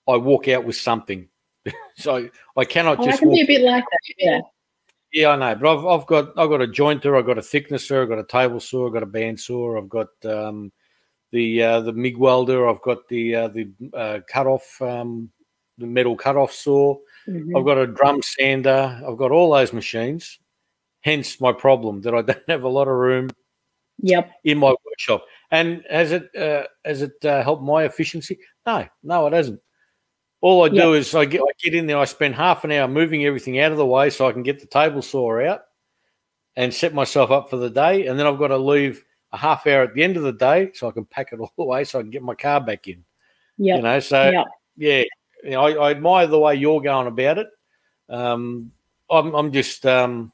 I 0.07 0.17
walk 0.17 0.47
out 0.47 0.63
with 0.65 0.75
something. 0.75 1.27
so 1.95 2.29
I 2.57 2.65
cannot 2.65 2.99
Oh, 2.99 3.03
I 3.03 3.05
just 3.05 3.19
can 3.19 3.29
walk. 3.29 3.35
be 3.35 3.41
a 3.41 3.47
bit 3.47 3.61
like 3.61 3.83
that. 3.91 3.99
Yeah. 4.17 4.41
Yeah, 5.13 5.29
I 5.31 5.35
know, 5.35 5.55
but 5.55 5.77
I've, 5.77 5.85
I've 5.85 6.07
got 6.07 6.29
I've 6.37 6.49
got 6.49 6.61
a 6.61 6.67
jointer, 6.67 7.19
I've 7.19 7.25
got 7.25 7.37
a 7.37 7.41
thicknesser, 7.41 8.01
I've 8.01 8.07
got 8.07 8.19
a 8.19 8.23
table 8.23 8.61
saw, 8.61 8.87
I've 8.87 8.93
got 8.93 9.03
a 9.03 9.07
band 9.07 9.41
saw, 9.41 9.77
I've 9.77 9.89
got 9.89 10.07
um, 10.23 10.71
the 11.31 11.61
uh, 11.61 11.81
the 11.81 11.91
MIG 11.91 12.15
welder, 12.15 12.69
I've 12.69 12.81
got 12.81 13.09
the 13.09 13.35
uh, 13.35 13.47
the 13.49 13.69
uh, 13.93 14.19
cut 14.25 14.47
off 14.47 14.81
um, 14.81 15.29
the 15.81 15.87
metal 15.87 16.15
cut 16.15 16.37
off 16.37 16.51
saw, 16.53 16.97
Mhm. 17.27 17.57
I've 17.57 17.65
got 17.65 17.77
a 17.77 17.87
drum 17.87 18.21
sander, 18.21 19.01
I've 19.07 19.17
got 19.17 19.31
all 19.31 19.51
those 19.51 19.73
machines. 19.73 20.39
Hence 21.01 21.41
my 21.41 21.51
problem 21.51 22.01
that 22.01 22.13
I 22.13 22.21
don't 22.21 22.49
have 22.49 22.63
a 22.63 22.69
lot 22.69 22.87
of 22.87 22.95
room 22.95 23.29
Yep. 24.03 24.31
in 24.43 24.57
my 24.57 24.73
workshop. 24.85 25.25
And 25.51 25.83
has 25.89 26.11
it 26.11 26.35
uh, 26.35 26.63
has 26.85 27.01
it 27.01 27.23
uh, 27.25 27.43
helped 27.43 27.63
my 27.63 27.83
efficiency? 27.83 28.39
No, 28.65 28.87
no, 29.03 29.27
it 29.27 29.33
hasn't. 29.33 29.59
All 30.41 30.63
I 30.63 30.69
do 30.69 30.75
Yeah. 30.75 30.91
is 30.99 31.13
I 31.13 31.25
get 31.25 31.41
I 31.41 31.51
get 31.63 31.75
in 31.75 31.85
there, 31.87 31.97
I 31.99 32.05
spend 32.05 32.35
half 32.35 32.63
an 32.63 32.71
hour 32.71 32.87
moving 32.87 33.25
everything 33.25 33.59
out 33.59 33.71
of 33.71 33.77
the 33.77 33.85
way 33.85 34.09
so 34.09 34.27
I 34.27 34.31
can 34.31 34.43
get 34.43 34.59
the 34.59 34.65
table 34.65 35.01
saw 35.01 35.39
out 35.41 35.61
and 36.55 36.73
set 36.73 36.93
myself 36.93 37.29
up 37.31 37.49
for 37.49 37.57
the 37.57 37.69
day. 37.69 38.07
And 38.07 38.17
then 38.17 38.25
I've 38.27 38.39
got 38.39 38.47
to 38.47 38.57
leave 38.57 39.03
a 39.31 39.37
half 39.37 39.67
hour 39.67 39.83
at 39.83 39.93
the 39.93 40.03
end 40.03 40.17
of 40.17 40.23
the 40.23 40.33
day 40.33 40.71
so 40.73 40.87
I 40.87 40.91
can 40.91 41.05
pack 41.05 41.31
it 41.31 41.39
all 41.39 41.51
away 41.57 41.83
so 41.83 41.99
I 41.99 42.01
can 42.01 42.11
get 42.11 42.23
my 42.23 42.35
car 42.35 42.59
back 42.59 42.87
in. 42.87 43.03
Yeah. 43.57 43.75
You 43.77 43.81
know, 43.83 43.99
so 43.99 44.29
yep. 44.31 44.45
yeah, 44.77 45.03
you 45.43 45.51
know, 45.51 45.61
I, 45.61 45.71
I 45.71 45.91
admire 45.91 46.27
the 46.27 46.39
way 46.39 46.55
you're 46.55 46.81
going 46.81 47.07
about 47.07 47.37
it. 47.37 47.47
Um, 48.09 48.71
I'm, 49.09 49.33
I'm 49.33 49.51
just, 49.51 49.85
um, 49.85 50.31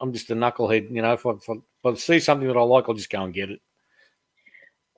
I'm 0.00 0.12
just 0.12 0.30
a 0.30 0.34
knucklehead. 0.34 0.90
You 0.90 1.02
know, 1.02 1.12
if 1.12 1.26
I, 1.26 1.30
if, 1.30 1.48
I, 1.48 1.52
if 1.52 1.84
I 1.84 1.94
see 1.94 2.20
something 2.20 2.46
that 2.48 2.56
I 2.56 2.62
like, 2.62 2.88
I'll 2.88 2.94
just 2.94 3.10
go 3.10 3.22
and 3.22 3.34
get 3.34 3.50
it. 3.50 3.60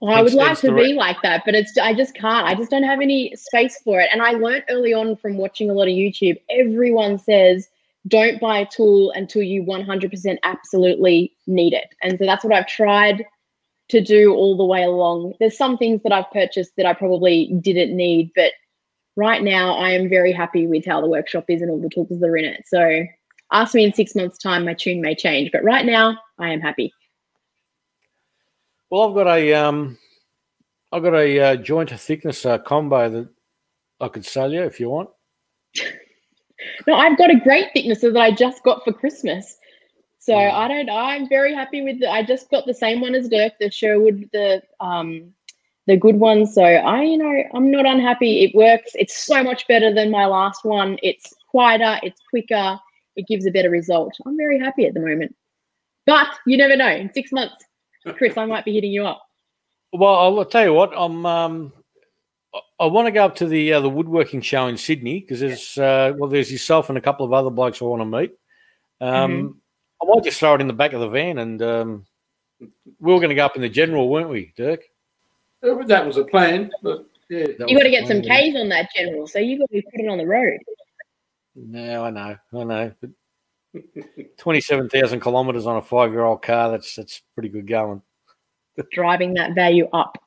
Well, 0.01 0.17
I 0.17 0.23
would 0.23 0.33
like 0.33 0.59
to 0.61 0.75
be 0.75 0.95
like 0.95 1.21
that, 1.23 1.43
but 1.45 1.55
it's 1.55 1.77
I 1.77 1.93
just 1.93 2.15
can't. 2.15 2.47
I 2.47 2.55
just 2.55 2.71
don't 2.71 2.85
have 2.85 3.03
any 3.03 3.37
space 3.37 3.83
for 3.83 4.01
it. 4.01 4.09
And 4.11 4.23
I 4.23 4.31
learned 4.31 4.65
early 4.71 4.95
on 4.95 5.15
from 5.17 5.37
watching 5.37 5.69
a 5.69 5.75
lot 5.75 5.89
of 5.89 5.93
YouTube. 5.93 6.41
Everyone 6.49 7.19
says 7.19 7.69
don't 8.09 8.41
buy 8.41 8.61
a 8.61 8.67
tool 8.67 9.13
until 9.13 9.43
you 9.43 9.63
100% 9.63 10.39
absolutely 10.43 11.35
need 11.47 11.75
it. 11.75 11.95
And 12.03 12.19
so 12.19 12.25
that's 12.25 12.43
what 12.43 12.55
I've 12.55 12.67
tried 12.67 13.27
to 13.91 14.01
do 14.01 14.33
all 14.33 14.57
the 14.57 14.65
way 14.65 14.85
along. 14.85 15.35
There's 15.39 15.59
some 15.59 15.77
things 15.77 16.03
that 16.03 16.13
I've 16.13 16.31
purchased 16.31 16.73
that 16.77 16.87
I 16.87 16.95
probably 16.95 17.53
didn't 17.61 17.95
need, 17.95 18.31
but 18.35 18.53
right 19.17 19.43
now 19.43 19.75
I 19.75 19.91
am 19.91 20.09
very 20.09 20.33
happy 20.33 20.67
with 20.67 20.85
how 20.87 21.01
the 21.01 21.09
workshop 21.09 21.45
is 21.49 21.63
and 21.63 21.71
all 21.71 21.81
the 21.81 21.89
tools 21.89 22.09
that 22.09 22.25
are 22.27 22.37
in 22.37 22.45
it. 22.45 22.65
So 22.67 23.05
ask 23.53 23.75
me 23.75 23.85
in 23.85 23.93
six 23.93 24.15
months' 24.15 24.39
time, 24.39 24.65
my 24.65 24.75
tune 24.75 25.01
may 25.01 25.15
change, 25.15 25.51
but 25.53 25.65
right 25.65 25.85
now 25.85 26.17
I 26.39 26.51
am 26.51 26.61
happy. 26.61 26.93
Well, 28.91 29.09
I've 29.09 29.15
got 29.15 29.29
a, 29.29 29.55
um, 29.55 29.99
I've 30.93 31.03
got 31.03 31.15
a 31.15 31.41
uh, 31.41 31.57
joint 31.57 31.91
thickness 31.91 32.45
uh, 32.45 32.59
combo 32.59 33.09
that 33.09 33.29
I 34.01 34.09
could 34.09 34.25
sell 34.25 34.53
you 34.53 34.63
if 34.63 34.81
you 34.81 34.91
want. 34.91 35.11
No, 36.87 36.95
I've 36.95 37.17
got 37.17 37.31
a 37.31 37.41
great 37.41 37.69
thicknesser 37.73 38.13
that 38.13 38.21
I 38.21 38.31
just 38.33 38.63
got 38.65 38.85
for 38.85 38.93
Christmas. 38.93 39.57
So 40.19 40.35
Mm. 40.35 40.53
I 40.53 40.69
don't. 40.69 40.91
I'm 40.91 41.29
very 41.29 41.55
happy 41.55 41.83
with. 41.83 42.01
The, 42.01 42.11
I 42.11 42.23
just 42.23 42.51
got 42.51 42.67
the 42.67 42.75
same 42.75 43.01
one 43.01 43.15
as 43.15 43.29
Dirk, 43.29 43.55
the 43.59 43.71
Sherwood, 43.71 44.29
the 44.33 44.63
um, 44.79 45.33
the 45.91 45.97
good 45.97 46.17
one. 46.21 46.47
So 46.47 46.63
I, 46.63 47.03
you 47.03 47.19
know, 47.19 47.43
I'm 47.53 47.71
not 47.71 47.85
unhappy. 47.85 48.45
It 48.45 48.55
works. 48.55 48.93
It's 48.95 49.27
so 49.27 49.43
much 49.43 49.67
better 49.67 49.93
than 49.93 50.11
my 50.11 50.25
last 50.25 50.65
one. 50.65 50.99
It's 51.03 51.35
quieter. 51.51 51.99
It's 52.03 52.21
quicker. 52.31 52.79
It 53.17 53.27
gives 53.27 53.45
a 53.45 53.51
better 53.51 53.71
result. 53.71 54.15
I'm 54.25 54.37
very 54.37 54.59
happy 54.59 54.87
at 54.87 54.95
the 54.95 55.01
moment. 55.01 55.35
But 56.07 56.29
you 56.47 56.57
never 56.57 56.77
know. 56.77 56.89
In 56.89 57.13
six 57.13 57.33
months, 57.33 57.65
Chris, 58.17 58.37
I 58.37 58.47
might 58.47 58.65
be 58.65 58.73
hitting 58.73 58.93
you 58.93 59.05
up. 59.05 59.23
Well, 59.93 60.15
I'll 60.15 60.45
tell 60.45 60.65
you 60.65 60.73
what. 60.73 60.93
I'm. 60.97 61.27
Um, 61.27 61.73
I- 62.81 62.87
want 62.87 63.07
to 63.07 63.13
go 63.13 63.25
up 63.25 63.37
to 63.37 63.47
the 63.47 63.73
uh, 63.75 63.81
the 63.81 63.91
woodworking 63.91 64.41
show 64.41 64.69
in 64.69 64.77
Sydney 64.77 65.21
because 65.21 65.41
there's 65.41 65.77
uh, 65.77 66.13
well, 66.17 66.31
there's 66.31 66.51
yourself 66.51 66.89
and 66.89 66.97
a 66.97 67.01
couple 67.01 67.27
of 67.27 67.33
other 67.33 67.51
blokes 67.51 67.83
I 67.83 67.85
want 67.85 68.01
to 68.01 68.07
meet. 68.07 68.33
Um, 69.01 69.61
I 70.03 70.07
might 70.07 70.25
just 70.25 70.39
throw 70.39 70.55
it 70.55 70.61
in 70.61 70.67
the 70.67 70.73
back 70.73 70.93
of 70.93 71.01
the 71.01 71.09
van, 71.09 71.39
and 71.39 71.61
um, 71.63 72.07
we 72.61 73.13
were 73.13 73.19
going 73.19 73.31
to 73.31 73.35
go 73.35 73.45
up 73.45 73.57
in 73.57 73.63
the 73.63 73.69
general, 73.69 74.09
weren't 74.09 74.31
we, 74.31 74.53
Dirk? 74.57 74.81
That 75.63 76.07
was 76.07 76.17
a 76.17 76.25
plan, 76.25 76.71
but 76.83 77.07
yeah. 77.29 77.47
You 77.47 77.57
was 77.59 77.75
got 77.75 77.83
to 77.83 77.91
get 77.91 78.09
some 78.09 78.23
plan, 78.23 78.53
K's 78.53 78.57
on 78.57 78.69
that 78.71 78.89
general. 78.95 79.27
So 79.27 79.39
you 79.39 79.59
got 79.59 79.71
to 79.71 79.83
put 79.83 80.01
it 80.01 80.09
on 80.09 80.19
the 80.19 80.27
road. 80.27 80.59
No, 81.55 82.05
I 82.05 82.11
know, 82.11 82.37
I 82.55 82.65
know. 82.65 82.93
But 83.01 83.11
Twenty-seven 84.37 84.89
thousand 84.89 85.21
kilometres 85.21 85.67
on 85.67 85.77
a 85.77 85.83
five-year-old 85.83 86.43
car—that's 86.43 86.97
that's 86.97 87.23
pretty 87.35 87.49
good 87.49 87.69
going. 87.69 88.03
Driving 88.93 89.35
that 89.35 89.55
value 89.55 89.89
up. 89.93 90.19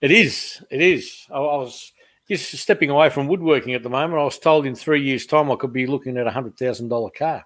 It 0.00 0.10
is. 0.10 0.62
It 0.70 0.80
is. 0.80 1.26
I, 1.30 1.36
I 1.36 1.56
was 1.56 1.92
just 2.26 2.52
stepping 2.56 2.88
away 2.88 3.10
from 3.10 3.28
woodworking 3.28 3.74
at 3.74 3.82
the 3.82 3.90
moment. 3.90 4.20
I 4.20 4.24
was 4.24 4.38
told 4.38 4.64
in 4.64 4.74
three 4.74 5.02
years' 5.02 5.26
time 5.26 5.50
I 5.50 5.56
could 5.56 5.72
be 5.72 5.86
looking 5.86 6.16
at 6.16 6.26
a 6.26 6.30
hundred 6.30 6.56
thousand 6.56 6.88
dollar 6.88 7.10
car. 7.10 7.44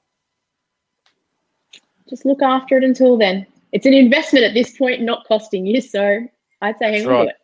just 2.08 2.24
look 2.24 2.42
after 2.42 2.76
it 2.76 2.84
until 2.84 3.16
then. 3.16 3.46
It's 3.72 3.86
an 3.86 3.94
investment 3.94 4.44
at 4.44 4.54
this 4.54 4.76
point, 4.76 5.02
not 5.02 5.26
costing 5.26 5.66
you. 5.66 5.80
So 5.80 6.28
I'd 6.62 6.78
say 6.78 6.86
hang 6.86 6.92
That's 6.94 7.06
on 7.06 7.12
right. 7.12 7.24
to 7.24 7.30
it. 7.30 7.36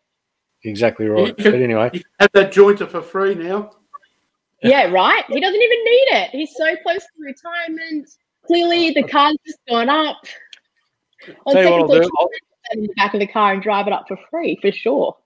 Exactly 0.68 1.06
right. 1.08 1.36
Can- 1.36 1.52
But 1.52 1.60
anyway, 1.62 1.90
You 1.92 2.00
can 2.00 2.10
have 2.20 2.30
that 2.32 2.52
jointer 2.52 2.88
for 2.88 3.00
free 3.02 3.34
now. 3.34 3.70
Yeah, 4.62 4.90
right. 4.90 5.24
He 5.28 5.40
doesn't 5.40 5.60
even 5.60 5.84
need 5.84 6.08
it. 6.12 6.30
He's 6.30 6.54
so 6.54 6.76
close 6.82 6.98
to 7.00 7.08
retirement. 7.18 8.10
Clearly, 8.46 8.90
the 8.90 9.02
car's 9.04 9.36
just 9.46 9.58
gone 9.68 9.88
up. 9.88 10.18
On 11.46 11.54
Tell 11.54 11.62
you 11.62 11.68
second 11.70 11.80
what 11.88 11.96
I'll 11.96 12.02
do. 12.02 12.10
I'll- 12.18 12.28
could 12.28 12.40
put 12.40 12.58
that 12.70 12.76
in 12.76 12.82
the 12.82 12.92
back 12.96 13.14
of 13.14 13.20
the 13.20 13.26
car 13.26 13.52
and 13.54 13.62
drive 13.62 13.86
it 13.86 13.92
up 13.94 14.06
for 14.08 14.18
free 14.30 14.58
for 14.60 14.70
sure. 14.72 15.16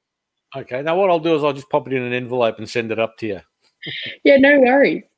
okay. 0.56 0.82
Now 0.82 0.96
what 0.96 1.10
I'll 1.10 1.18
do 1.18 1.34
is 1.34 1.42
I'll 1.42 1.52
just 1.52 1.68
pop 1.70 1.86
it 1.88 1.92
in 1.92 2.02
an 2.02 2.12
envelope 2.12 2.58
and 2.58 2.68
send 2.70 2.92
it 2.92 2.98
up 2.98 3.16
to 3.18 3.26
you. 3.26 3.40
Yeah, 4.24 4.36
no 4.36 4.60
worries. 4.60 5.02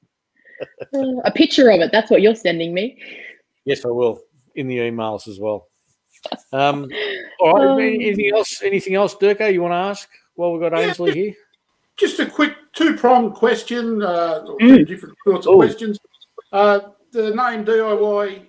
Uh, 0.95 1.21
a 1.27 1.31
picture 1.31 1.69
of 1.71 1.81
it. 1.81 1.93
That's 1.93 2.11
what 2.11 2.23
you're 2.23 2.35
sending 2.35 2.73
me. 2.73 2.99
Yes, 3.67 3.85
I 3.85 3.89
will 3.89 4.23
in 4.55 4.69
the 4.69 4.79
emails 4.79 5.29
as 5.29 5.39
well. 5.39 5.69
Um, 6.53 6.91
all 7.41 7.55
right. 7.55 7.69
Um, 7.71 7.79
anything 7.79 8.31
else? 8.35 8.63
Anything 8.63 8.95
else, 8.95 9.15
Durko? 9.15 9.53
You 9.53 9.63
want 9.63 9.73
to 9.73 9.77
ask? 9.77 10.09
Well, 10.37 10.53
we've 10.53 10.61
got 10.61 10.79
Yeah, 10.79 10.89
Ainslee 10.89 11.13
here. 11.13 11.35
Just 11.97 12.21
a 12.21 12.27
quick 12.27 12.55
two-pronged 12.75 13.35
question, 13.35 14.03
uh, 14.03 14.45
Mm. 14.61 14.87
different 14.87 15.17
sorts 15.27 15.47
of 15.47 15.55
Ooh. 15.55 15.59
questions. 15.59 15.99
Uh, 16.53 16.81
the 17.13 17.31
name 17.35 17.65
DIY 17.65 18.43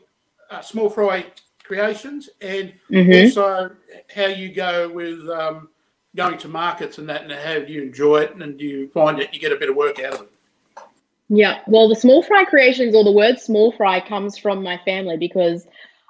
uh, 0.52 0.62
Small 0.62 0.90
Fry 0.90 1.26
creations 1.64 2.30
and 2.42 2.74
Mhm. 2.90 3.24
also 3.26 3.72
how 4.14 4.26
you 4.26 4.50
go 4.50 4.90
with 4.90 5.30
um, 5.30 5.70
going 6.16 6.38
to 6.40 6.48
markets 6.48 6.98
and 6.98 7.08
that, 7.10 7.24
and 7.24 7.32
how 7.32 7.60
do 7.60 7.72
you 7.72 7.82
enjoy 7.84 8.18
it, 8.22 8.36
and 8.36 8.58
do 8.58 8.66
you 8.66 8.88
find 8.90 9.20
that 9.20 9.34
you 9.34 9.40
get 9.40 9.52
a 9.52 9.56
bit 9.58 9.70
of 9.70 9.76
work 9.76 10.00
out 10.00 10.14
of 10.14 10.22
it? 10.22 10.30
Yeah, 11.30 11.60
well, 11.68 11.90
the 11.90 11.96
small 11.96 12.24
fry 12.24 12.46
creations 12.46 12.96
or 12.96 13.04
the 13.04 13.12
word 13.12 13.40
small 13.40 13.72
fry 13.74 14.00
comes 14.00 14.38
from 14.38 14.64
my 14.64 14.78
family 14.86 15.18
because 15.18 15.68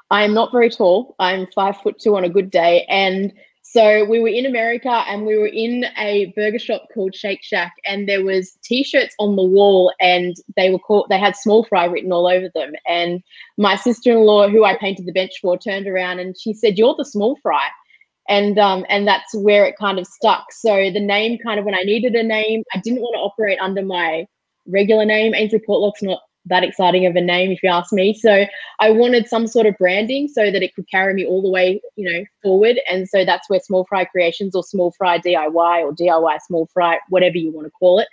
I 0.09 0.23
am 0.23 0.33
not 0.33 0.51
very 0.51 0.69
tall. 0.69 1.15
I'm 1.19 1.47
five 1.53 1.77
foot 1.77 1.99
two 1.99 2.15
on 2.15 2.23
a 2.23 2.29
good 2.29 2.49
day. 2.49 2.85
And 2.89 3.33
so 3.61 4.05
we 4.05 4.19
were 4.19 4.29
in 4.29 4.45
America 4.45 5.03
and 5.07 5.25
we 5.25 5.37
were 5.37 5.47
in 5.47 5.85
a 5.97 6.31
burger 6.37 6.57
shop 6.57 6.87
called 6.93 7.13
Shake 7.13 7.43
Shack 7.43 7.73
and 7.85 8.07
there 8.07 8.23
was 8.23 8.57
t-shirts 8.63 9.13
on 9.19 9.35
the 9.35 9.43
wall 9.43 9.91
and 9.99 10.35
they 10.55 10.71
were 10.71 10.79
called 10.79 11.07
they 11.09 11.19
had 11.19 11.35
small 11.35 11.65
fry 11.65 11.83
written 11.83 12.13
all 12.13 12.27
over 12.27 12.49
them. 12.55 12.71
And 12.87 13.21
my 13.57 13.75
sister-in-law, 13.75 14.49
who 14.49 14.63
I 14.63 14.77
painted 14.77 15.05
the 15.05 15.11
bench 15.11 15.33
for, 15.41 15.57
turned 15.57 15.85
around 15.85 16.19
and 16.19 16.35
she 16.39 16.53
said, 16.53 16.77
You're 16.77 16.95
the 16.97 17.03
small 17.03 17.37
fry. 17.43 17.67
And 18.29 18.57
um, 18.57 18.85
and 18.87 19.05
that's 19.05 19.35
where 19.35 19.65
it 19.65 19.77
kind 19.77 19.99
of 19.99 20.07
stuck. 20.07 20.45
So 20.51 20.89
the 20.89 20.99
name 21.01 21.37
kind 21.45 21.59
of 21.59 21.65
when 21.65 21.75
I 21.75 21.83
needed 21.83 22.15
a 22.15 22.23
name, 22.23 22.63
I 22.73 22.79
didn't 22.79 23.01
want 23.01 23.15
to 23.15 23.19
operate 23.19 23.59
under 23.59 23.83
my 23.83 24.25
regular 24.65 25.05
name. 25.05 25.33
Ainslee 25.33 25.65
Portlock's 25.65 26.03
not 26.03 26.21
that 26.49 26.63
exciting 26.63 27.05
of 27.05 27.15
a 27.15 27.21
name, 27.21 27.51
if 27.51 27.61
you 27.63 27.69
ask 27.69 27.93
me. 27.93 28.13
So 28.13 28.45
I 28.79 28.89
wanted 28.91 29.27
some 29.27 29.47
sort 29.47 29.65
of 29.65 29.77
branding 29.77 30.27
so 30.27 30.51
that 30.51 30.63
it 30.63 30.75
could 30.75 30.89
carry 30.89 31.13
me 31.13 31.25
all 31.25 31.41
the 31.41 31.49
way, 31.49 31.81
you 31.95 32.11
know, 32.11 32.23
forward. 32.41 32.79
And 32.89 33.07
so 33.07 33.25
that's 33.25 33.49
where 33.49 33.59
Small 33.59 33.85
Fry 33.85 34.05
Creations 34.05 34.55
or 34.55 34.63
Small 34.63 34.91
Fry 34.91 35.19
DIY 35.19 35.83
or 35.83 35.93
DIY 35.93 36.39
Small 36.47 36.67
Fry, 36.73 36.99
whatever 37.09 37.37
you 37.37 37.51
want 37.51 37.67
to 37.67 37.71
call 37.71 37.99
it, 37.99 38.07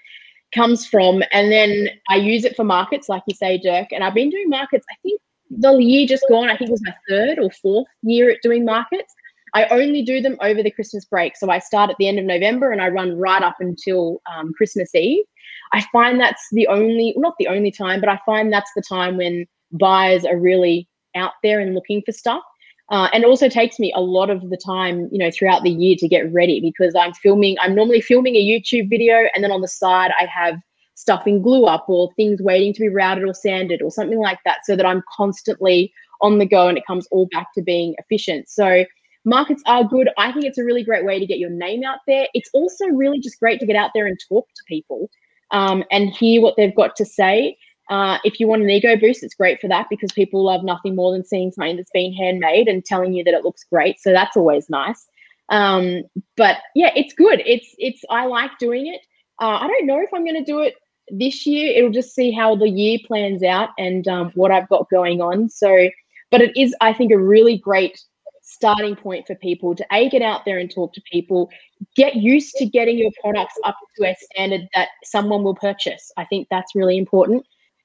comes 0.55 0.87
from. 0.87 1.23
And 1.33 1.51
then 1.51 1.89
I 2.09 2.17
use 2.17 2.45
it 2.45 2.57
for 2.57 2.65
markets, 2.65 3.09
like 3.09 3.23
you 3.27 3.35
say, 3.35 3.59
Dirk. 3.59 3.89
And 3.93 4.05
I've 4.05 4.15
been 4.15 4.31
doing 4.31 4.49
markets, 4.49 4.87
I 4.91 4.97
think 5.03 5.21
the 5.51 5.73
year 5.77 6.07
just 6.07 6.25
gone, 6.29 6.49
I 6.49 6.57
think 6.57 6.71
it 6.71 6.73
was 6.73 6.83
my 6.85 6.95
third 7.09 7.39
or 7.39 7.51
fourth 7.51 7.87
year 8.03 8.31
at 8.31 8.43
doing 8.43 8.65
markets. 8.65 9.15
I 9.55 9.67
only 9.67 10.03
do 10.03 10.21
them 10.21 10.37
over 10.41 10.63
the 10.63 10.71
Christmas 10.71 11.05
break. 11.05 11.37
So 11.37 11.49
I 11.49 11.61
start 11.61 11.89
at 11.89 11.97
the 11.99 12.09
end 12.09 12.19
of 12.19 12.25
November 12.25 12.73
and 12.73 12.83
I 12.83 12.89
run 12.89 13.17
right 13.17 13.43
up 13.43 13.57
until 13.61 14.21
um, 14.33 14.53
Christmas 14.53 14.93
Eve. 14.95 15.25
I 15.73 15.85
find 15.93 16.21
that's 16.21 16.47
the 16.53 16.67
only, 16.69 17.15
not 17.17 17.35
the 17.39 17.49
only 17.49 17.71
time, 17.71 18.01
but 18.01 18.09
I 18.09 18.21
find 18.27 18.53
that's 18.53 18.71
the 18.77 18.83
time 18.83 19.17
when 19.17 19.47
buyers 19.73 20.25
are 20.25 20.39
really 20.39 20.89
out 21.15 21.33
there 21.43 21.61
and 21.61 21.75
looking 21.75 22.03
for 22.05 22.13
stuff. 22.13 22.43
Uh, 22.91 23.09
and 23.15 23.25
also 23.25 23.49
takes 23.49 23.79
me 23.79 23.93
a 23.97 24.01
lot 24.01 24.29
of 24.29 24.51
the 24.51 24.59
time, 24.59 25.09
you 25.11 25.19
know, 25.19 25.31
throughout 25.31 25.63
the 25.63 25.71
year 25.71 25.97
to 25.99 26.07
get 26.07 26.31
ready 26.33 26.61
because 26.61 26.95
I'm 26.95 27.15
filming, 27.15 27.57
I'm 27.61 27.75
normally 27.75 28.03
filming 28.03 28.37
a 28.37 28.45
YouTube 28.45 28.91
video 28.91 29.27
and 29.35 29.43
then 29.43 29.51
on 29.51 29.63
the 29.63 29.69
side 29.69 30.11
I 30.21 30.27
have 30.27 30.57
stuff 30.95 31.27
in 31.27 31.41
glue 31.41 31.65
up 31.65 31.87
or 31.89 32.13
things 32.15 32.43
waiting 32.43 32.75
to 32.75 32.81
be 32.81 32.89
routed 32.89 33.25
or 33.25 33.33
sanded 33.33 33.81
or 33.81 33.91
something 33.91 34.21
like 34.21 34.39
that 34.45 34.59
so 34.65 34.77
that 34.77 34.85
I'm 34.85 35.03
constantly 35.17 35.93
on 36.21 36.39
the 36.39 36.47
go 36.47 36.69
and 36.69 36.77
it 36.77 36.87
comes 36.87 37.07
all 37.11 37.27
back 37.33 37.49
to 37.55 37.63
being 37.63 37.95
efficient. 37.99 38.49
So 38.51 38.85
markets 39.25 39.63
are 39.67 39.85
good. 39.85 40.11
I 40.19 40.31
think 40.33 40.45
it's 40.45 40.59
a 40.59 40.65
really 40.65 40.85
great 40.85 41.05
way 41.05 41.19
to 41.19 41.27
get 41.27 41.39
your 41.39 41.51
name 41.51 41.85
out 41.85 42.01
there. 42.07 42.29
It's 42.35 42.51
also 42.53 42.87
really 42.87 43.19
just 43.19 43.41
great 43.41 43.61
to 43.61 43.67
get 43.67 43.77
out 43.77 43.93
there 43.95 44.07
and 44.07 44.19
talk 44.29 44.47
to 44.47 44.63
people 44.69 45.11
um, 45.55 45.85
and 45.91 46.11
hear 46.11 46.43
what 46.43 46.57
they've 46.57 46.75
got 46.75 46.97
to 46.97 47.05
say. 47.05 47.57
Uh, 47.89 48.19
if 48.25 48.41
you 48.41 48.49
want 48.49 48.63
an 48.63 48.71
ego 48.71 48.97
boost, 48.97 49.23
it's 49.23 49.35
great 49.35 49.61
for 49.61 49.69
that 49.69 49.87
because 49.89 50.11
people 50.13 50.43
love 50.43 50.65
nothing 50.65 50.97
more 50.97 51.13
than 51.13 51.25
seeing 51.25 51.53
something 51.53 51.77
that's 51.77 51.91
been 51.93 52.13
handmade 52.13 52.67
and 52.67 52.85
telling 52.85 53.15
you 53.15 53.23
that 53.23 53.35
it 53.35 53.45
looks 53.45 53.65
great. 53.71 54.01
So 54.01 54.13
that's 54.13 54.37
always 54.37 54.69
nice. 54.69 55.07
Um, 55.51 56.03
but 56.37 56.59
yeah, 56.75 56.91
it's 56.97 57.15
good. 57.15 57.41
It's 57.47 57.75
it's 57.79 58.03
I 58.11 58.27
like 58.27 58.51
doing 58.59 58.89
it. 58.89 59.01
Uh, 59.41 59.59
I 59.61 59.69
don't 59.69 59.87
know 59.87 60.01
if 60.01 60.09
I'm 60.13 60.25
going 60.25 60.43
to 60.43 60.53
do 60.53 60.61
it 60.61 60.75
this 61.09 61.47
year. 61.47 61.77
It'll 61.77 61.91
just 61.91 62.15
see 62.15 62.33
how 62.33 62.57
the 62.57 62.69
year 62.69 62.99
plans 63.07 63.43
out 63.43 63.69
and 63.79 64.09
um, 64.09 64.33
what 64.35 64.51
I've 64.51 64.69
got 64.69 64.91
going 64.91 65.21
on. 65.21 65.49
So, 65.51 65.89
but 66.31 66.41
it 66.41 66.57
is, 66.57 66.75
I 66.81 66.93
think, 66.93 67.13
a 67.13 67.19
really 67.19 67.59
great 67.59 68.01
starting 68.55 68.97
point 68.97 69.27
for 69.27 69.35
people 69.35 69.75
to 69.75 69.85
a 69.93 70.09
get 70.09 70.23
out 70.23 70.45
there 70.45 70.59
and 70.59 70.71
talk 70.71 70.93
to 70.95 71.03
people 71.11 71.51
get 71.97 72.17
used 72.17 72.55
to 72.57 72.67
getting 72.67 72.99
your 72.99 73.11
products 73.21 73.55
up 73.65 73.77
to 73.97 74.05
a 74.05 74.17
standard 74.31 74.69
that 74.75 74.89
someone 75.03 75.43
will 75.43 75.55
purchase. 75.55 76.13
I 76.17 76.25
think 76.25 76.49
that's 76.51 76.75
really 76.75 76.97
important. 76.97 77.45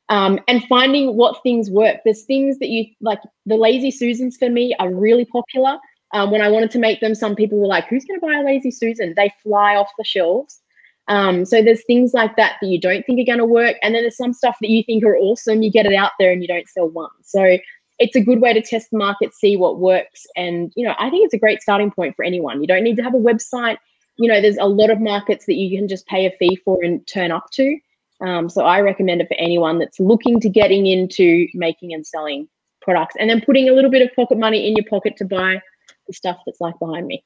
Um, 0.09 0.39
and 0.47 0.63
finding 0.67 1.15
what 1.15 1.41
things 1.43 1.69
work. 1.69 1.97
There's 2.03 2.23
things 2.23 2.57
that 2.59 2.69
you 2.69 2.85
like 3.01 3.19
the 3.45 3.55
lazy 3.55 3.91
susans 3.91 4.37
for 4.37 4.49
me 4.49 4.75
are 4.79 4.93
really 4.93 5.25
popular. 5.25 5.77
Um, 6.11 6.31
when 6.31 6.41
i 6.41 6.49
wanted 6.49 6.71
to 6.71 6.79
make 6.79 7.01
them 7.01 7.13
some 7.13 7.35
people 7.35 7.59
were 7.59 7.67
like 7.67 7.85
who's 7.87 8.03
going 8.03 8.19
to 8.19 8.25
buy 8.25 8.39
a 8.39 8.43
lazy 8.43 8.71
susan? 8.71 9.13
They 9.15 9.31
fly 9.43 9.75
off 9.75 9.91
the 9.97 10.03
shelves. 10.03 10.61
Um, 11.07 11.43
so 11.43 11.61
there's 11.63 11.83
things 11.85 12.13
like 12.13 12.35
that 12.37 12.57
that 12.61 12.67
you 12.67 12.79
don't 12.79 13.03
think 13.05 13.19
are 13.19 13.25
going 13.25 13.39
to 13.39 13.45
work. 13.45 13.75
And 13.81 13.93
then 13.93 14.03
there's 14.03 14.17
some 14.17 14.33
stuff 14.33 14.57
that 14.61 14.69
you 14.69 14.83
think 14.83 15.03
are 15.03 15.17
awesome. 15.17 15.63
You 15.63 15.71
get 15.71 15.87
it 15.87 15.95
out 15.95 16.11
there 16.19 16.31
and 16.31 16.41
you 16.41 16.47
don't 16.47 16.69
sell 16.69 16.87
one. 16.87 17.09
So 17.23 17.57
it's 17.99 18.15
a 18.15 18.21
good 18.21 18.39
way 18.39 18.53
to 18.53 18.61
test 18.61 18.91
the 18.91 18.97
market, 18.97 19.33
see 19.33 19.57
what 19.57 19.79
works. 19.79 20.25
And, 20.35 20.71
you 20.75 20.85
know, 20.85 20.95
I 20.97 21.09
think 21.09 21.25
it's 21.25 21.33
a 21.33 21.39
great 21.39 21.61
starting 21.61 21.91
point 21.91 22.15
for 22.15 22.23
anyone. 22.23 22.61
You 22.61 22.67
don't 22.67 22.83
need 22.83 22.95
to 22.97 23.03
have 23.03 23.13
a 23.13 23.17
website. 23.17 23.77
You 24.17 24.29
know, 24.29 24.41
there's 24.41 24.57
a 24.57 24.67
lot 24.67 24.89
of 24.89 24.99
markets 24.99 25.45
that 25.45 25.55
you 25.55 25.77
can 25.77 25.87
just 25.87 26.07
pay 26.07 26.25
a 26.25 26.31
fee 26.37 26.57
for 26.63 26.81
and 26.83 27.05
turn 27.07 27.31
up 27.31 27.49
to. 27.53 27.77
Um, 28.21 28.49
so 28.49 28.65
I 28.65 28.81
recommend 28.81 29.21
it 29.21 29.27
for 29.27 29.35
anyone 29.35 29.79
that's 29.79 29.99
looking 29.99 30.39
to 30.41 30.49
getting 30.49 30.87
into 30.87 31.47
making 31.53 31.93
and 31.93 32.05
selling 32.05 32.47
products 32.81 33.15
and 33.19 33.29
then 33.29 33.41
putting 33.41 33.69
a 33.69 33.73
little 33.73 33.91
bit 33.91 34.01
of 34.01 34.13
pocket 34.15 34.37
money 34.37 34.67
in 34.67 34.75
your 34.75 34.85
pocket 34.89 35.15
to 35.17 35.25
buy 35.25 35.61
the 36.07 36.13
stuff 36.13 36.37
that's 36.45 36.59
like 36.59 36.77
behind 36.79 37.07
me. 37.07 37.23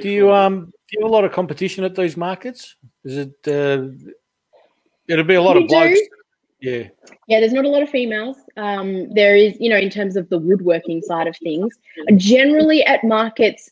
Do 0.00 0.08
you 0.08 0.32
um 0.32 0.66
do 0.66 0.72
you 0.92 1.00
have 1.04 1.10
a 1.10 1.12
lot 1.12 1.24
of 1.24 1.32
competition 1.32 1.84
at 1.84 1.96
these 1.96 2.16
markets? 2.16 2.76
Is 3.04 3.16
it 3.18 3.34
uh, 3.48 3.88
it'll 5.08 5.24
be 5.24 5.34
a 5.34 5.42
lot 5.42 5.56
We 5.56 5.64
of 5.64 5.68
blokes? 5.68 5.98
do. 5.98 6.08
Yeah. 6.60 6.84
Yeah, 7.26 7.40
there's 7.40 7.52
not 7.52 7.64
a 7.64 7.68
lot 7.68 7.82
of 7.82 7.88
females. 7.88 8.36
Um, 8.56 9.12
there 9.14 9.34
is, 9.36 9.56
you 9.60 9.70
know, 9.70 9.76
in 9.76 9.90
terms 9.90 10.16
of 10.16 10.28
the 10.28 10.38
woodworking 10.38 11.00
side 11.00 11.26
of 11.26 11.36
things. 11.38 11.74
Generally, 12.16 12.84
at 12.84 13.02
markets, 13.04 13.70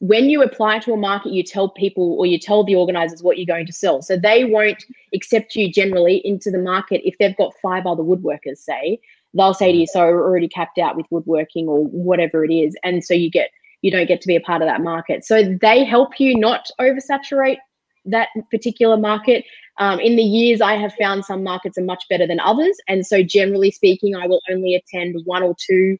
when 0.00 0.30
you 0.30 0.42
apply 0.42 0.80
to 0.80 0.92
a 0.92 0.96
market, 0.96 1.32
you 1.32 1.42
tell 1.42 1.70
people 1.70 2.16
or 2.18 2.26
you 2.26 2.38
tell 2.38 2.64
the 2.64 2.74
organizers 2.74 3.22
what 3.22 3.38
you're 3.38 3.46
going 3.46 3.66
to 3.66 3.72
sell. 3.72 4.02
So 4.02 4.16
they 4.16 4.44
won't 4.44 4.84
accept 5.14 5.54
you 5.54 5.70
generally 5.72 6.16
into 6.24 6.50
the 6.50 6.58
market 6.58 7.02
if 7.06 7.16
they've 7.18 7.36
got 7.36 7.54
five 7.62 7.86
other 7.86 8.02
woodworkers, 8.02 8.58
say. 8.58 9.00
They'll 9.34 9.54
say 9.54 9.72
to 9.72 9.78
you, 9.78 9.86
so 9.86 10.00
we're 10.00 10.24
already 10.24 10.48
capped 10.48 10.78
out 10.78 10.96
with 10.96 11.06
woodworking 11.10 11.68
or 11.68 11.84
whatever 11.84 12.44
it 12.44 12.52
is. 12.52 12.76
And 12.82 13.04
so 13.04 13.14
you 13.14 13.30
get 13.30 13.50
you 13.82 13.90
don't 13.90 14.06
get 14.06 14.20
to 14.20 14.28
be 14.28 14.36
a 14.36 14.40
part 14.40 14.60
of 14.60 14.68
that 14.68 14.82
market. 14.82 15.24
So 15.24 15.56
they 15.60 15.84
help 15.84 16.20
you 16.20 16.38
not 16.38 16.68
oversaturate 16.78 17.56
that 18.04 18.28
particular 18.50 18.96
market. 18.96 19.44
Um, 19.78 20.00
in 20.00 20.16
the 20.16 20.22
years, 20.22 20.60
I 20.60 20.74
have 20.74 20.94
found 20.94 21.24
some 21.24 21.42
markets 21.42 21.78
are 21.78 21.84
much 21.84 22.04
better 22.08 22.26
than 22.26 22.40
others. 22.40 22.76
And 22.88 23.06
so, 23.06 23.22
generally 23.22 23.70
speaking, 23.70 24.14
I 24.14 24.26
will 24.26 24.42
only 24.50 24.74
attend 24.74 25.16
one 25.24 25.42
or 25.42 25.54
two 25.58 25.96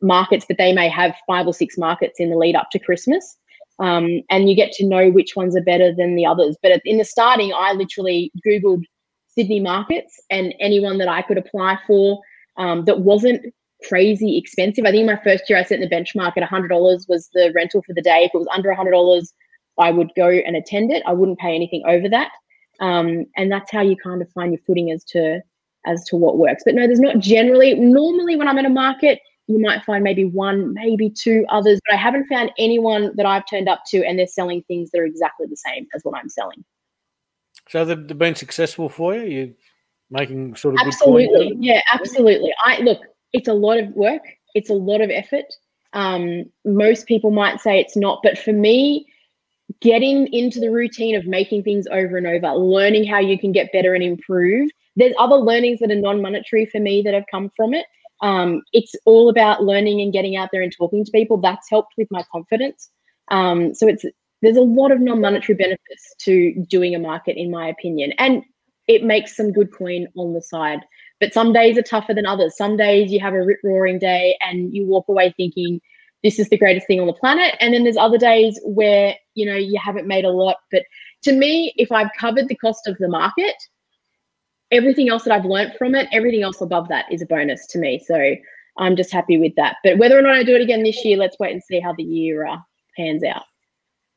markets, 0.00 0.44
but 0.46 0.58
they 0.58 0.72
may 0.72 0.88
have 0.88 1.14
five 1.26 1.46
or 1.46 1.54
six 1.54 1.76
markets 1.76 2.20
in 2.20 2.30
the 2.30 2.36
lead 2.36 2.54
up 2.54 2.70
to 2.70 2.78
Christmas. 2.78 3.36
Um, 3.80 4.22
and 4.30 4.48
you 4.50 4.56
get 4.56 4.72
to 4.72 4.86
know 4.86 5.10
which 5.10 5.36
ones 5.36 5.56
are 5.56 5.62
better 5.62 5.94
than 5.94 6.16
the 6.16 6.26
others. 6.26 6.56
But 6.62 6.80
in 6.84 6.98
the 6.98 7.04
starting, 7.04 7.52
I 7.56 7.72
literally 7.72 8.32
Googled 8.46 8.82
Sydney 9.28 9.60
markets 9.60 10.20
and 10.30 10.54
anyone 10.58 10.98
that 10.98 11.08
I 11.08 11.22
could 11.22 11.38
apply 11.38 11.78
for 11.86 12.20
um, 12.56 12.84
that 12.86 13.00
wasn't 13.00 13.54
crazy 13.86 14.36
expensive. 14.36 14.84
I 14.84 14.90
think 14.90 15.06
my 15.06 15.20
first 15.22 15.48
year 15.48 15.58
I 15.58 15.62
set 15.62 15.78
the 15.78 15.88
benchmark 15.88 16.36
at 16.36 16.48
$100 16.48 17.08
was 17.08 17.28
the 17.32 17.52
rental 17.54 17.82
for 17.86 17.94
the 17.94 18.02
day. 18.02 18.24
If 18.24 18.32
it 18.34 18.38
was 18.38 18.48
under 18.52 18.74
$100, 18.74 19.32
I 19.78 19.90
would 19.90 20.10
go 20.16 20.28
and 20.28 20.56
attend 20.56 20.90
it. 20.92 21.02
I 21.06 21.12
wouldn't 21.12 21.38
pay 21.38 21.54
anything 21.54 21.82
over 21.86 22.08
that. 22.08 22.30
Um, 22.80 23.26
and 23.36 23.50
that's 23.50 23.72
how 23.72 23.80
you 23.80 23.96
kind 23.96 24.22
of 24.22 24.30
find 24.32 24.52
your 24.52 24.60
footing 24.66 24.90
as 24.90 25.04
to 25.04 25.40
as 25.86 26.04
to 26.04 26.16
what 26.16 26.38
works. 26.38 26.62
But 26.64 26.74
no 26.74 26.86
there's 26.86 27.00
not 27.00 27.18
generally 27.18 27.74
normally 27.74 28.36
when 28.36 28.48
i'm 28.48 28.58
in 28.58 28.66
a 28.66 28.70
market 28.70 29.20
you 29.46 29.58
might 29.58 29.82
find 29.84 30.04
maybe 30.04 30.24
one 30.24 30.74
maybe 30.74 31.10
two 31.10 31.44
others 31.48 31.80
but 31.86 31.94
i 31.94 31.96
haven't 31.96 32.26
found 32.26 32.52
anyone 32.58 33.10
that 33.16 33.26
i've 33.26 33.46
turned 33.48 33.68
up 33.68 33.82
to 33.86 34.04
and 34.04 34.18
they're 34.18 34.26
selling 34.26 34.62
things 34.64 34.90
that 34.90 35.00
are 35.00 35.04
exactly 35.04 35.46
the 35.46 35.56
same 35.56 35.86
as 35.94 36.02
what 36.02 36.18
i'm 36.18 36.28
selling. 36.28 36.64
So 37.68 37.84
they've, 37.84 38.18
been 38.18 38.34
successful 38.34 38.88
for 38.88 39.14
you. 39.14 39.24
You're 39.24 39.54
making 40.10 40.56
sort 40.56 40.74
of 40.74 40.80
good 40.80 40.86
absolutely. 40.88 41.56
Yeah 41.58 41.80
absolutely. 41.92 42.52
I 42.64 42.78
look 42.80 43.00
it's 43.32 43.48
a 43.48 43.54
lot 43.54 43.78
of 43.78 43.88
work. 43.90 44.22
It's 44.54 44.70
a 44.70 44.74
lot 44.74 45.00
of 45.00 45.10
effort. 45.10 45.44
Um, 45.92 46.44
most 46.64 47.06
people 47.06 47.30
might 47.30 47.60
say 47.60 47.80
it's 47.80 47.96
not 47.96 48.20
but 48.22 48.38
for 48.38 48.52
me 48.52 49.06
getting 49.80 50.32
into 50.32 50.58
the 50.60 50.70
routine 50.70 51.14
of 51.14 51.26
making 51.26 51.62
things 51.62 51.86
over 51.90 52.16
and 52.16 52.26
over 52.26 52.52
learning 52.54 53.04
how 53.04 53.18
you 53.20 53.38
can 53.38 53.52
get 53.52 53.72
better 53.72 53.94
and 53.94 54.02
improve. 54.02 54.70
There's 54.96 55.14
other 55.18 55.36
learnings 55.36 55.78
that 55.80 55.90
are 55.90 55.96
non-monetary 55.96 56.66
for 56.66 56.80
me 56.80 57.02
that 57.02 57.14
have 57.14 57.24
come 57.30 57.50
from 57.56 57.74
it. 57.74 57.86
Um, 58.20 58.62
it's 58.72 58.94
all 59.04 59.28
about 59.28 59.62
learning 59.62 60.00
and 60.00 60.12
getting 60.12 60.36
out 60.36 60.48
there 60.52 60.62
and 60.62 60.72
talking 60.76 61.04
to 61.04 61.12
people. 61.12 61.36
That's 61.36 61.70
helped 61.70 61.94
with 61.96 62.08
my 62.10 62.24
confidence. 62.32 62.90
Um, 63.30 63.74
so 63.74 63.86
it's 63.86 64.04
there's 64.42 64.56
a 64.56 64.62
lot 64.62 64.92
of 64.92 65.00
non-monetary 65.00 65.56
benefits 65.56 66.14
to 66.20 66.54
doing 66.68 66.94
a 66.94 66.98
market 66.98 67.36
in 67.36 67.50
my 67.50 67.68
opinion. 67.68 68.12
And 68.18 68.42
it 68.86 69.04
makes 69.04 69.36
some 69.36 69.52
good 69.52 69.72
coin 69.72 70.08
on 70.16 70.32
the 70.32 70.42
side. 70.42 70.80
But 71.20 71.34
some 71.34 71.52
days 71.52 71.76
are 71.76 71.82
tougher 71.82 72.14
than 72.14 72.26
others. 72.26 72.56
Some 72.56 72.76
days 72.76 73.10
you 73.10 73.20
have 73.20 73.34
a 73.34 73.44
rip 73.44 73.58
roaring 73.62 73.98
day 73.98 74.36
and 74.40 74.72
you 74.72 74.86
walk 74.86 75.06
away 75.08 75.34
thinking 75.36 75.80
this 76.22 76.38
is 76.38 76.48
the 76.48 76.58
greatest 76.58 76.86
thing 76.86 77.00
on 77.00 77.06
the 77.06 77.12
planet 77.12 77.54
and 77.60 77.72
then 77.72 77.84
there's 77.84 77.96
other 77.96 78.18
days 78.18 78.58
where 78.64 79.14
you 79.34 79.46
know 79.46 79.56
you 79.56 79.78
haven't 79.82 80.06
made 80.06 80.24
a 80.24 80.30
lot 80.30 80.56
but 80.70 80.82
to 81.22 81.32
me 81.32 81.72
if 81.76 81.90
i've 81.92 82.10
covered 82.18 82.48
the 82.48 82.56
cost 82.56 82.86
of 82.86 82.96
the 82.98 83.08
market 83.08 83.54
everything 84.70 85.08
else 85.08 85.24
that 85.24 85.32
i've 85.32 85.44
learned 85.44 85.72
from 85.78 85.94
it 85.94 86.08
everything 86.12 86.42
else 86.42 86.60
above 86.60 86.88
that 86.88 87.04
is 87.10 87.22
a 87.22 87.26
bonus 87.26 87.66
to 87.66 87.78
me 87.78 88.02
so 88.06 88.34
I'm 88.78 88.96
just 88.96 89.12
happy 89.12 89.38
with 89.38 89.54
that. 89.56 89.76
But 89.84 89.98
whether 89.98 90.18
or 90.18 90.22
not 90.22 90.36
I 90.36 90.44
do 90.44 90.54
it 90.54 90.62
again 90.62 90.82
this 90.82 91.04
year, 91.04 91.16
let's 91.16 91.36
wait 91.38 91.52
and 91.52 91.62
see 91.62 91.80
how 91.80 91.92
the 91.92 92.02
year 92.02 92.46
uh, 92.46 92.58
pans 92.96 93.24
out. 93.24 93.42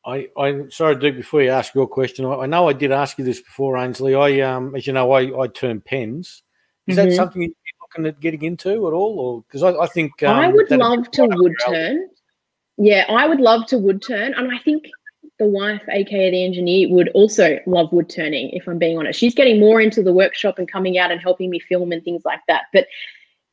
I, 0.06 0.30
I'm 0.38 0.72
sorry, 0.72 0.96
Duke. 0.96 1.16
Before 1.16 1.42
you 1.42 1.50
ask 1.50 1.76
your 1.76 1.88
question, 1.88 2.26
I, 2.26 2.36
I 2.36 2.46
know 2.46 2.68
I 2.70 2.74
did 2.74 2.92
ask 2.92 3.18
you 3.18 3.26
this 3.26 3.42
before, 3.42 3.76
Ainslee. 3.76 4.16
I, 4.16 4.42
um, 4.42 4.76
as 4.76 4.88
you 4.88 4.94
know, 4.94 5.12
I, 5.12 5.44
I 5.44 5.48
turn 5.48 5.82
pens. 5.82 6.44
Is 6.88 6.96
that 6.96 7.10
Mhm. 7.10 7.16
something 7.16 7.54
looking 7.98 8.06
at 8.06 8.20
getting 8.20 8.44
into 8.44 8.88
at 8.88 8.94
all, 8.94 9.20
or 9.20 9.44
because 9.44 9.64
I, 9.64 9.72
I 9.72 9.88
think 9.88 10.24
um, 10.24 10.38
I 10.38 10.48
would 10.48 10.72
love 10.72 11.10
to 11.12 11.28
wood 11.30 11.54
turn. 11.66 12.10
Yeah, 12.78 13.06
I 13.10 13.28
would 13.28 13.40
love 13.40 13.68
to 13.68 13.78
wood 13.78 14.02
turn. 14.02 14.34
And 14.34 14.52
I 14.52 14.58
think 14.60 14.86
the 15.40 15.46
wife, 15.46 15.82
aka 15.90 16.32
the 16.32 16.44
engineer, 16.44 16.90
would 16.90 17.10
also 17.10 17.60
love 17.66 17.92
wood 17.92 18.10
turning, 18.10 18.50
if 18.52 18.68
I'm 18.68 18.78
being 18.78 18.98
honest. 18.98 19.20
She's 19.20 19.36
getting 19.36 19.60
more 19.60 19.82
into 19.82 20.02
the 20.04 20.14
workshop 20.14 20.58
and 20.58 20.72
coming 20.72 20.98
out 20.98 21.12
and 21.12 21.22
helping 21.22 21.50
me 21.50 21.60
film 21.60 21.92
and 21.92 22.04
things 22.04 22.24
like 22.26 22.42
that. 22.48 22.64
But 22.74 22.88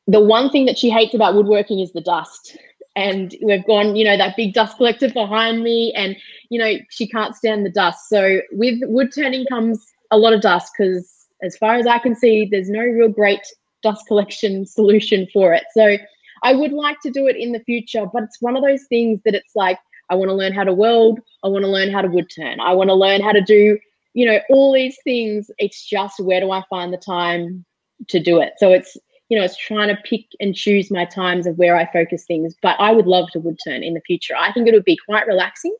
the 0.07 0.19
one 0.19 0.49
thing 0.49 0.65
that 0.65 0.77
she 0.77 0.89
hates 0.89 1.13
about 1.13 1.35
woodworking 1.35 1.79
is 1.79 1.91
the 1.91 2.01
dust. 2.01 2.57
And 2.95 3.35
we've 3.41 3.65
gone, 3.65 3.95
you 3.95 4.03
know, 4.03 4.17
that 4.17 4.35
big 4.35 4.53
dust 4.53 4.77
collector 4.77 5.09
behind 5.11 5.63
me, 5.63 5.93
and 5.95 6.15
you 6.49 6.59
know, 6.59 6.73
she 6.89 7.07
can't 7.07 7.35
stand 7.35 7.65
the 7.65 7.69
dust. 7.69 8.09
So 8.09 8.41
with 8.51 8.79
wood 8.83 9.13
turning 9.13 9.45
comes 9.45 9.85
a 10.11 10.17
lot 10.17 10.33
of 10.33 10.41
dust 10.41 10.73
because 10.77 11.27
as 11.41 11.55
far 11.55 11.75
as 11.75 11.87
I 11.87 11.99
can 11.99 12.15
see, 12.15 12.47
there's 12.49 12.69
no 12.69 12.81
real 12.81 13.09
great 13.09 13.45
dust 13.83 14.05
collection 14.07 14.65
solution 14.65 15.27
for 15.31 15.53
it. 15.53 15.63
So 15.73 15.97
I 16.43 16.53
would 16.53 16.71
like 16.71 16.99
to 17.01 17.11
do 17.11 17.27
it 17.27 17.35
in 17.35 17.51
the 17.51 17.59
future, 17.61 18.05
but 18.11 18.23
it's 18.23 18.41
one 18.41 18.55
of 18.55 18.63
those 18.63 18.85
things 18.87 19.19
that 19.25 19.35
it's 19.35 19.55
like 19.55 19.79
I 20.09 20.15
want 20.15 20.29
to 20.29 20.35
learn 20.35 20.53
how 20.53 20.63
to 20.63 20.73
weld, 20.73 21.19
I 21.43 21.47
want 21.49 21.63
to 21.63 21.71
learn 21.71 21.91
how 21.91 22.01
to 22.01 22.07
wood 22.07 22.29
turn, 22.35 22.59
I 22.59 22.73
want 22.73 22.89
to 22.89 22.95
learn 22.95 23.21
how 23.21 23.31
to 23.31 23.41
do, 23.41 23.77
you 24.13 24.25
know, 24.25 24.39
all 24.49 24.73
these 24.73 24.97
things. 25.03 25.51
It's 25.57 25.85
just 25.85 26.19
where 26.19 26.39
do 26.39 26.51
I 26.51 26.63
find 26.69 26.91
the 26.91 26.97
time 26.97 27.65
to 28.07 28.19
do 28.19 28.39
it? 28.39 28.53
So 28.57 28.71
it's 28.71 28.97
you 29.29 29.37
know, 29.37 29.45
it's 29.45 29.57
trying 29.57 29.89
to 29.89 30.01
pick 30.03 30.25
and 30.39 30.55
choose 30.55 30.89
my 30.89 31.05
times 31.05 31.45
of 31.45 31.55
where 31.57 31.77
I 31.77 31.87
focus 31.93 32.25
things. 32.25 32.55
But 32.63 32.75
I 32.79 32.91
would 32.91 33.05
love 33.05 33.29
to 33.31 33.39
wood 33.39 33.59
turn 33.63 33.83
in 33.83 33.93
the 33.93 34.01
future. 34.01 34.35
I 34.35 34.51
think 34.51 34.67
it 34.67 34.73
would 34.73 34.83
be 34.85 34.97
quite 35.05 35.27
relaxing 35.27 35.75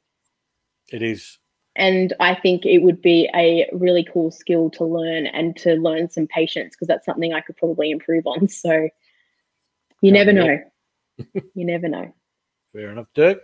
It 0.92 1.02
is. 1.02 1.40
And 1.80 2.14
I 2.20 2.36
think 2.36 2.66
it 2.66 2.80
would 2.80 3.02
be 3.02 3.30
a 3.34 3.70
really 3.72 4.04
cool 4.12 4.32
skill 4.32 4.70
to 4.72 4.84
learn 4.84 5.26
and 5.28 5.56
to 5.58 5.76
learn 5.76 6.10
some 6.10 6.28
patience 6.28 6.76
because 6.76 6.88
that's 6.90 7.06
something 7.06 7.34
I 7.34 7.40
could 7.42 7.56
probably 7.58 7.90
improve 7.92 8.28
on. 8.28 8.48
So 8.64 8.90
you 10.02 10.12
never 10.12 10.32
know. 10.34 10.60
you 11.34 11.66
never 11.66 11.88
know. 11.88 12.14
Fair 12.74 12.92
enough, 12.92 13.08
Dirk. 13.16 13.40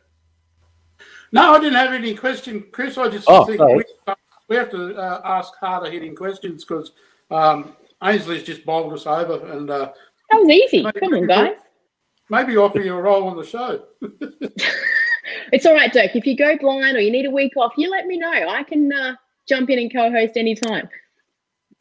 No, 1.31 1.53
I 1.53 1.59
didn't 1.59 1.75
have 1.75 1.93
any 1.93 2.13
question, 2.13 2.65
Chris. 2.71 2.97
I 2.97 3.09
just 3.09 3.25
Oh, 3.29 3.45
think 3.45 3.57
sorry. 3.57 3.75
we, 3.77 4.13
we 4.49 4.55
have 4.55 4.69
to 4.71 4.95
uh, 4.95 5.21
ask 5.25 5.53
harder 5.59 5.89
hitting 5.89 6.15
questions 6.15 6.63
because 6.63 6.91
um, 7.31 7.75
Ainslee's 8.01 8.43
just 8.43 8.65
bowled 8.65 8.93
us 8.93 9.05
over 9.07 9.45
and 9.51 9.69
uh, 9.69 9.91
That 10.31 10.37
was 10.41 10.49
easy. 10.49 10.83
Maybe- 10.83 10.99
Come 10.99 11.13
on, 11.13 11.27
guys. 11.27 11.55
maybe 12.29 12.55
offer 12.57 12.79
you 12.79 12.95
a 12.95 13.01
role 13.01 13.27
on 13.27 13.37
the 13.37 13.45
show. 13.45 13.83
It's 15.51 15.65
all 15.65 15.73
right, 15.73 15.91
Dirk. 15.91 16.15
If 16.15 16.25
you 16.25 16.35
go 16.35 16.57
blind 16.57 16.97
or 16.97 17.01
you 17.01 17.11
need 17.11 17.25
a 17.25 17.31
week 17.31 17.55
off, 17.57 17.73
you 17.77 17.89
let 17.89 18.05
me 18.07 18.17
know. 18.17 18.31
I 18.31 18.63
can 18.63 18.91
uh, 18.91 19.15
jump 19.47 19.69
in 19.69 19.79
and 19.79 19.91
co-host 19.91 20.37
anytime. 20.37 20.89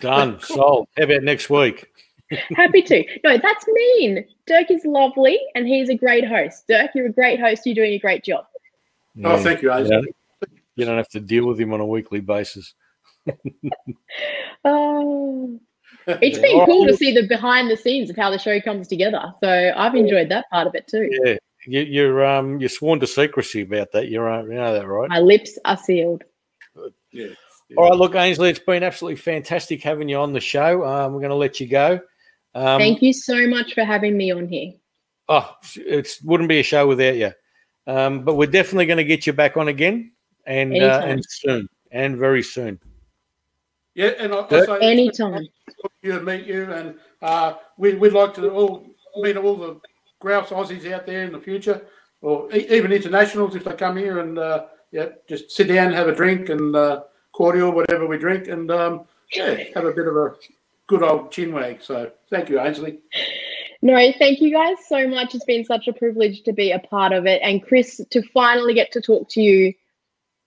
Done. 0.00 0.40
Sold. 0.40 0.88
How 0.96 1.05
about 1.05 1.22
next 1.22 1.50
week? 1.50 1.86
Happy 2.57 2.82
to. 2.82 3.05
No, 3.22 3.38
that's 3.38 3.66
mean. 3.66 4.24
Dirk 4.46 4.70
is 4.70 4.84
lovely 4.84 5.38
and 5.55 5.66
he's 5.66 5.88
a 5.88 5.94
great 5.94 6.26
host. 6.26 6.64
Dirk, 6.68 6.90
you're 6.94 7.07
a 7.07 7.12
great 7.12 7.40
host. 7.40 7.66
You're 7.66 7.74
doing 7.74 7.92
a 7.92 7.98
great 7.98 8.24
job. 8.24 8.44
Oh, 9.22 9.36
thank 9.42 9.62
you, 9.62 9.70
You 9.70 9.76
Ainslee. 9.76 9.90
don't, 9.90 10.14
you 10.76 10.84
don't 10.84 10.96
have 10.96 11.09
to 11.11 11.20
deal 11.20 11.46
with 11.46 11.61
him 11.61 11.72
on 11.72 11.80
a 11.80 11.86
weekly 11.86 12.20
basis. 12.20 12.74
Oh, 14.66 15.61
it's 16.07 16.38
been 16.38 16.64
cool 16.64 16.86
to 16.86 16.96
see 16.96 17.12
the 17.12 17.26
behind 17.26 17.70
the 17.70 17.76
scenes 17.76 18.09
of 18.09 18.16
how 18.16 18.30
the 18.30 18.38
show 18.38 18.59
comes 18.61 18.88
together. 18.88 19.34
So 19.42 19.72
I've 19.76 19.94
enjoyed 19.94 20.30
that 20.30 20.48
part 20.50 20.66
of 20.66 20.74
it 20.74 20.86
too. 20.86 21.11
Yeah, 21.24 21.36
you, 21.67 21.81
you're 21.81 22.25
um 22.25 22.61
you're 22.61 22.69
sworn 22.69 23.01
to 23.01 23.07
secrecy 23.07 23.62
about 23.62 23.93
that. 23.93 24.09
You're 24.09 24.31
uh, 24.31 24.43
you 24.43 24.55
know 24.55 24.73
that, 24.73 24.87
right? 24.87 25.09
My 25.09 25.21
lips 25.21 25.59
are 25.65 25.77
sealed. 25.77 26.25
Yeah. 27.12 27.29
All 27.77 27.91
right, 27.91 27.99
look, 27.99 28.12
Ainslee, 28.12 28.51
it's 28.51 28.59
been 28.59 28.83
absolutely 28.83 29.17
fantastic 29.17 29.83
having 29.83 30.09
you 30.09 30.19
on 30.19 30.33
the 30.33 30.41
show. 30.41 30.85
Um, 30.85 31.12
we're 31.12 31.21
going 31.21 31.31
to 31.31 31.37
let 31.37 31.61
you 31.61 31.67
go. 31.67 31.99
Um, 32.55 32.79
Thank 32.79 33.03
you 33.03 33.12
so 33.12 33.49
much 33.49 33.75
for 33.75 33.85
having 33.85 34.17
me 34.17 34.31
on 34.31 34.47
here. 34.47 34.73
Oh, 35.29 35.51
it 35.77 36.19
wouldn't 36.23 36.49
be 36.49 36.61
a 36.61 36.62
show 36.62 36.87
without 36.87 37.17
you. 37.17 37.33
Um, 37.87 38.23
but 38.23 38.35
we're 38.35 38.51
definitely 38.51 38.87
going 38.87 38.99
to 38.99 39.05
get 39.05 39.27
you 39.27 39.33
back 39.33 39.57
on 39.57 39.69
again, 39.69 40.12
and 40.47 40.77
uh, 40.77 41.03
and 41.05 41.23
soon, 41.27 41.69
and 41.91 42.17
very 42.17 42.43
soon. 42.43 42.79
Yeah, 43.95 44.12
and 44.19 44.35
I, 44.35 44.41
I 44.41 44.49
Dirk? 44.49 44.67
say 44.67 44.79
Anytime. 44.81 45.47
you 46.03 46.21
meet 46.21 46.47
you, 46.47 46.71
and 46.71 46.97
uh, 47.23 47.55
we, 47.77 47.95
we'd 47.95 48.12
like 48.12 48.35
to 48.35 48.51
all 48.51 48.87
meet 49.17 49.37
all 49.37 49.57
the 49.57 49.81
grouse 50.25 50.49
Aussies 50.49 50.91
out 50.91 51.07
there 51.07 51.22
in 51.22 51.33
the 51.33 51.39
future, 51.39 51.83
or 52.20 52.53
e- 52.53 52.66
even 52.70 52.93
internationals 52.93 53.55
if 53.55 53.64
they 53.64 53.75
come 53.75 53.97
here 53.97 54.18
and 54.18 54.39
uh, 54.39 54.66
yeah, 54.91 55.09
just 55.29 55.51
sit 55.51 55.68
down, 55.68 55.93
have 55.93 56.09
a 56.09 56.14
drink, 56.14 56.49
and 56.49 56.75
uh, 56.75 57.03
cordial, 57.33 57.72
whatever 57.72 58.07
we 58.07 58.16
drink, 58.16 58.49
and 58.49 58.70
um, 58.70 59.05
yeah, 59.33 59.55
have 59.75 59.85
a 59.85 59.93
bit 59.93 60.09
of 60.09 60.16
a 60.16 60.35
good 60.87 61.03
old 61.03 61.31
chin 61.31 61.53
wag. 61.53 61.83
So 61.83 62.11
thank 62.31 62.49
you, 62.49 62.57
Ainslee. 62.57 62.99
No, 63.83 64.12
thank 64.18 64.41
you 64.41 64.51
guys 64.51 64.77
so 64.89 65.07
much. 65.07 65.35
It's 65.35 65.45
been 65.45 65.64
such 65.64 65.89
a 65.89 65.93
privilege 65.93 66.43
to 66.45 66.53
be 66.53 66.72
a 66.72 66.79
part 66.79 67.12
of 67.12 67.27
it. 67.27 67.43
And 67.43 67.62
Chris, 67.62 68.01
to 68.11 68.22
finally 68.33 68.72
get 68.72 68.93
to 68.93 69.01
talk 69.03 69.29
to 69.31 69.43
you, 69.43 69.75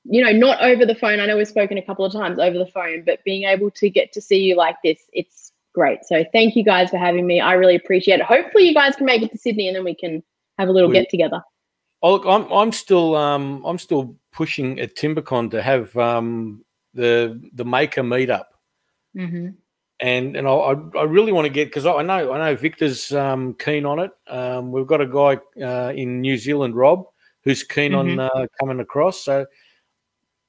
you 0.06 0.24
know, 0.24 0.32
not 0.32 0.62
over 0.62 0.88
the 0.88 0.96
phone. 0.96 1.20
I 1.20 1.28
know 1.28 1.38
we've 1.38 1.48
spoken 1.48 1.78
a 1.78 1.84
couple 1.84 2.04
of 2.04 2.14
times 2.14 2.40
over 2.40 2.58
the 2.58 2.66
phone, 2.66 3.04
but 3.06 3.24
being 3.24 3.44
able 3.44 3.70
to 3.72 3.92
get 3.92 4.12
to 4.14 4.22
see 4.22 4.40
you 4.40 4.56
like 4.56 4.78
this, 4.84 5.02
it's 5.14 5.47
great. 5.78 6.00
So 6.04 6.26
thank 6.34 6.56
you 6.56 6.64
guys 6.64 6.90
for 6.90 6.98
having 6.98 7.28
me. 7.28 7.40
I 7.40 7.54
really 7.54 7.76
appreciate 7.76 8.20
it. 8.20 8.26
Hopefully 8.26 8.68
you 8.68 8.74
guys 8.74 8.96
can 8.96 9.06
make 9.06 9.22
it 9.22 9.32
to 9.32 9.38
Sydney 9.38 9.68
and 9.68 9.76
then 9.76 9.84
we 9.84 9.94
can 9.94 10.24
have 10.58 10.70
a 10.70 10.72
little 10.72 10.92
get 10.92 11.08
together. 11.08 11.40
Oh, 12.02 12.14
look, 12.14 12.26
I'm 12.26 12.52
I'm 12.52 12.72
still 12.72 13.16
um 13.16 13.64
I'm 13.64 13.78
still 13.78 14.16
pushing 14.32 14.80
at 14.80 14.96
Timbecon 14.96 15.52
to 15.52 15.62
have 15.62 15.96
um 15.96 16.66
the 16.96 17.40
the 17.54 17.64
maker 17.64 18.02
meetup, 18.02 18.46
Mm-hmm. 19.16 19.50
and 20.00 20.36
and 20.36 20.48
I 20.48 21.00
I 21.00 21.04
really 21.04 21.32
want 21.32 21.46
to 21.46 21.54
get 21.54 21.68
because 21.68 21.86
I 21.86 22.02
know 22.02 22.34
I 22.34 22.38
know 22.40 22.56
Victor's 22.56 23.12
um 23.12 23.54
keen 23.54 23.86
on 23.86 24.00
it. 24.00 24.12
Um, 24.28 24.72
we've 24.72 24.88
got 24.88 25.02
a 25.02 25.08
guy 25.08 25.38
uh, 25.64 25.92
in 25.96 26.22
New 26.22 26.38
Zealand, 26.38 26.76
Rob, 26.76 27.06
who's 27.44 27.64
keen 27.64 27.94
on 27.94 28.20
uh, 28.20 28.46
coming 28.60 28.80
across. 28.80 29.24
So 29.24 29.46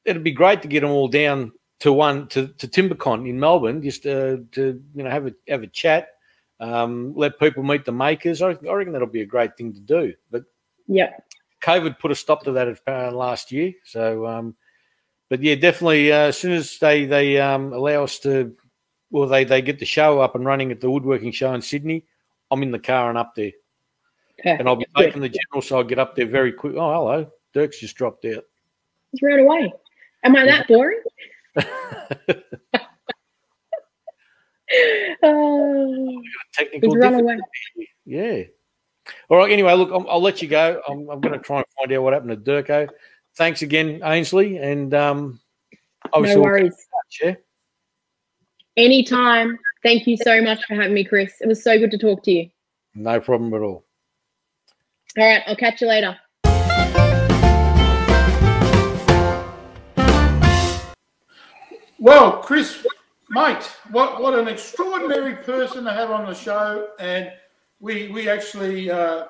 it'd 0.05 0.25
be 0.25 0.33
great 0.33 0.63
to 0.63 0.69
get 0.69 0.81
them 0.81 0.91
all 0.91 1.09
down 1.09 1.53
to 1.81 1.93
one 1.93 2.29
to, 2.29 2.49
to 2.49 2.69
Timbecon 2.69 3.29
in 3.29 3.39
Melbourne, 3.39 3.83
just 3.83 4.07
uh, 4.07 4.39
to 4.53 4.83
you 4.95 5.03
know 5.03 5.11
have 5.11 5.27
a 5.27 5.33
have 5.49 5.63
a 5.63 5.69
chat, 5.69 6.09
um, 6.61 7.13
let 7.17 7.39
people 7.39 7.63
meet 7.63 7.85
the 7.85 7.93
makers. 7.93 8.43
I, 8.43 8.51
I 8.69 8.73
reckon 8.73 8.93
that'll 8.93 9.09
be 9.09 9.23
a 9.23 9.27
great 9.27 9.57
thing 9.57 9.73
to 9.75 9.81
do. 9.81 10.15
But 10.31 10.45
Yep. 10.89 11.25
COVID 11.63 11.99
put 11.99 12.11
a 12.11 12.15
stop 12.15 12.45
to 12.45 12.53
that 12.53 12.81
uh, 12.87 13.11
last 13.13 13.53
year. 13.53 13.73
So, 13.85 14.27
um, 14.27 14.57
but 15.29 15.43
yeah, 15.43 15.55
definitely. 15.55 16.11
Uh, 16.13 16.29
as 16.29 16.39
soon 16.39 16.53
as 16.53 16.79
they 16.79 17.05
they 17.05 17.39
um, 17.39 17.73
allow 17.73 18.05
us 18.05 18.19
to, 18.21 18.57
well, 19.11 19.29
they 19.29 19.45
they 19.45 19.61
get 19.63 19.79
the 19.79 19.85
show 19.85 20.21
up 20.21 20.35
and 20.35 20.45
running 20.45 20.73
at 20.73 20.81
the 20.81 20.91
woodworking 20.91 21.33
show 21.33 21.53
in 21.55 21.63
Sydney, 21.63 22.05
I'm 22.51 22.63
in 22.63 22.71
the 22.71 22.79
car 22.79 23.09
and 23.09 23.19
up 23.19 23.35
there, 23.35 23.53
Perfect. 24.39 24.61
and 24.61 24.69
I'll 24.69 24.77
be 24.77 24.87
taking 24.97 25.21
the 25.21 25.29
general, 25.29 25.63
so 25.63 25.77
I'll 25.77 25.85
get 25.85 25.99
up 25.99 26.17
there 26.17 26.27
very 26.27 26.53
quick. 26.53 26.75
Oh, 26.77 26.93
hello, 26.93 27.31
Dirk's 27.53 27.81
just 27.81 27.97
dropped 27.97 28.25
out. 28.25 28.45
He's 29.13 29.23
right 29.23 29.41
away. 29.41 29.73
Am 30.25 30.37
I 30.37 30.47
that 30.47 30.69
boring? 30.69 31.01
Oh, 35.23 36.23
Technical 36.53 36.95
difficulty. 36.95 37.41
Yeah. 38.05 38.43
All 39.31 39.39
right. 39.39 39.51
Anyway, 39.51 39.73
look, 39.75 39.91
I'll, 39.91 40.09
I'll 40.09 40.21
let 40.23 40.43
you 40.43 40.49
go. 40.49 40.81
I'm, 40.89 41.09
I'm 41.09 41.21
going 41.21 41.33
to 41.33 41.39
try 41.39 41.59
and 41.59 41.67
find 41.79 41.93
out 41.93 42.03
what 42.03 42.13
happened 42.13 42.31
to 42.31 42.37
Durko. 42.37 42.89
Thanks 43.37 43.63
again, 43.63 44.01
Ainslee, 44.01 44.61
and 44.61 44.93
um, 44.95 45.41
No 46.15 46.41
worries. 46.41 46.75
touch, 46.75 47.21
yeah. 47.23 47.35
Anytime. 48.77 49.59
Thank 49.83 50.07
you 50.07 50.17
so 50.17 50.43
much 50.43 50.65
for 50.67 50.75
having 50.75 50.95
me, 50.95 51.05
Chris. 51.05 51.35
It 51.41 51.47
was 51.47 51.63
so 51.63 51.79
good 51.79 51.91
to 51.93 51.99
talk 51.99 52.23
to 52.25 52.33
you. 52.33 52.51
No 52.95 53.21
problem 53.21 53.55
at 53.55 53.61
all. 53.61 53.85
All 55.17 55.25
right, 55.25 55.43
I'll 55.47 55.57
catch 55.57 55.81
you 55.81 55.87
later. 55.87 56.17
Well, 62.01 62.39
Chris, 62.43 62.87
mate, 63.29 63.65
what, 63.91 64.23
what 64.23 64.39
an 64.39 64.47
extraordinary 64.47 65.35
person 65.35 65.83
to 65.85 65.93
have 65.93 66.13
on 66.13 66.27
the 66.27 66.35
show, 66.35 66.91
and 67.01 67.33
we 67.81 68.09
we 68.09 68.29
actually 68.29 68.89
uh, 68.89 69.25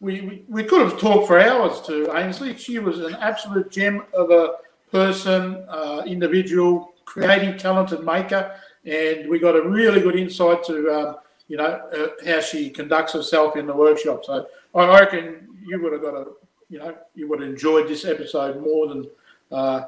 we, 0.00 0.22
we 0.22 0.44
we 0.48 0.64
could 0.64 0.80
have 0.80 0.98
talked 0.98 1.26
for 1.26 1.38
hours 1.38 1.82
to 1.82 2.06
Ainslee. 2.06 2.58
She 2.58 2.78
was 2.78 3.00
an 3.00 3.14
absolute 3.16 3.70
gem 3.70 4.04
of 4.14 4.30
a 4.30 4.54
person, 4.90 5.66
uh, 5.68 6.02
individual, 6.06 6.94
creative, 7.04 7.58
talented 7.58 8.02
maker, 8.02 8.58
and 8.86 9.28
we 9.28 9.38
got 9.38 9.54
a 9.54 9.68
really 9.68 10.00
good 10.00 10.16
insight 10.16 10.64
to 10.64 10.90
um, 10.90 11.16
you 11.48 11.58
know 11.58 11.88
uh, 11.94 12.08
how 12.26 12.40
she 12.40 12.70
conducts 12.70 13.12
herself 13.12 13.54
in 13.56 13.66
the 13.66 13.76
workshop. 13.76 14.24
So 14.24 14.46
I 14.74 14.98
reckon 14.98 15.46
you 15.66 15.82
would 15.82 15.92
have 15.92 16.00
got 16.00 16.14
a 16.14 16.24
you 16.70 16.78
know 16.78 16.96
you 17.14 17.28
would 17.28 17.40
have 17.40 17.50
enjoyed 17.50 17.86
this 17.86 18.06
episode 18.06 18.62
more 18.62 18.88
than. 18.88 19.10
Uh, 19.52 19.82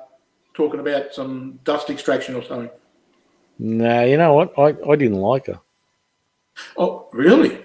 talking 0.60 0.80
about 0.80 1.14
some 1.14 1.58
dust 1.64 1.88
extraction 1.88 2.34
or 2.34 2.42
something. 2.42 2.70
No, 3.58 4.04
you 4.04 4.18
know 4.18 4.34
what? 4.34 4.52
I, 4.58 4.76
I 4.90 4.96
didn't 4.96 5.20
like 5.20 5.46
her. 5.46 5.58
Oh, 6.76 7.08
really? 7.12 7.64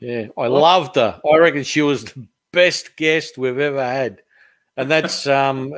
Yeah, 0.00 0.26
I 0.36 0.48
loved 0.48 0.96
her. 0.96 1.18
I 1.30 1.38
reckon 1.38 1.62
she 1.62 1.80
was 1.80 2.04
the 2.04 2.26
best 2.52 2.96
guest 2.96 3.38
we've 3.38 3.58
ever 3.58 3.82
had, 3.82 4.20
and 4.76 4.90
that's 4.90 5.26
um, 5.38 5.72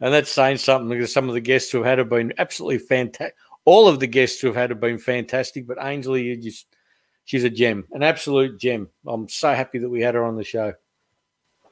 and 0.00 0.12
that's 0.12 0.30
saying 0.30 0.58
something 0.58 0.90
because 0.90 1.12
some 1.12 1.28
of 1.28 1.34
the 1.34 1.40
guests 1.40 1.72
we've 1.72 1.84
had 1.84 1.98
have 1.98 2.10
been 2.10 2.34
absolutely 2.36 2.78
fantastic. 2.78 3.34
All 3.64 3.88
of 3.88 4.00
the 4.00 4.06
guests 4.06 4.42
we've 4.42 4.54
had 4.54 4.70
have 4.70 4.80
been 4.80 4.98
fantastic, 4.98 5.66
but 5.66 5.78
Ainslee, 5.78 6.24
you 6.24 6.36
just 6.36 6.66
she's 7.24 7.44
a 7.44 7.50
gem, 7.50 7.86
an 7.92 8.02
absolute 8.02 8.58
gem. 8.58 8.88
I'm 9.06 9.28
so 9.28 9.54
happy 9.54 9.78
that 9.78 9.88
we 9.88 10.02
had 10.02 10.14
her 10.14 10.24
on 10.24 10.36
the 10.36 10.44
show. 10.44 10.74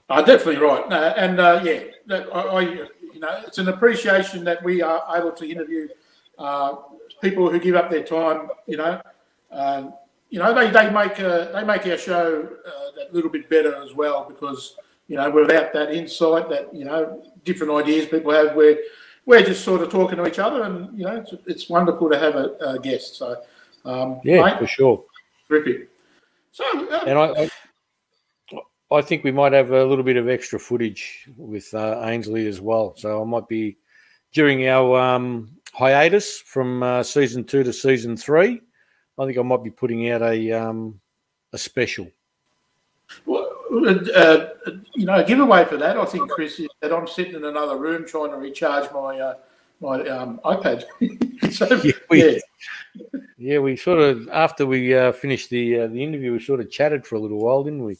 Uh, 0.08 0.22
definitely 0.22 0.56
right, 0.56 0.88
no, 0.88 0.96
and 0.96 1.38
uh, 1.38 1.60
yeah, 1.62 1.82
that, 2.06 2.26
I, 2.34 2.40
I, 2.40 2.88
you 3.12 3.20
know, 3.20 3.42
it's 3.46 3.58
an 3.58 3.68
appreciation 3.68 4.44
that 4.44 4.62
we 4.62 4.82
are 4.82 5.04
able 5.16 5.32
to 5.32 5.48
interview 5.48 5.88
uh, 6.38 6.76
people 7.20 7.50
who 7.50 7.58
give 7.58 7.74
up 7.74 7.90
their 7.90 8.02
time. 8.02 8.48
You 8.66 8.76
know, 8.78 9.00
um, 9.50 9.94
you 10.30 10.38
know, 10.38 10.54
they, 10.54 10.70
they 10.70 10.90
make 10.90 11.18
a, 11.18 11.50
they 11.52 11.64
make 11.64 11.86
our 11.86 11.98
show 11.98 12.48
uh, 12.66 12.96
that 12.96 13.12
little 13.12 13.30
bit 13.30 13.48
better 13.48 13.82
as 13.82 13.94
well 13.94 14.24
because 14.28 14.76
you 15.08 15.16
know 15.16 15.30
without 15.30 15.72
that 15.72 15.92
insight, 15.92 16.48
that 16.48 16.72
you 16.74 16.84
know, 16.84 17.22
different 17.44 17.72
ideas 17.72 18.06
people 18.06 18.32
have, 18.32 18.54
we're 18.54 18.78
we're 19.26 19.42
just 19.42 19.64
sort 19.64 19.82
of 19.82 19.90
talking 19.90 20.16
to 20.16 20.26
each 20.26 20.38
other, 20.38 20.62
and 20.62 20.96
you 20.98 21.04
know, 21.04 21.16
it's, 21.16 21.32
it's 21.46 21.68
wonderful 21.68 22.08
to 22.10 22.18
have 22.18 22.36
a, 22.36 22.54
a 22.60 22.78
guest. 22.78 23.16
So, 23.16 23.36
um, 23.84 24.20
Yeah, 24.24 24.42
mate, 24.42 24.58
for 24.58 24.66
sure. 24.66 25.04
terrific. 25.48 25.88
So, 26.52 26.64
uh, 26.90 27.04
And 27.06 27.18
I, 27.18 27.42
I, 27.42 27.50
I 28.92 29.00
think 29.02 29.22
we 29.22 29.30
might 29.32 29.52
have 29.52 29.70
a 29.70 29.84
little 29.84 30.04
bit 30.04 30.16
of 30.16 30.28
extra 30.28 30.58
footage 30.58 31.28
with 31.36 31.72
uh, 31.74 32.02
Ainslee 32.04 32.48
as 32.48 32.60
well. 32.60 32.94
So 32.96 33.22
I 33.22 33.24
might 33.24 33.46
be 33.48 33.76
during 34.32 34.66
our 34.66 34.98
um, 34.98 35.50
hiatus 35.72 36.40
from 36.40 36.82
uh, 36.82 37.02
season 37.02 37.44
two 37.44 37.62
to 37.62 37.72
season 37.72 38.16
three. 38.16 38.60
I 39.18 39.26
think 39.26 39.38
I 39.38 39.42
might 39.42 39.62
be 39.62 39.70
putting 39.70 40.10
out 40.10 40.22
a 40.22 40.52
um, 40.52 41.00
a 41.52 41.58
special. 41.58 42.08
Well, 43.26 43.48
uh, 44.16 44.46
you 44.94 45.06
know, 45.06 45.16
a 45.16 45.24
giveaway 45.24 45.64
for 45.64 45.76
that, 45.76 45.96
I 45.96 46.04
think, 46.04 46.30
Chris, 46.30 46.58
is 46.58 46.68
that 46.80 46.92
I'm 46.92 47.06
sitting 47.06 47.34
in 47.34 47.44
another 47.44 47.76
room 47.76 48.04
trying 48.06 48.30
to 48.30 48.36
recharge 48.36 48.90
my 48.92 49.20
uh, 49.20 49.34
my 49.80 50.00
um, 50.08 50.40
iPad. 50.44 50.84
so, 51.52 51.66
Yeah, 51.82 51.92
we- 52.08 52.24
yeah, 52.24 52.38
Yeah, 53.38 53.58
we 53.58 53.76
sort 53.76 54.00
of 54.00 54.28
after 54.30 54.66
we 54.66 54.94
uh, 54.94 55.12
finished 55.12 55.50
the 55.50 55.80
uh, 55.80 55.86
the 55.86 56.02
interview, 56.02 56.32
we 56.32 56.40
sort 56.40 56.60
of 56.60 56.70
chatted 56.70 57.06
for 57.06 57.14
a 57.14 57.20
little 57.20 57.38
while, 57.38 57.62
didn't 57.62 57.84
we? 57.84 57.96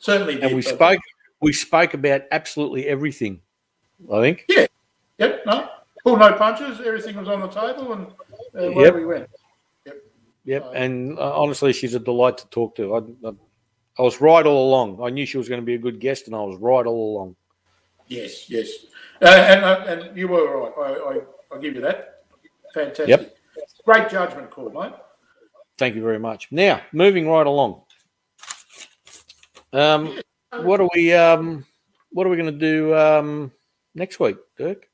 Certainly. 0.00 0.34
And 0.34 0.42
did, 0.42 0.54
we 0.54 0.62
spoke 0.62 1.00
we 1.40 1.52
spoke 1.52 1.94
about 1.94 2.22
absolutely 2.32 2.86
everything. 2.88 3.40
I 4.12 4.20
think. 4.20 4.44
Yeah. 4.48 4.66
Yep, 5.18 5.42
no, 5.46 5.68
pull 6.02 6.16
no 6.16 6.32
punches. 6.32 6.80
Everything 6.80 7.16
was 7.16 7.28
on 7.28 7.40
the 7.40 7.48
table, 7.48 7.92
and 7.92 8.06
uh, 8.06 8.72
where 8.72 8.86
Yep. 8.86 8.94
we 8.94 9.04
went. 9.06 9.30
Yep, 10.46 10.64
Uh, 10.64 10.70
and 10.70 11.18
uh, 11.18 11.38
honestly, 11.38 11.72
she's 11.74 11.94
a 11.94 12.00
delight 12.00 12.38
to 12.38 12.48
talk 12.48 12.74
to. 12.76 12.94
I, 12.94 13.28
I, 13.28 13.32
I 13.98 14.02
was 14.02 14.22
right 14.22 14.44
all 14.44 14.70
along. 14.70 15.02
I 15.02 15.10
knew 15.10 15.26
she 15.26 15.36
was 15.36 15.48
going 15.48 15.60
to 15.60 15.64
be 15.64 15.74
a 15.74 15.78
good 15.78 16.00
guest, 16.00 16.26
and 16.26 16.34
I 16.34 16.40
was 16.40 16.56
right 16.58 16.86
all 16.86 17.16
along. 17.16 17.36
Yes, 18.08 18.48
yes, 18.48 18.70
uh, 19.20 19.26
and 19.28 19.64
uh, 19.64 19.84
and 19.86 20.16
you 20.16 20.26
were 20.28 20.60
right. 20.60 20.72
I, 20.78 21.18
I 21.18 21.20
I'll 21.52 21.60
give 21.60 21.74
you 21.74 21.82
that. 21.82 22.24
Fantastic. 22.72 23.08
Yep. 23.08 23.36
Great 23.84 24.08
judgment 24.08 24.50
call, 24.50 24.70
mate. 24.70 24.92
Thank 25.76 25.94
you 25.94 26.02
very 26.02 26.18
much. 26.18 26.48
Now, 26.50 26.80
moving 26.92 27.28
right 27.28 27.46
along. 27.46 27.82
Um, 29.72 30.18
what 30.62 30.80
are 30.80 30.88
we? 30.94 31.12
Um, 31.12 31.64
what 32.10 32.26
are 32.26 32.30
we 32.30 32.36
going 32.36 32.52
to 32.52 32.58
do 32.58 32.94
um, 32.96 33.52
next 33.94 34.18
week, 34.18 34.36
Dirk? 34.58 34.88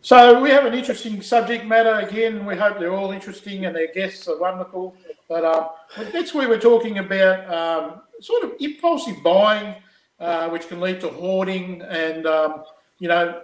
So 0.00 0.40
we 0.40 0.50
have 0.50 0.66
an 0.66 0.74
interesting 0.74 1.20
subject 1.22 1.66
matter 1.66 1.94
again. 1.94 2.46
We 2.46 2.56
hope 2.56 2.78
they're 2.78 2.94
all 2.94 3.10
interesting 3.10 3.66
and 3.66 3.74
their 3.74 3.92
guests 3.92 4.28
are 4.28 4.38
wonderful. 4.38 4.96
But 5.28 5.44
um, 5.44 5.68
next 6.12 6.32
week 6.34 6.48
we're 6.48 6.60
talking 6.60 6.98
about 6.98 7.52
um, 7.52 8.02
sort 8.20 8.44
of 8.44 8.52
impulsive 8.60 9.20
buying, 9.24 9.74
uh, 10.20 10.48
which 10.50 10.68
can 10.68 10.80
lead 10.80 11.00
to 11.00 11.08
hoarding 11.08 11.82
and 11.82 12.24
um, 12.26 12.64
you 12.98 13.08
know 13.08 13.42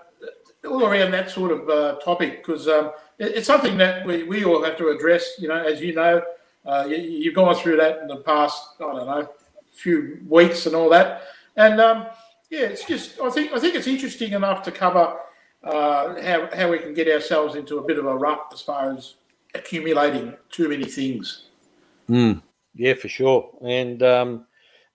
all 0.64 0.84
around 0.84 1.10
that 1.10 1.30
sort 1.30 1.50
of 1.50 1.68
uh, 1.68 1.96
topic 1.98 2.44
because 2.44 2.68
um, 2.68 2.92
it's 3.22 3.46
something 3.46 3.76
that 3.78 4.04
we, 4.04 4.24
we 4.24 4.44
all 4.44 4.62
have 4.62 4.76
to 4.78 4.88
address. 4.88 5.32
You 5.38 5.48
know, 5.48 5.62
as 5.62 5.80
you 5.80 5.94
know, 5.94 6.22
uh, 6.66 6.86
you, 6.88 6.96
you've 6.96 7.34
gone 7.34 7.54
through 7.54 7.76
that 7.76 7.98
in 8.00 8.08
the 8.08 8.16
past. 8.16 8.76
I 8.80 8.84
don't 8.84 9.06
know, 9.06 9.28
few 9.72 10.20
weeks 10.28 10.66
and 10.66 10.74
all 10.74 10.88
that. 10.90 11.22
And 11.56 11.80
um, 11.80 12.06
yeah, 12.50 12.62
it's 12.62 12.84
just 12.84 13.20
I 13.20 13.30
think 13.30 13.52
I 13.52 13.58
think 13.58 13.74
it's 13.74 13.86
interesting 13.86 14.32
enough 14.32 14.62
to 14.64 14.72
cover 14.72 15.18
uh, 15.64 16.20
how, 16.20 16.48
how 16.54 16.70
we 16.70 16.78
can 16.78 16.94
get 16.94 17.08
ourselves 17.08 17.54
into 17.54 17.78
a 17.78 17.82
bit 17.82 17.98
of 17.98 18.06
a 18.06 18.16
rut 18.16 18.50
as 18.52 18.60
far 18.60 18.92
as 18.92 19.14
accumulating 19.54 20.36
too 20.50 20.68
many 20.68 20.84
things. 20.84 21.46
Yeah, 22.74 22.94
for 22.94 23.08
sure. 23.08 23.50
And 23.62 24.02
um, 24.02 24.46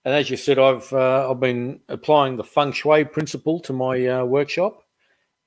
and 0.04 0.14
as 0.14 0.30
you 0.30 0.36
said, 0.36 0.58
I've 0.58 0.92
uh, 0.92 1.30
I've 1.30 1.40
been 1.40 1.80
applying 1.88 2.36
the 2.36 2.44
feng 2.44 2.72
shui 2.72 3.04
principle 3.04 3.60
to 3.60 3.72
my 3.72 4.06
uh, 4.06 4.24
workshop, 4.24 4.82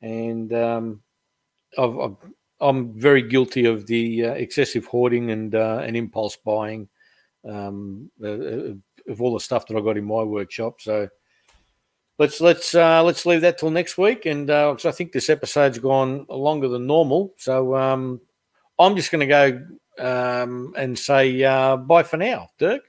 and 0.02 0.54
um, 0.54 1.02
I've, 1.78 2.00
I've, 2.00 2.16
I'm 2.62 2.94
very 2.94 3.24
guilty 3.24 3.66
of 3.66 3.88
the 3.88 4.26
uh, 4.26 4.34
excessive 4.34 4.86
hoarding 4.86 5.32
and 5.32 5.56
uh, 5.56 5.82
and 5.84 5.98
impulse 5.98 6.38
buying 6.38 6.88
um, 7.50 8.10
uh, 8.24 8.74
of 9.08 9.22
all 9.22 9.34
the 9.34 9.40
stuff 9.40 9.68
that 9.68 9.78
I 9.78 9.82
got 9.82 9.98
in 9.98 10.06
my 10.06 10.24
workshop. 10.24 10.80
So 10.80 11.10
let's 12.20 12.40
let's 12.40 12.76
uh, 12.76 13.04
let's 13.04 13.26
leave 13.26 13.42
that 13.42 13.58
till 13.58 13.72
next 13.72 13.98
week. 13.98 14.26
And 14.26 14.50
uh, 14.50 14.76
I 14.86 14.92
think 14.92 15.12
this 15.12 15.30
episode's 15.30 15.80
gone 15.80 16.26
longer 16.30 16.68
than 16.68 16.86
normal, 16.86 17.34
so 17.38 17.76
um, 17.76 18.22
I'm 18.80 18.96
just 18.96 19.12
going 19.12 19.28
to 19.28 19.66
go 19.98 20.44
um, 20.44 20.74
and 20.78 20.98
say 20.98 21.44
uh, 21.44 21.78
bye 21.78 22.04
for 22.04 22.18
now, 22.18 22.50
Dirk. 22.60 22.84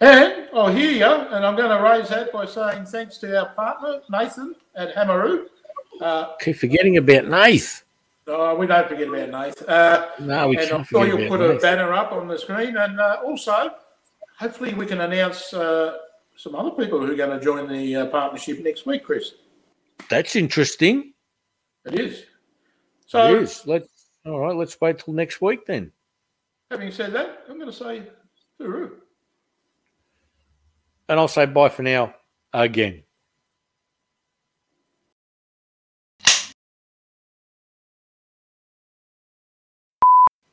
And 0.00 0.48
I'll 0.54 0.72
hear 0.72 0.90
you, 0.90 1.04
and 1.04 1.44
I'm 1.44 1.56
going 1.56 1.76
to 1.76 1.82
raise 1.82 2.08
that 2.08 2.32
by 2.32 2.46
saying 2.46 2.86
thanks 2.86 3.18
to 3.18 3.38
our 3.38 3.50
partner, 3.54 4.00
Nathan 4.10 4.54
at 4.74 4.94
Hamaroo. 4.94 5.44
Uh, 6.00 6.36
Keep 6.40 6.56
forgetting 6.56 6.96
about 6.96 7.26
Nath. 7.26 7.84
Oh, 8.26 8.54
we 8.54 8.66
don't 8.66 8.88
forget 8.88 9.08
about 9.08 9.30
Nathan. 9.30 9.68
Uh, 9.68 10.10
No, 10.20 10.48
we 10.48 10.58
and 10.58 10.70
I'm 10.70 10.84
sure 10.84 11.06
you'll 11.06 11.28
put 11.28 11.40
a 11.40 11.58
banner 11.58 11.92
up 11.92 12.12
on 12.12 12.28
the 12.28 12.38
screen. 12.38 12.76
And 12.76 13.00
uh, 13.00 13.18
also, 13.24 13.70
hopefully, 14.38 14.74
we 14.74 14.86
can 14.86 15.00
announce 15.00 15.52
uh, 15.52 15.98
some 16.36 16.54
other 16.54 16.70
people 16.70 16.98
who 17.00 17.12
are 17.12 17.16
going 17.16 17.38
to 17.38 17.44
join 17.44 17.68
the 17.68 17.96
uh, 17.96 18.06
partnership 18.06 18.62
next 18.62 18.86
week, 18.86 19.04
Chris. 19.04 19.32
That's 20.08 20.36
interesting. 20.36 21.12
It 21.84 21.98
is. 21.98 22.24
So, 23.06 23.34
it 23.34 23.42
is. 23.42 23.66
Let's 23.66 23.88
all 24.24 24.40
right. 24.40 24.54
Let's 24.54 24.80
wait 24.80 24.98
till 24.98 25.14
next 25.14 25.40
week 25.40 25.66
then. 25.66 25.92
having 26.70 26.92
said 26.92 27.12
that, 27.12 27.44
I'm 27.48 27.58
going 27.58 27.70
to 27.70 27.76
say 27.76 28.02
hooroo. 28.60 28.92
And 31.08 31.18
I'll 31.18 31.28
say 31.28 31.46
bye 31.46 31.68
for 31.68 31.82
now 31.82 32.14
again. 32.52 33.02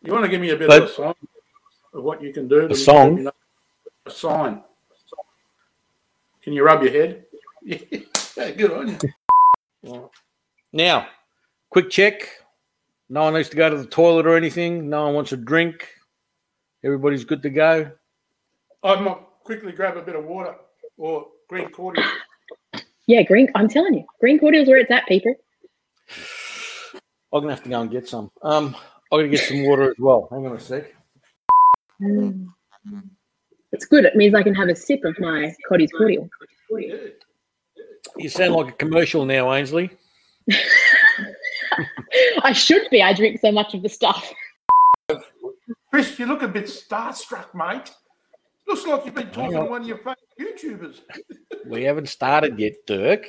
You 0.07 0.13
want 0.13 0.23
to 0.23 0.31
give 0.31 0.39
me 0.39 0.51
a 0.51 0.55
bit 0.55 0.69
But- 0.69 0.83
of 0.83 0.89
a 0.89 0.93
song 0.93 1.15
of 1.93 2.01
what 2.01 2.21
you 2.21 2.31
can 2.31 2.47
do? 2.47 2.65
to 2.65 2.73
A 2.73 2.75
song? 2.77 3.07
let 3.09 3.13
me 3.15 3.21
know? 3.23 3.31
A 4.05 4.09
sign. 4.09 4.63
Can 6.41 6.53
you 6.53 6.63
rub 6.63 6.81
your 6.81 6.93
head? 6.93 7.25
Yeah, 8.37 8.51
good 8.51 8.71
on 8.71 8.97
you. 9.83 10.09
Now, 10.71 11.07
quick 11.71 11.89
check. 11.89 12.29
No 13.09 13.23
one 13.23 13.33
needs 13.33 13.49
to 13.49 13.57
go 13.57 13.67
to 13.69 13.75
the 13.77 13.87
toilet 13.87 14.27
or 14.27 14.37
anything. 14.37 14.89
No 14.89 15.05
one 15.05 15.15
wants 15.15 15.31
a 15.31 15.37
drink. 15.37 15.89
Everybody's 16.85 17.25
good 17.25 17.41
to 17.41 17.49
go. 17.49 17.91
I 18.83 18.95
might 19.01 19.17
quickly 19.43 19.71
grab 19.71 19.97
a 19.97 20.03
bit 20.03 20.15
of 20.15 20.23
water 20.25 20.55
or 20.97 21.27
green 21.49 21.69
cordial. 21.71 22.05
Yeah, 23.07 23.23
green. 23.23 23.49
I'm 23.55 23.67
telling 23.67 23.95
you, 23.95 24.05
green 24.21 24.37
cordial's 24.39 24.67
where 24.67 24.77
it's 24.77 24.91
at, 24.91 25.07
people. 25.07 25.33
I'm 27.33 27.41
gonna 27.41 27.55
have 27.55 27.63
to 27.63 27.69
go 27.69 27.81
and 27.81 27.89
get 27.91 28.07
some. 28.07 28.29
Um, 28.43 28.75
I'm 29.11 29.19
gonna 29.19 29.29
get 29.29 29.47
some 29.47 29.63
water 29.63 29.91
as 29.91 29.97
well. 29.99 30.27
Hang 30.31 30.45
on 30.45 30.55
a 30.55 30.59
sec. 30.59 30.93
It's 33.71 33.85
good. 33.85 34.05
It 34.05 34.15
means 34.15 34.35
I 34.35 34.43
can 34.43 34.55
have 34.55 34.69
a 34.69 34.75
sip 34.75 35.03
of 35.05 35.17
my 35.19 35.53
Cottee's 35.69 35.91
cordial. 35.91 36.29
You 38.17 38.29
sound 38.29 38.53
like 38.53 38.69
a 38.69 38.73
commercial 38.73 39.25
now, 39.25 39.45
Ainslee. 39.45 39.89
I 42.43 42.53
should 42.53 42.89
be. 42.89 43.01
I 43.01 43.13
drink 43.13 43.39
so 43.39 43.51
much 43.51 43.73
of 43.73 43.83
the 43.83 43.89
stuff. 43.89 44.33
Chris, 45.91 46.17
you 46.19 46.25
look 46.25 46.41
a 46.41 46.47
bit 46.47 46.65
starstruck, 46.65 47.53
mate. 47.53 47.91
Looks 48.67 48.85
like 48.85 49.05
you've 49.05 49.15
been 49.15 49.31
talking 49.31 49.57
to 49.57 49.65
one 49.65 49.81
of 49.81 49.87
your 49.87 49.97
favourite 49.97 50.17
YouTubers. 50.39 51.01
We 51.65 51.83
haven't 51.83 52.09
started 52.09 52.59
yet, 52.59 52.73
Dirk. 52.85 53.27